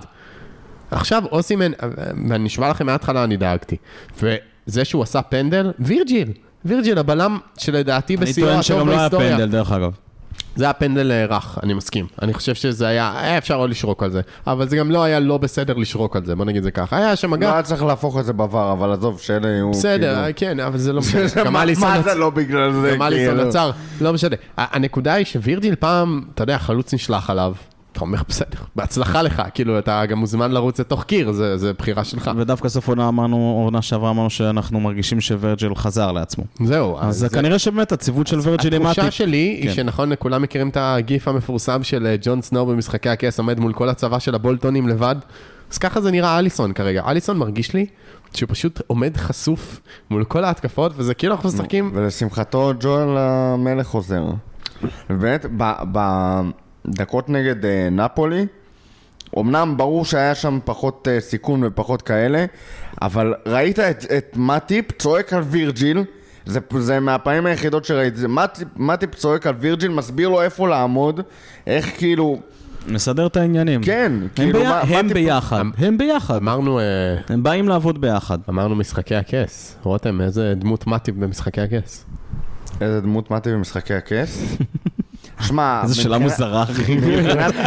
עכשיו 0.91 1.23
אוסימן, 1.31 1.71
ואני 2.29 2.43
נשבע 2.43 2.69
לכם 2.69 2.85
מההתחלה 2.85 3.23
אני 3.23 3.37
דאגתי, 3.37 3.75
וזה 4.21 4.85
שהוא 4.85 5.03
עשה 5.03 5.21
פנדל, 5.21 5.71
וירג'יל, 5.79 6.31
וירג'יל 6.65 6.97
הבלם 6.97 7.37
שלדעתי 7.57 8.15
אני 8.15 8.25
בשיאו 8.25 8.45
טוען 8.47 8.59
הטוב 8.59 8.63
שגם 8.63 8.87
לא 8.87 8.91
היה 8.91 8.99
בהיסטוריה. 8.99 9.37
פנדל, 9.37 9.51
דרך 9.51 9.71
אגב. 9.71 9.91
זה 10.55 10.63
היה 10.63 10.73
פנדל 10.73 11.11
אה, 11.11 11.25
רך, 11.37 11.59
אני 11.63 11.73
מסכים. 11.73 12.05
אני 12.21 12.33
חושב 12.33 12.55
שזה 12.55 12.87
היה, 12.87 13.13
היה 13.19 13.37
אפשר 13.37 13.57
לא 13.57 13.69
לשרוק 13.69 14.03
על 14.03 14.11
זה, 14.11 14.21
אבל 14.47 14.69
זה 14.69 14.77
גם 14.77 14.91
לא 14.91 15.03
היה 15.03 15.19
לא 15.19 15.37
בסדר 15.37 15.73
לשרוק 15.73 16.15
על 16.15 16.25
זה, 16.25 16.35
בוא 16.35 16.45
נגיד 16.45 16.63
זה 16.63 16.71
ככה. 16.71 16.97
היה 16.97 17.15
שם 17.15 17.29
לא 17.31 17.35
אגב, 17.35 17.53
היה 17.53 17.61
צריך 17.61 17.83
להפוך 17.83 18.19
את 18.19 18.25
זה 18.25 18.33
בעבר, 18.33 18.71
אבל 18.71 18.91
עזוב, 18.91 19.19
שאלה 19.19 19.47
היו... 19.47 19.71
בסדר, 19.71 19.95
כאילו- 20.13 20.25
אה, 20.27 20.33
כן, 20.33 20.59
אבל 20.59 20.77
זה 20.77 20.93
לא 20.93 21.01
משנה. 21.25 21.49
מה 21.49 21.65
מה. 21.79 22.01
זה 22.01 22.15
לא 22.15 22.29
בגלל 22.29 22.71
זה, 22.73 22.91
גם 22.95 23.01
אליסון 23.01 23.35
כאילו? 23.35 23.49
עצר, 23.49 23.71
לא 24.01 24.13
משנה. 24.13 24.35
הנקודה 24.57 25.13
היא 25.13 25.25
שווירג'יל 25.25 25.75
פעם, 25.75 26.21
אתה 26.33 26.43
יודע, 26.43 26.57
חלוץ 26.57 26.93
נשלח 26.93 27.29
עליו. 27.29 27.53
אתה 27.93 28.01
אומר, 28.01 28.19
בסדר, 28.29 28.57
בהצלחה 28.75 29.21
לך, 29.21 29.41
כאילו, 29.53 29.79
אתה 29.79 30.05
גם 30.05 30.17
מוזמן 30.17 30.51
לרוץ 30.51 30.79
לתוך 30.79 31.03
קיר, 31.03 31.31
זה 31.31 31.57
זה 31.57 31.73
בחירה 31.73 32.03
שלך. 32.03 32.31
ודווקא 32.37 32.69
סוף 32.69 32.87
עונה 32.87 33.07
אמרנו, 33.07 33.61
עונה 33.65 33.81
שעברה 33.81 34.09
אמרנו 34.09 34.29
שאנחנו 34.29 34.79
מרגישים 34.79 35.21
שוורג'ל 35.21 35.75
חזר 35.75 36.11
לעצמו. 36.11 36.43
זהו, 36.63 36.97
אז 36.99 37.17
זה- 37.17 37.29
כנראה 37.29 37.59
שבאמת 37.59 37.91
הציוות 37.91 38.27
של 38.27 38.39
ורג'ל 38.43 38.75
עם 38.75 38.81
התחושה 38.81 39.01
מאטיפ. 39.01 39.13
שלי 39.17 39.37
היא 39.37 39.69
כן. 39.69 39.73
שנכון, 39.75 40.11
כולם 40.19 40.41
מכירים 40.41 40.69
את 40.69 40.77
הגיף 40.79 41.27
המפורסם 41.27 41.83
של 41.83 42.07
אה, 42.07 42.15
ג'ון 42.21 42.41
סנואו 42.41 42.65
במשחקי 42.65 43.09
הכס 43.09 43.39
עומד 43.39 43.59
מול 43.59 43.73
כל 43.73 43.89
הצבא 43.89 44.19
של 44.19 44.35
הבולטונים 44.35 44.87
לבד. 44.87 45.15
אז 45.71 45.77
ככה 45.77 46.01
זה 46.01 46.11
נראה 46.11 46.39
אליסון 46.39 46.73
כרגע. 46.73 47.03
אליסון 47.07 47.37
מרגיש 47.37 47.73
לי 47.73 47.85
שהוא 48.33 48.49
פשוט 48.49 48.81
עומד 48.87 49.17
חשוף 49.17 49.79
מול 50.09 50.23
כל 50.23 50.43
ההתקפות, 50.43 50.91
וזה 50.95 51.13
כאילו 51.13 51.33
אנחנו 51.35 51.49
משחקים... 51.49 51.91
ולשמחתו 51.93 52.71
ג'ואל 52.79 53.17
המלך 53.17 53.87
חוזר. 53.87 54.23
ובאמת, 55.09 55.45
ב- 55.57 56.41
בדקות 56.85 57.29
נגד 57.29 57.65
אה, 57.65 57.87
נפולי, 57.91 58.45
אמנם 59.39 59.73
ברור 59.77 60.05
שהיה 60.05 60.35
שם 60.35 60.59
פחות 60.65 61.07
אה, 61.11 61.19
סיכון 61.19 61.63
ופחות 61.63 62.01
כאלה, 62.01 62.45
אבל 63.01 63.33
ראית 63.45 63.79
את, 63.79 64.05
את 64.17 64.37
מאטיפ 64.37 64.91
צועק 64.91 65.33
על 65.33 65.41
וירג'יל, 65.41 66.03
זה, 66.45 66.59
זה 66.79 66.99
מהפעמים 66.99 67.45
היחידות 67.45 67.85
שראיתי, 67.85 68.17
זה 68.17 68.27
מאטיפ, 68.27 68.67
מאטיפ 68.77 69.15
צועק 69.15 69.47
על 69.47 69.55
וירג'יל, 69.59 69.91
מסביר 69.91 70.29
לו 70.29 70.41
איפה 70.41 70.67
לעמוד, 70.69 71.21
איך 71.67 71.97
כאילו, 71.97 72.39
מסדר 72.87 73.27
את 73.27 73.37
העניינים. 73.37 73.81
כן, 73.83 74.11
הם 74.21 74.27
כאילו, 74.35 74.59
בי- 74.59 74.65
מה- 74.67 74.79
הם 74.81 75.09
מאטיפ- 75.09 75.13
ביחד, 75.13 75.63
הם 75.77 75.97
ביחד. 75.97 76.35
אמרנו, 76.35 76.79
אה, 76.79 76.83
הם 77.29 77.43
באים 77.43 77.67
לעבוד 77.69 78.01
ביחד. 78.01 78.37
אמרנו 78.49 78.75
משחקי 78.75 79.15
הכס. 79.15 79.75
רותם, 79.83 80.21
איזה 80.21 80.53
דמות 80.57 80.87
מטיב 80.87 81.23
במשחקי 81.25 81.61
הכס. 81.61 82.05
איזה 82.81 83.01
דמות 83.01 83.31
מאטיפ 83.31 83.53
במשחקי 83.53 83.93
הכס? 83.93 84.43
שמע, 85.43 85.81
איזו 85.83 86.01
שאלה 86.01 86.17
מוזרה, 86.17 86.63
אחי. 86.63 86.97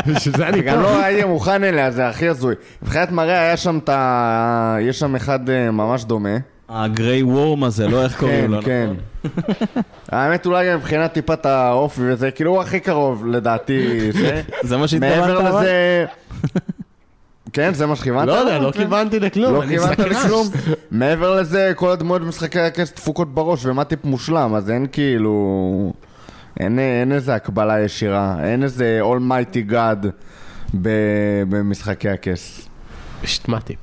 בשביל 0.07 0.37
זה 0.37 0.49
אני 0.49 0.62
גם 0.62 0.77
פה. 0.77 0.83
לא 0.83 1.05
היה 1.05 1.27
מוכן 1.27 1.64
אליה, 1.64 1.91
זה 1.91 2.09
הכי 2.09 2.29
הזוי. 2.29 2.55
מבחינת 2.83 3.12
מראה 3.12 3.41
היה 3.41 3.57
שם 3.57 3.79
את 3.85 3.89
ה... 3.89 4.77
יש 4.81 4.99
שם 4.99 5.16
אחד 5.16 5.51
אה, 5.51 5.70
ממש 5.70 6.05
דומה. 6.05 6.37
הגריי 6.68 7.22
וורם 7.22 7.64
הזה, 7.64 7.89
לא 7.89 8.03
איך 8.03 8.12
כן, 8.12 8.18
קוראים 8.18 8.51
לו. 8.51 8.62
כן. 8.62 8.91
האמת 10.09 10.47
אולי 10.47 10.70
גם 10.70 10.77
מבחינת 10.79 11.12
טיפת 11.12 11.47
האופי 11.47 12.01
וזה, 12.05 12.31
כאילו 12.31 12.51
הוא 12.51 12.61
הכי 12.61 12.81
קרוב 12.81 13.27
לדעתי. 13.27 14.12
זה. 14.12 14.43
זה 14.68 14.77
מה 14.77 14.89
שהתכוונת? 14.89 15.20
מעבר? 15.20 15.59
לזה... 15.59 16.07
כן, 17.53 17.74
זה 17.74 17.87
מה 17.87 17.97
שכיוונת? 17.97 18.29
לא 18.29 18.33
יודע? 18.33 18.59
לא 18.59 18.70
כיוונתי 18.70 19.20
לכלום. 19.20 19.55
לא 19.55 19.62
כיוונת. 19.68 19.99
לכלום. 19.99 20.47
מעבר 20.91 21.41
לזה, 21.41 21.72
כל 21.77 21.91
הדמויות 21.91 22.22
במשחקי 22.22 22.61
הכס 22.61 22.93
דפוקות 22.97 23.35
בראש, 23.35 23.66
ומטיפ 23.66 24.05
מושלם, 24.05 24.55
אז 24.55 24.70
אין 24.70 24.87
כאילו... 24.93 25.93
אין, 26.61 26.78
אין 26.78 27.12
איזה 27.12 27.34
הקבלה 27.34 27.80
ישירה, 27.80 28.44
אין 28.44 28.62
איזה 28.62 29.00
Almighty 29.02 29.70
God 29.72 30.07
ב- 30.82 31.42
במשחקי 31.48 32.09
הכס. 32.09 32.68
יש 33.22 33.38
את 33.38 33.48
מטיפ. 33.48 33.78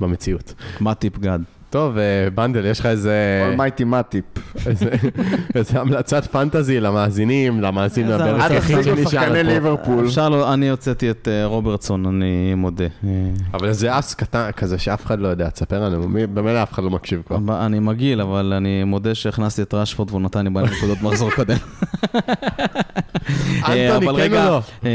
במציאות. 0.00 0.54
מטיפ 0.80 1.18
God? 1.18 1.38
טוב, 1.70 1.98
אה, 1.98 2.02
בנדל, 2.34 2.66
יש 2.66 2.80
לך 2.80 2.86
איזה... 2.86 3.14
Almighty 3.56 3.84
מטיפ. 3.84 4.24
איזה- 4.66 4.90
איזה 5.54 5.80
המלצת 5.80 6.26
fantasy 6.26 6.80
למאזינים, 6.80 7.60
למאזינים 7.60 8.12
היחיד 8.40 8.80
תשיגו 8.80 8.96
שנשאר 8.96 9.10
שחקני 9.10 9.34
פה. 9.42 9.42
ליברפול. 9.42 10.06
אפשר 10.06 10.28
לא, 10.28 10.52
אני 10.54 10.70
הוצאתי 10.70 11.10
את 11.10 11.28
אה, 11.30 11.44
רוברטסון, 11.46 12.06
אני 12.06 12.54
מודה. 12.54 12.84
אה, 12.84 13.10
אבל 13.54 13.72
זה 13.72 13.98
אס 13.98 14.14
קטן 14.14 14.50
כזה 14.56 14.78
שאף 14.78 15.06
אחד 15.06 15.20
לא 15.20 15.28
יודע, 15.28 15.50
תספר 15.50 15.84
לנו, 15.84 16.08
מי- 16.08 16.26
במילא 16.26 16.62
אף 16.62 16.72
אחד 16.72 16.82
לא 16.82 16.90
מקשיב 16.90 17.22
כבר. 17.26 17.36
אני 17.66 17.78
מגעיל, 17.78 18.20
אבל 18.20 18.52
אני 18.56 18.84
מודה 18.84 19.14
שהכנסתי 19.14 19.62
את 19.62 19.74
רשפורד 19.74 20.10
והוא 20.10 20.20
נתן 20.22 20.44
לי 20.44 20.50
בעלי 20.50 20.68
נקודות 20.76 21.02
מחזור 21.02 21.30
קודם. 21.30 21.56
אבל 23.62 23.74
כן 23.74 24.08
רגע, 24.14 24.44
לא? 24.48 24.60
אה, 24.84 24.90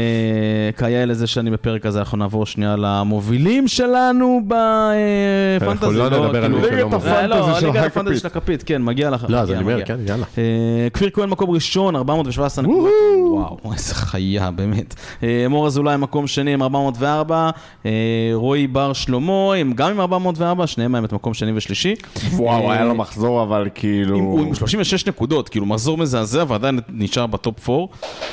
כיאה 0.78 1.04
לזה 1.04 1.26
שאני 1.26 1.50
בפרק 1.50 1.86
הזה, 1.86 1.98
אנחנו 1.98 2.18
נעבור 2.18 2.46
שנייה 2.46 2.76
למובילים 2.78 3.68
שלנו 3.68 4.40
אנחנו 4.48 5.70
בפנטזי. 5.78 5.98
לא 5.98 6.06
נדבר 6.10 6.44
על 6.44 6.52
כאילו, 6.52 6.65
ליגת. 6.70 6.92
הפנטזי 6.92 7.28
לא, 7.28 7.60
של 7.60 7.66
ליגת. 7.66 7.84
הפנטזי 7.84 8.18
של 8.18 8.26
הכפית, 8.26 8.62
כן, 8.62 8.82
מגיע 8.82 9.10
לך. 9.10 9.26
לא, 9.28 9.36
אז 9.36 9.50
אני 9.50 9.60
אומר, 9.60 9.74
מגיע. 9.74 9.86
כן, 9.86 9.96
יאללה. 10.08 10.26
אה, 10.38 10.88
כפיר 10.92 11.10
כהן 11.12 11.28
מקום 11.28 11.50
ראשון, 11.50 11.96
417 11.96 12.64
נקודות. 12.64 12.90
וואו, 13.30 13.72
איזה 13.72 13.94
חיה, 13.94 14.50
באמת. 14.50 14.94
אה, 15.22 15.46
מור 15.50 15.66
אזולאי 15.66 15.96
מקום 15.96 16.26
שני 16.26 16.54
עם 16.54 16.62
404, 16.62 17.50
אה, 17.86 17.90
רועי 18.32 18.66
בר 18.66 18.92
שלמה 18.92 19.52
גם 19.74 19.90
עם 19.90 20.00
404, 20.00 20.66
שניהם 20.66 20.94
האמת 20.94 21.12
מקום 21.12 21.34
שני 21.34 21.52
ושלישי. 21.56 21.94
וואו, 22.32 22.72
היה 22.72 22.84
לו 22.84 22.94
מחזור, 22.94 23.42
אבל 23.42 23.68
כאילו... 23.74 24.16
הוא 24.16 24.40
עם 24.40 24.54
36 24.54 25.06
נקודות, 25.06 25.48
כאילו 25.48 25.66
מחזור 25.66 25.98
מזעזע 25.98 26.44
ועדיין 26.48 26.78
נשאר 26.88 27.26
ב 27.26 27.37
top 27.37 27.70
4. 27.70 27.84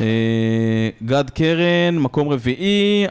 אה, 0.01 0.05
גד 1.03 1.29
קרן, 1.29 1.97
מקום 1.97 2.29
רביעי, 2.29 3.05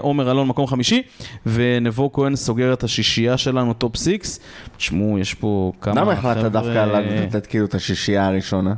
עומר 0.00 0.30
אלון, 0.30 0.48
מקום 0.48 0.66
חמישי, 0.66 1.02
ונבו 1.46 2.12
כהן 2.12 2.36
סוגר 2.36 2.72
את 2.72 2.84
השישייה 2.84 3.36
שלנו, 3.36 3.72
top 3.72 3.96
6. 3.96 4.38
תשמעו, 4.76 5.18
יש 5.18 5.34
פה 5.34 5.72
כמה 5.80 6.00
למה 6.00 6.12
החלטת 6.12 6.52
דווקא 6.52 6.86
לתת 7.24 7.46
כאילו 7.46 7.64
את 7.64 7.74
השישייה 7.74 8.26
הראשונה? 8.26 8.74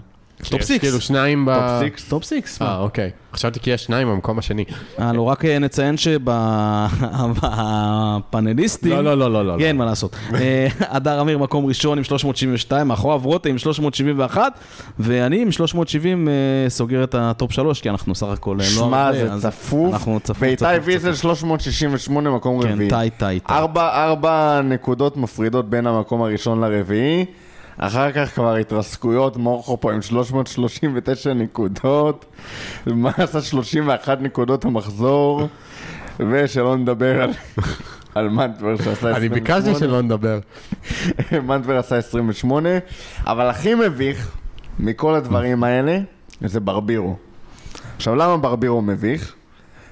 top 0.50 0.62
6. 0.62 0.78
כאילו 0.78 1.00
שניים 1.00 1.46
ב... 1.46 1.54
top 1.54 1.82
six? 1.82 2.08
top 2.08 2.24
6. 2.24 2.32
אה, 2.62 2.78
אוקיי. 2.78 3.10
חשבתי 3.34 3.60
כי 3.60 3.70
יש 3.70 3.84
שניים 3.84 4.08
במקום 4.08 4.38
השני. 4.38 4.64
אה, 5.00 5.12
לא, 5.12 5.22
רק 5.22 5.44
אה, 5.44 5.58
נציין 5.58 5.96
שבפאנליסטים... 5.96 8.92
לא, 8.92 9.04
לא, 9.04 9.18
לא, 9.18 9.32
לא, 9.32 9.46
לא. 9.46 9.56
כן, 9.58 9.76
מה 9.76 9.84
לעשות. 9.84 10.16
אה, 10.34 10.66
הדר 10.80 11.20
אמיר 11.20 11.38
מקום 11.38 11.66
ראשון 11.66 11.98
עם 11.98 12.04
372, 12.04 12.88
מאחוריו 12.88 13.20
רוטה 13.24 13.48
עם 13.48 13.58
371, 13.58 14.58
ואני 14.98 15.42
עם 15.42 15.52
370 15.52 16.28
אה, 16.28 16.32
סוגר 16.68 17.04
את 17.04 17.14
ה 17.18 17.27
top 17.27 17.52
3, 17.52 17.80
כי 17.80 17.90
אנחנו 17.90 18.14
סך 18.14 18.26
הכל 18.26 18.50
אה, 18.60 18.64
לא 18.64 18.64
שמע, 18.64 19.12
זה 19.12 19.50
צפוף. 19.50 19.92
אנחנו 19.92 20.20
צפוף, 20.20 20.42
ואיתי 20.42 20.64
ויזל 20.84 21.12
צפוף. 21.12 21.22
368 21.22 22.30
מקום 22.30 22.62
כן, 22.62 22.72
רביעי. 22.72 22.90
טי, 22.90 23.10
טי, 23.10 23.40
טי. 23.40 23.52
ארבע, 23.52 24.04
ארבע 24.04 24.60
נקודות 24.64 25.16
מפרידות 25.16 25.70
בין 25.70 25.86
המקום 25.86 26.22
הראשון 26.22 26.60
לרביעי. 26.60 27.24
אחר 27.78 28.12
כך 28.12 28.34
כבר 28.34 28.56
התרסקויות, 28.56 29.36
מורכו 29.36 29.80
פה 29.80 29.92
עם 29.92 30.02
339 30.02 31.32
נקודות, 31.32 32.24
מה 32.86 33.10
עשה 33.16 33.40
31 33.40 34.20
נקודות 34.20 34.64
המחזור, 34.64 35.48
ושלא 36.30 36.76
נדבר 36.76 37.22
על, 37.22 37.30
על 38.14 38.28
מנטבר 38.28 38.76
שעשה 38.76 38.90
28. 38.90 39.16
אני 39.16 39.28
ביקשתי 39.28 39.74
שלא 39.74 40.02
נדבר. 40.02 40.38
מנטבר 41.46 41.78
עשה 41.78 41.96
28, 41.96 42.68
אבל 43.26 43.48
הכי 43.48 43.74
מביך 43.74 44.36
מכל 44.78 45.14
הדברים 45.14 45.64
האלה, 45.64 45.98
זה 46.40 46.60
ברבירו. 46.60 47.16
עכשיו, 47.96 48.14
למה 48.14 48.36
ברבירו 48.36 48.82
מביך? 48.82 49.34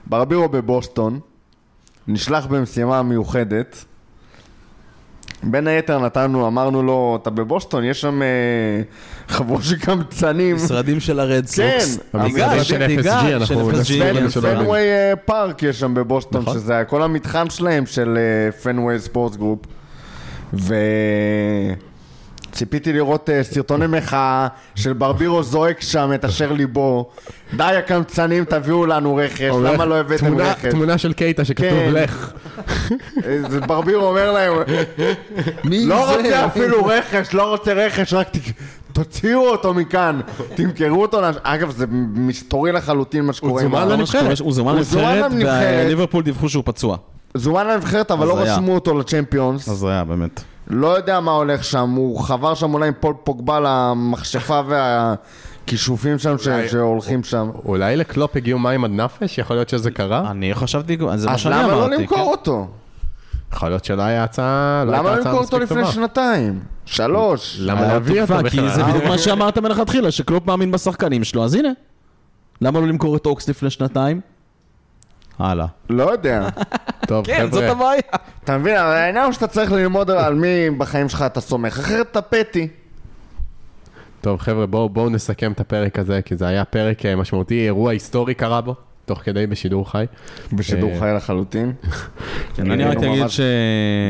ברבירו 0.07 0.49
בבוסטון, 0.49 1.21
נשלח 2.09 2.47
במשימה 2.47 3.03
מיוחדת. 3.03 3.85
בין 5.43 5.67
היתר 5.67 5.99
נתנו, 5.99 6.47
אמרנו 6.47 6.83
לו, 6.83 7.19
אתה 7.23 7.31
בבוסטון, 7.31 7.85
יש 7.85 8.01
שם 8.01 8.23
אה, 8.23 8.29
חבורה 9.29 9.63
של 9.63 9.77
קמצנים. 9.77 10.57
משרדים 10.57 11.01
של 11.01 11.21
ה 11.21 11.27
Red 11.27 11.47
כן, 11.47 11.81
Sox. 11.81 11.99
אבל 12.15 12.25
המשרדים 12.25 12.65
של 12.65 13.11
FSG, 13.11 13.35
אנחנו 13.35 13.71
כן. 13.71 14.41
Fenway 14.41 14.87
Park 15.25 15.63
יש 15.63 15.81
שם 15.81 15.95
בבוסטון, 15.95 16.43
נכון. 16.43 16.55
שזה 16.55 16.83
כל 16.89 17.03
המתחם 17.03 17.47
שלהם 17.51 17.87
של 17.87 18.19
Fenway 18.63 18.99
Sports 18.99 19.37
Group. 19.37 19.59
וציפיתי 22.57 22.93
לראות 22.93 23.31
אה, 23.31 23.43
סרטוני 23.45 23.87
מחאה 23.87 24.47
של 24.75 24.93
ברבירו 24.93 25.43
זועק 25.43 25.81
שם 25.81 26.11
את 26.15 26.25
אשר 26.25 26.53
ליבו. 26.53 27.11
יא 27.57 27.63
קמצנים, 27.65 28.45
תביאו 28.45 28.87
לנו 28.87 29.17
רכש, 29.17 29.41
למה 29.65 29.85
לא 29.85 29.95
הבאתם 30.01 30.27
תמונה- 30.27 30.51
רכש? 30.53 30.71
תמונה 30.71 30.99
של 30.99 31.13
קייטה 31.13 31.45
שכתוב 31.45 31.69
כן. 31.69 31.91
לך. 31.93 32.33
אה, 33.27 33.39
זה 33.51 33.61
ברבירו 33.61 34.07
אומר 34.07 34.33
להם, 34.33 34.53
לא 35.65 36.17
רוצה 36.17 36.47
אפילו 36.47 36.85
רכש, 36.85 37.35
לא 37.35 37.51
רוצה 37.51 37.73
רכש, 37.73 38.15
רק 38.15 38.29
ת- 38.29 38.39
תוציאו 38.93 39.49
אותו 39.51 39.75
מכאן, 39.75 40.21
תמכרו 40.55 41.03
אותו. 41.03 41.21
אגב, 41.43 41.71
זה 41.71 41.87
מסתורי 42.15 42.73
לחלוטין 42.73 43.25
מה 43.25 43.33
שקורה. 43.33 43.63
עם 43.63 43.69
זומן 43.71 43.89
לא 43.89 43.95
לנבחרת. 43.95 44.39
הוא 44.41 44.53
זומן 44.53 44.71
הוא 44.71 44.79
לנבחרת. 45.03 45.33
וליברפול 45.87 46.23
דיווחו 46.23 46.49
שהוא 46.49 46.63
פצוע. 46.67 46.97
זומן 47.35 47.67
לנבחרת, 47.67 48.11
אבל 48.11 48.27
לא. 48.27 48.39
רשמו 48.39 48.75
אותו 48.75 48.99
לצ'מפיונס. 48.99 49.69
אז 49.69 49.77
זה 49.77 49.89
היה 49.89 50.05
באמת. 50.05 50.41
לא 50.71 50.97
יודע 50.97 51.21
מה 51.21 51.31
הולך 51.33 51.65
שם, 51.65 51.91
הוא 51.91 52.21
חבר 52.21 52.55
שם 52.55 52.75
אולי 52.75 52.89
עם 52.89 52.95
פול 53.01 53.15
פוגבה 53.25 53.59
למכשפה 53.63 54.61
והכישופים 54.69 56.19
שם 56.19 56.39
ש- 56.39 56.49
שהולכים 56.71 57.25
שם. 57.25 57.51
אולי 57.65 57.97
לקלופ 57.97 58.37
הגיעו 58.37 58.59
מים 58.59 58.85
עד 58.85 58.91
נפש? 58.91 59.39
יכול 59.39 59.57
להיות 59.57 59.69
שזה 59.69 59.91
קרה? 59.91 60.31
אני 60.31 60.55
חשבתי, 60.55 60.97
זה 61.15 61.27
מה 61.27 61.33
אז 61.35 61.41
שאני 61.41 61.55
למה 61.55 61.65
אמרתי. 61.65 61.91
לא 61.91 61.97
למכור 61.97 62.17
כן. 62.19 62.23
אותו? 62.25 62.67
יכול 63.53 63.69
להיות 63.69 63.85
שלא 63.85 64.03
היה 64.03 64.25
הצעה, 64.25 64.85
לא 64.87 64.93
למה 64.93 64.99
הייתה 64.99 65.15
לא 65.15 65.21
הצעה 65.21 65.33
למכור 65.33 65.45
אותו 65.45 65.57
מספיק 65.57 65.63
לפני 65.71 65.81
טובה. 65.83 65.93
שנתיים? 65.95 66.61
שלוש? 66.85 67.57
למה 67.61 67.81
להביא 67.81 68.23
אותו 68.23 68.35
תקווה, 68.35 68.51
כי 68.51 68.57
בכלל? 68.57 68.69
זה 68.75 68.83
בדיוק 68.85 69.05
מה 69.05 69.19
שאמרת 69.19 69.59
מלכתחילה, 69.59 70.11
שקלופ 70.11 70.47
מאמין 70.47 70.71
בשחקנים 70.73 71.25
שלו, 71.25 71.45
אז 71.45 71.55
הנה. 71.55 71.69
למה 72.61 72.81
לא 72.81 72.87
למכור 72.87 73.17
את 73.17 73.27
אוקס 73.27 73.49
לפני 73.49 73.71
שנתיים? 73.71 74.21
הלאה. 75.39 75.67
לא 75.91 76.13
יודע. 76.13 76.49
טוב, 77.07 77.27
כן, 77.27 77.47
זאת 77.51 77.63
חבר'ה, 77.63 77.73
הבעיה. 77.73 78.01
אתה 78.45 78.59
מבין, 78.59 78.77
העניין 78.77 79.25
הוא 79.25 79.33
שאתה 79.33 79.47
צריך 79.47 79.73
ללמוד 79.73 80.11
על 80.11 80.35
מי 80.35 80.71
בחיים 80.71 81.09
שלך 81.09 81.23
אתה 81.23 81.41
סומך, 81.41 81.79
אחרת 81.79 82.07
אתה 82.11 82.23
פטי. 82.23 82.69
טוב, 84.21 84.41
חבר'ה, 84.41 84.67
בואו 84.67 84.89
בואו 84.89 85.11
נסכם 85.11 85.53
את 85.53 85.61
הפרק 85.61 85.99
הזה, 85.99 86.23
כי 86.23 86.37
זה 86.37 86.47
היה 86.47 86.65
פרק 86.65 87.07
אה, 87.07 87.17
משמעותי, 87.17 87.65
אירוע 87.65 87.93
היסטורי 87.93 88.35
קרה 88.35 88.61
בו, 88.61 88.75
תוך 89.05 89.19
כדי 89.19 89.47
בשידור 89.47 89.91
חי. 89.91 90.05
בשידור 90.53 90.91
אה, 90.91 91.01
חי 91.01 91.13
לחלוטין. 91.17 91.73
אני 92.59 92.85
רק 92.85 92.97
אגיד 92.97 93.29
ש... 93.29 93.41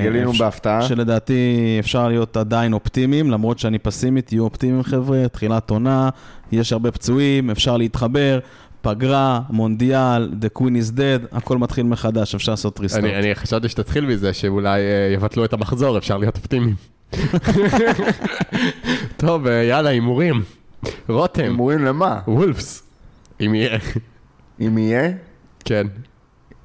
גילינו 0.03 0.33
בהפתעה. 0.33 0.83
שלדעתי 0.83 1.77
אפשר 1.81 2.09
להיות 2.09 2.37
עדיין 2.37 2.73
אופטימיים, 2.73 3.31
למרות 3.31 3.59
שאני 3.59 3.79
פסימי, 3.79 4.23
תהיו 4.23 4.45
אופטימיים 4.45 4.83
חבר'ה, 4.83 5.29
תחילת 5.29 5.71
עונה, 5.71 6.09
יש 6.53 6.73
הרבה 6.73 6.91
פצועים, 6.91 7.51
אפשר 7.51 7.77
להתחבר, 7.77 8.39
פגרה, 8.87 9.41
מונדיאל, 9.51 10.31
The 10.41 10.59
Queen 10.59 10.63
is 10.63 10.97
dead, 10.97 11.37
הכל 11.37 11.59
מתחיל 11.59 11.87
מחדש, 11.87 12.35
אפשר 12.35 12.53
לעשות 12.53 12.81
ריסטורט. 12.81 13.05
אני 13.05 13.19
אני 13.19 13.35
חשבתי 13.35 13.69
שתתחיל 13.69 14.07
מזה, 14.07 14.33
שאולי 14.33 14.81
אה, 14.81 15.15
יבטלו 15.15 15.45
את 15.45 15.53
המחזור, 15.53 15.99
אפשר 15.99 16.17
להיות 16.17 16.37
אופטימיים. 16.37 16.75
טוב, 19.17 19.47
אה, 19.47 19.63
יאללה, 19.63 19.91
הימורים. 19.91 20.43
רותם, 21.09 21.43
הימורים 21.43 21.85
למה? 21.85 22.21
וולפס, 22.29 22.83
אם 23.41 23.55
יהיה. 23.55 23.79
אם 24.61 24.79
יהיה? 24.79 25.11
כן. 25.65 25.87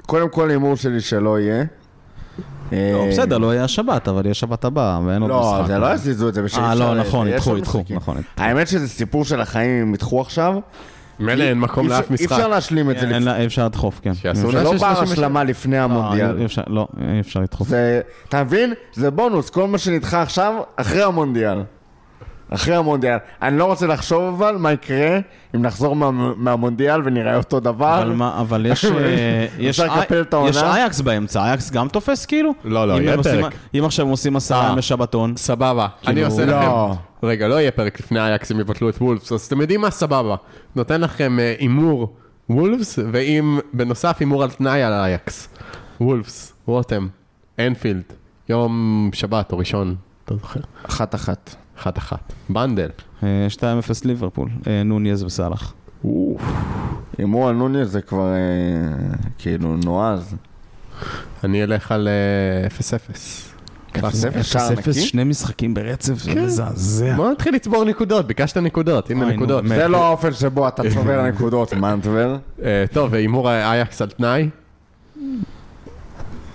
קודם 0.02 0.30
כל 0.30 0.50
הימור 0.50 0.76
שלי 0.76 1.02
שלא 1.02 1.40
יהיה. 1.40 1.64
לא, 2.72 2.78
אה, 2.78 3.08
בסדר, 3.10 3.38
לא 3.38 3.54
יהיה 3.54 3.68
שבת, 3.68 4.08
אבל 4.08 4.26
יהיה 4.26 4.34
שבת 4.34 4.66
הבאה, 4.66 5.00
ואין 5.06 5.22
עוד 5.22 5.32
משחק. 5.32 5.60
לא, 5.60 5.68
זה 5.68 5.78
לא 5.78 5.94
יזיזו 5.94 6.30
את 6.30 6.34
זה 6.34 6.42
בשביל 6.42 6.64
אה, 6.64 6.76
לא, 6.76 6.96
נכון, 6.96 7.28
יש 7.28 7.34
ידחו, 7.34 7.58
ידחו. 7.58 7.84
נכון. 7.90 8.18
האמת 8.38 8.68
שזה 8.68 8.88
סיפור 8.88 9.26
של 9.26 9.42
החיים 9.42 9.82
אם 9.82 9.94
ידחו 9.94 10.22
עכשיו. 10.22 10.56
מילא 11.22 11.44
אין 11.44 11.60
מקום 11.60 11.88
לאף 11.88 12.10
אי 12.12 12.16
אפשר 12.16 12.36
משחק. 12.36 12.50
להשלים 12.50 12.92
את 12.92 13.00
זה. 13.00 13.08
אין 13.16 13.28
אי 13.28 13.46
אפשר 13.46 13.66
לדחוף, 13.66 14.00
כן. 14.04 14.14
שיעשו 14.14 14.52
זה 14.52 14.64
לא 14.64 14.72
בר 14.72 14.78
36. 14.78 15.12
השלמה 15.12 15.44
לפני 15.44 15.76
אפשר- 15.76 15.84
המונדיאל. 15.84 16.36
לא, 16.68 16.88
אי 17.16 17.20
אפשר 17.20 17.40
לדחוף. 17.40 17.68
אתה 18.30 18.44
מבין? 18.44 18.74
זה 18.94 19.12
בונוס, 19.12 19.50
כל 19.50 19.68
מה 19.68 19.78
שנדחה 19.78 20.22
עכשיו, 20.22 20.54
אחרי 20.76 21.04
המונדיאל. 21.04 21.58
אחרי 22.54 22.76
המונדיאל. 22.76 23.18
אני 23.42 23.58
לא 23.58 23.66
רוצה 23.66 23.88
לחשוב 23.88 24.44
אבל 24.44 24.56
מה 24.58 24.72
יקרה 24.72 25.20
אם 25.56 25.62
נחזור 25.62 25.96
מה, 25.96 26.12
מהמונדיאל 26.36 27.02
ונראה 27.06 27.38
אותו 27.38 27.60
דבר. 27.60 28.02
אבל 28.02 28.12
מה, 28.12 28.40
אבל 28.42 28.66
יש... 28.66 28.86
אה, 28.86 29.48
יש? 29.60 29.82
יש 30.50 30.58
אייקס 30.58 31.02
באמצע, 31.02 31.46
אייקס 31.46 31.72
גם 31.72 31.88
תופס 31.88 32.26
כאילו? 32.26 32.52
לא, 32.64 32.88
לא, 32.88 32.94
יהיה 32.94 33.24
פרק. 33.24 33.54
אם 33.74 33.86
עכשיו 33.86 34.06
הם 34.06 34.12
עושים 34.12 34.36
עשרה 34.36 34.68
אה. 34.68 34.72
ימי 34.72 34.82
שבתון, 34.82 35.38
סבבה, 35.38 35.88
אני 36.08 36.16
כאילו, 36.16 36.28
עושה 36.28 36.46
לא. 36.46 36.58
לכם... 36.60 37.28
רגע, 37.28 37.48
לא 37.48 37.56
יהיה 37.56 37.72
פרק 37.72 38.00
לפני 38.00 38.20
אייקס 38.20 38.52
אם 38.52 38.60
יבטלו 38.60 38.90
את 38.90 39.02
וולפס, 39.02 39.32
אז 39.32 39.42
אתם 39.42 39.62
יודעים 39.62 39.82
מה? 39.82 39.92
סבבה. 39.92 40.36
נותן 40.76 41.02
לכם 41.02 41.40
אה, 41.40 41.56
הימור 41.60 42.14
וולפס, 42.50 43.00
ועם, 43.12 43.60
בנוסף 43.74 44.18
הימור 44.20 44.44
על 44.44 44.52
תנאי 44.52 44.84
על 44.84 44.94
אייאקס. 44.94 45.50
וולפס, 46.02 46.54
רותם, 46.66 47.08
אנפילד, 47.60 48.04
יום 48.50 49.10
שבת 49.14 49.52
או 49.52 49.58
ראשון, 49.58 49.96
לא 50.32 50.38
זוכר. 50.38 50.60
אחת 50.84 51.16
אחת. 51.16 51.56
אחת 51.82 51.98
אחת. 51.98 52.34
בנדל. 52.50 52.90
אה, 53.24 53.48
2-0 53.50 53.62
ליברפול, 54.06 54.50
אה, 54.68 54.84
נוניז 54.84 55.24
וסאלח. 55.24 55.74
הימור 57.18 57.50
על 57.50 57.56
נוניז 57.56 57.86
זה 57.86 58.02
כבר 58.02 58.34
אה, 58.34 58.38
כאילו 59.38 59.78
נועז. 59.86 60.36
אני 61.44 61.64
אלך 61.64 61.92
על 61.92 62.08
אה, 62.08 62.68
0-0. 62.68 62.72
קלאסי. 63.92 64.28
0-0 64.28 64.44
שער 64.44 64.72
נקי? 64.72 64.94
שני 64.94 65.24
משחקים 65.24 65.74
ברצף, 65.74 66.14
זה 66.14 66.36
מזעזע. 66.36 67.16
בוא 67.16 67.32
נתחיל 67.32 67.56
לצבור 67.56 67.86
נקודות, 67.86 68.28
ביקשת 68.28 68.58
נקודות, 68.58 69.12
הנה 69.12 69.26
נקודות. 69.26 69.68
זה 69.68 69.88
לא 69.88 70.06
האופן 70.06 70.34
שבו 70.34 70.68
אתה 70.68 70.84
צובר 70.94 71.22
נקודות, 71.32 71.74
מנטבר. 71.74 72.38
אה, 72.64 72.86
טוב, 72.94 73.14
והימור 73.14 73.52
אייקס 73.52 74.02
על 74.02 74.10
תנאי, 74.10 74.50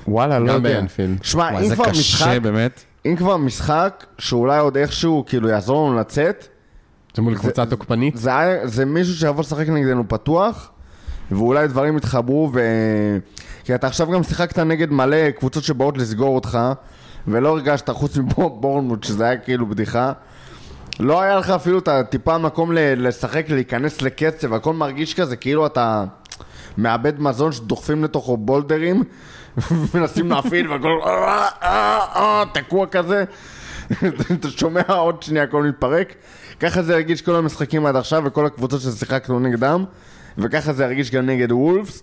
וואלה, 0.08 0.38
לא 0.38 0.48
גם 0.48 0.54
יודע. 0.54 0.74
באנפילד. 0.80 1.24
שמע, 1.24 1.60
אם 1.60 1.68
זה 1.68 1.74
כבר 1.74 1.84
קשה 1.84 2.00
משחק, 2.00 2.38
באמת. 2.42 2.84
אם 3.10 3.16
כבר 3.16 3.36
משחק 3.36 4.06
שאולי 4.18 4.58
עוד 4.58 4.76
איכשהו 4.76 5.24
כאילו 5.26 5.48
יעזור 5.48 5.88
לנו 5.88 5.98
לצאת, 5.98 6.46
זה 7.16 7.22
מול 7.22 7.34
קבוצה 7.38 7.66
תוקפנית. 7.66 8.16
זה, 8.16 8.38
היה- 8.38 8.66
זה 8.66 8.84
מישהו 8.84 9.14
שיבוא 9.14 9.40
לשחק 9.42 9.68
נגדנו 9.68 10.08
פתוח, 10.08 10.70
ואולי 11.30 11.68
דברים 11.68 11.96
יתחברו, 11.96 12.50
ו... 12.54 12.60
כי 13.64 13.74
אתה 13.74 13.86
עכשיו 13.86 14.10
גם 14.10 14.22
שיחקת 14.22 14.58
נגד 14.58 14.90
מלא 14.90 15.30
קבוצות 15.30 15.64
שבאות 15.64 15.98
לסגור 15.98 16.34
אותך, 16.34 16.58
ולא 17.28 17.48
הרגשת, 17.48 17.90
חוץ 17.90 18.16
מבורנמוט, 18.16 19.04
שזה 19.04 19.24
היה 19.24 19.36
כאילו 19.36 19.66
בדיחה, 19.66 20.12
לא 21.00 21.20
היה 21.22 21.36
לך 21.36 21.50
אפילו 21.50 21.78
את 21.78 21.88
הטיפה 21.88 22.38
מקום 22.38 22.72
ל- 22.72 23.06
לשחק, 23.08 23.46
להיכנס 23.50 24.02
לקצב, 24.02 24.52
הכל 24.54 24.72
מרגיש 24.72 25.14
כזה, 25.14 25.36
כאילו 25.36 25.66
אתה 25.66 26.04
מאבד 26.78 27.20
מזון 27.20 27.52
שדוחפים 27.52 28.04
לתוכו 28.04 28.36
בולדרים, 28.36 29.04
ומנסים 29.70 30.30
להפעיל 30.30 30.72
והכל 30.72 31.00
אה, 31.06 31.48
אה, 31.62 31.98
אה, 32.16 32.44
תקוע 32.52 32.86
כזה, 32.86 33.24
אתה 34.32 34.50
שומע 34.50 34.82
עוד 34.88 35.22
שנייה 35.22 35.44
הכל 35.44 35.62
מתפרק, 35.62 36.14
ככה 36.60 36.82
זה 36.82 36.94
הרגיש 36.94 37.22
כל 37.22 37.36
המשחקים 37.36 37.86
עד 37.86 37.96
עכשיו 37.96 38.22
וכל 38.26 38.46
הקבוצות 38.46 38.80
ששיחקנו 38.80 39.40
נגדם, 39.40 39.84
וככה 40.38 40.72
זה 40.72 40.84
הרגיש 40.84 41.10
גם 41.10 41.26
נגד 41.26 41.52
וולפס. 41.52 42.02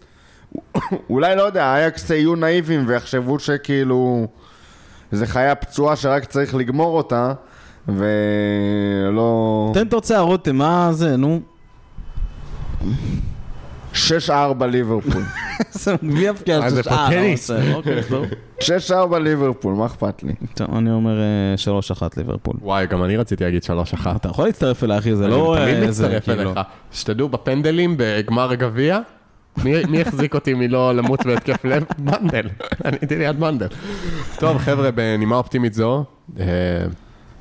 אולי 1.09 1.35
לא 1.35 1.41
יודע, 1.41 1.75
אייקס 1.75 2.09
יהיו 2.09 2.35
נאיבים 2.35 2.83
ויחשבו 2.87 3.39
שכאילו 3.39 4.27
זה 5.11 5.27
חיה 5.27 5.55
פצועה 5.55 5.95
שרק 5.95 6.25
צריך 6.25 6.55
לגמור 6.55 6.97
אותה, 6.97 7.33
ולא... 7.87 9.71
תן 9.73 9.87
תוצאה, 9.87 10.19
רותם, 10.19 10.55
מה 10.55 10.89
זה, 10.91 11.17
נו? 11.17 11.41
6-4 13.93 14.65
ליברפול. 14.65 15.23
זה 15.71 15.95
גביע 16.03 16.29
הבקיעה 16.29 16.59
אה, 16.59 16.65
אה, 16.65 16.83
פוטניס. 16.83 17.49
לא, 17.49 17.57
בסדר, 17.57 17.75
אוקיי, 17.75 18.01
טוב. 18.09 18.25
6-4 19.13 19.17
ליברפול, 19.17 19.73
מה 19.73 19.85
אכפת 19.85 20.23
לי? 20.23 20.33
טוב, 20.53 20.75
אני 20.75 20.91
אומר 20.91 21.19
אה, 21.19 21.81
3-1 21.99 22.03
ליברפול. 22.17 22.55
וואי, 22.61 22.87
גם 22.87 23.03
אני 23.03 23.17
רציתי 23.17 23.43
להגיד 23.43 23.63
3-1. 23.63 24.07
אתה 24.15 24.29
יכול 24.29 24.45
להצטרף 24.45 24.83
אליי, 24.83 24.97
אחי, 24.97 25.15
זה 25.15 25.27
לא... 25.27 25.57
אני 25.57 25.65
תמיד 25.65 25.83
אה, 25.83 25.89
מצטרף 25.89 26.25
כאילו. 26.25 26.41
אליך. 26.41 26.59
שתדעו, 26.91 27.29
בפנדלים, 27.29 27.95
בגמר 27.97 28.51
הגביע, 28.51 28.99
מי 29.63 29.85
מי 29.89 30.01
החזיק 30.01 30.35
אותי 30.35 30.53
מלא 30.53 30.95
למות 30.95 31.25
בהתקף 31.25 31.65
לב? 31.65 31.83
מנדל. 31.99 32.49
אני 32.85 32.97
הייתי 33.01 33.15
ליד 33.15 33.39
מנדל. 33.39 33.67
טוב, 34.39 34.57
חבר'ה, 34.57 34.91
בנימה 34.91 35.35
אופטימית 35.35 35.73
זו, 35.73 36.03
אה, 36.39 36.45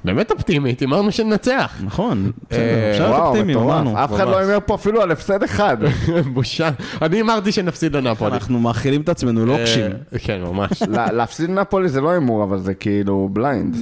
באמת 0.05 0.30
אופטימית, 0.30 0.80
הימרנו 0.80 1.12
שננצח. 1.12 1.74
נכון, 1.84 2.32
בסדר, 2.50 2.61
אה, 2.62 2.90
אפשר 2.90 3.03
להיות 3.05 3.16
וואו, 3.18 3.28
אופטימיים, 3.28 3.59
אמרנו. 3.59 4.05
אף 4.05 4.12
אחד. 4.14 4.26
לא 4.28 4.38
הימר 4.38 4.59
פה 4.66 4.74
אפילו 4.74 5.03
על 5.03 5.11
הפסד 5.11 5.42
אחד. 5.42 5.76
בושה. 6.34 6.70
אני 7.03 7.16
הימרתי 7.16 7.53
שנפסיד 7.53 7.96
לנפולי. 7.96 8.32
אנחנו 8.34 8.61
מאכילים 8.61 9.00
את 9.00 9.09
עצמנו 9.09 9.46
לא 9.46 9.59
לוקשים. 9.59 9.90
אה, 10.12 10.18
כן, 10.18 10.40
ממש. 10.40 10.82
לה- 10.88 11.12
להפסיד 11.12 11.50
נפולי 11.50 11.88
זה 11.88 12.00
לא 12.00 12.11
הימור, 12.11 12.44
אבל 12.44 12.59
זה 12.59 12.74
כאילו 12.74 13.28
בליינד. 13.32 13.76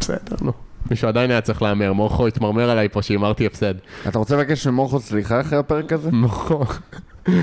בסדר, 0.00 0.36
נו. 0.40 0.52
מישהו 0.90 1.08
עדיין 1.08 1.30
היה 1.30 1.40
צריך 1.40 1.62
להמר, 1.62 1.92
מורכו 1.92 2.26
התמרמר 2.26 2.70
עליי 2.70 2.88
פה 2.88 3.02
שהימרתי 3.02 3.46
הפסד. 3.46 3.74
אתה 4.08 4.18
רוצה 4.18 4.36
לבקש 4.36 4.66
ממורכו 4.66 5.00
סליחה 5.00 5.40
אחרי 5.40 5.58
הפרק 5.58 5.92
הזה? 5.92 6.10
מורכו. 6.12 6.64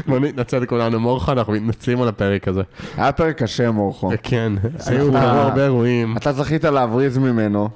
בוא 0.07 0.19
נתנצל 0.19 0.65
כולנו, 0.65 0.99
מורכו, 0.99 1.31
אנחנו 1.31 1.53
מתנצלים 1.53 2.01
על 2.01 2.07
הפרק 2.07 2.47
הזה. 2.47 2.61
היה 2.97 3.11
פרק 3.11 3.43
קשה 3.43 3.71
מורכו. 3.71 4.11
כן, 4.23 4.53
היו 4.85 5.17
הרבה 5.17 5.63
אירועים. 5.63 6.17
אתה 6.17 6.33
זכית 6.33 6.63
להבריז 6.63 7.17
ממנו, 7.17 7.69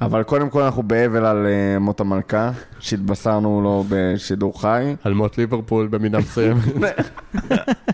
אבל 0.00 0.22
קודם 0.22 0.50
כל 0.50 0.62
אנחנו 0.62 0.82
באבל 0.82 1.24
על 1.24 1.46
אה, 1.46 1.78
מות 1.78 2.00
המלכה, 2.00 2.50
שהתבשרנו 2.78 3.60
לו 3.62 3.84
בשידור 3.88 4.60
חי. 4.60 4.94
על 5.04 5.14
מות 5.14 5.38
ליברפול 5.38 5.86
במידה 5.86 6.18
מסוימת. 6.18 6.62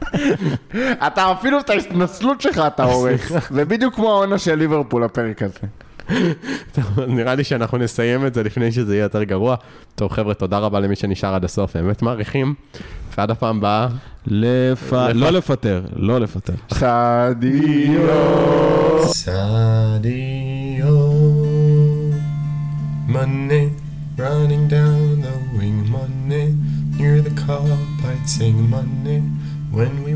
אתה 1.07 1.33
אפילו 1.33 1.61
את 1.61 1.71
ההתנצלות 1.71 2.41
שלך 2.41 2.63
אתה 2.67 2.85
הורס. 2.85 3.33
זה 3.57 3.65
בדיוק 3.65 3.95
כמו 3.95 4.11
העונה 4.11 4.39
של 4.39 4.55
ליברפול, 4.55 5.05
הפרק 5.05 5.43
הזה. 5.43 5.59
נראה 7.09 7.35
לי 7.35 7.45
שאנחנו 7.45 7.79
נסיים 7.79 8.27
את 8.27 8.35
זה 8.35 8.43
לפני 8.43 8.73
שזה 8.73 8.95
יהיה 8.95 9.03
יותר 9.03 9.23
גרוע. 9.23 9.57
טוב, 9.95 10.13
חבר'ה, 10.13 10.35
תודה 10.35 10.59
רבה 10.59 10.81
למי 10.81 10.97
שנשאר 10.97 11.35
עד 11.35 11.45
הסוף, 11.45 11.77
באמת 11.77 12.03
מעריכים. 12.03 12.55
ועד 13.19 13.31
הפעם 13.31 13.57
הבאה, 13.59 13.89
לפ- 14.27 14.93
לא 15.15 15.31
לפטר, 15.31 15.85
לא 15.97 16.21
לפטר. 16.21 16.53
סדיו. 16.73 18.01
Sadio 19.07 20.97
Money 23.09 23.65
running 24.25 24.65
down 24.77 25.21
the 25.27 25.35
wing 25.57 25.79
Money 25.97 26.47
near 26.99 27.17
the 27.29 27.35
cup 27.47 27.63
I'd 28.11 28.27
sing 28.37 28.57
Money 28.77 29.19
when 29.77 29.95
we 30.07 30.13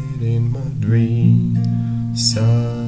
it 0.00 0.22
in 0.34 0.42
Madrid 0.58 1.56
Sadio 2.28 2.79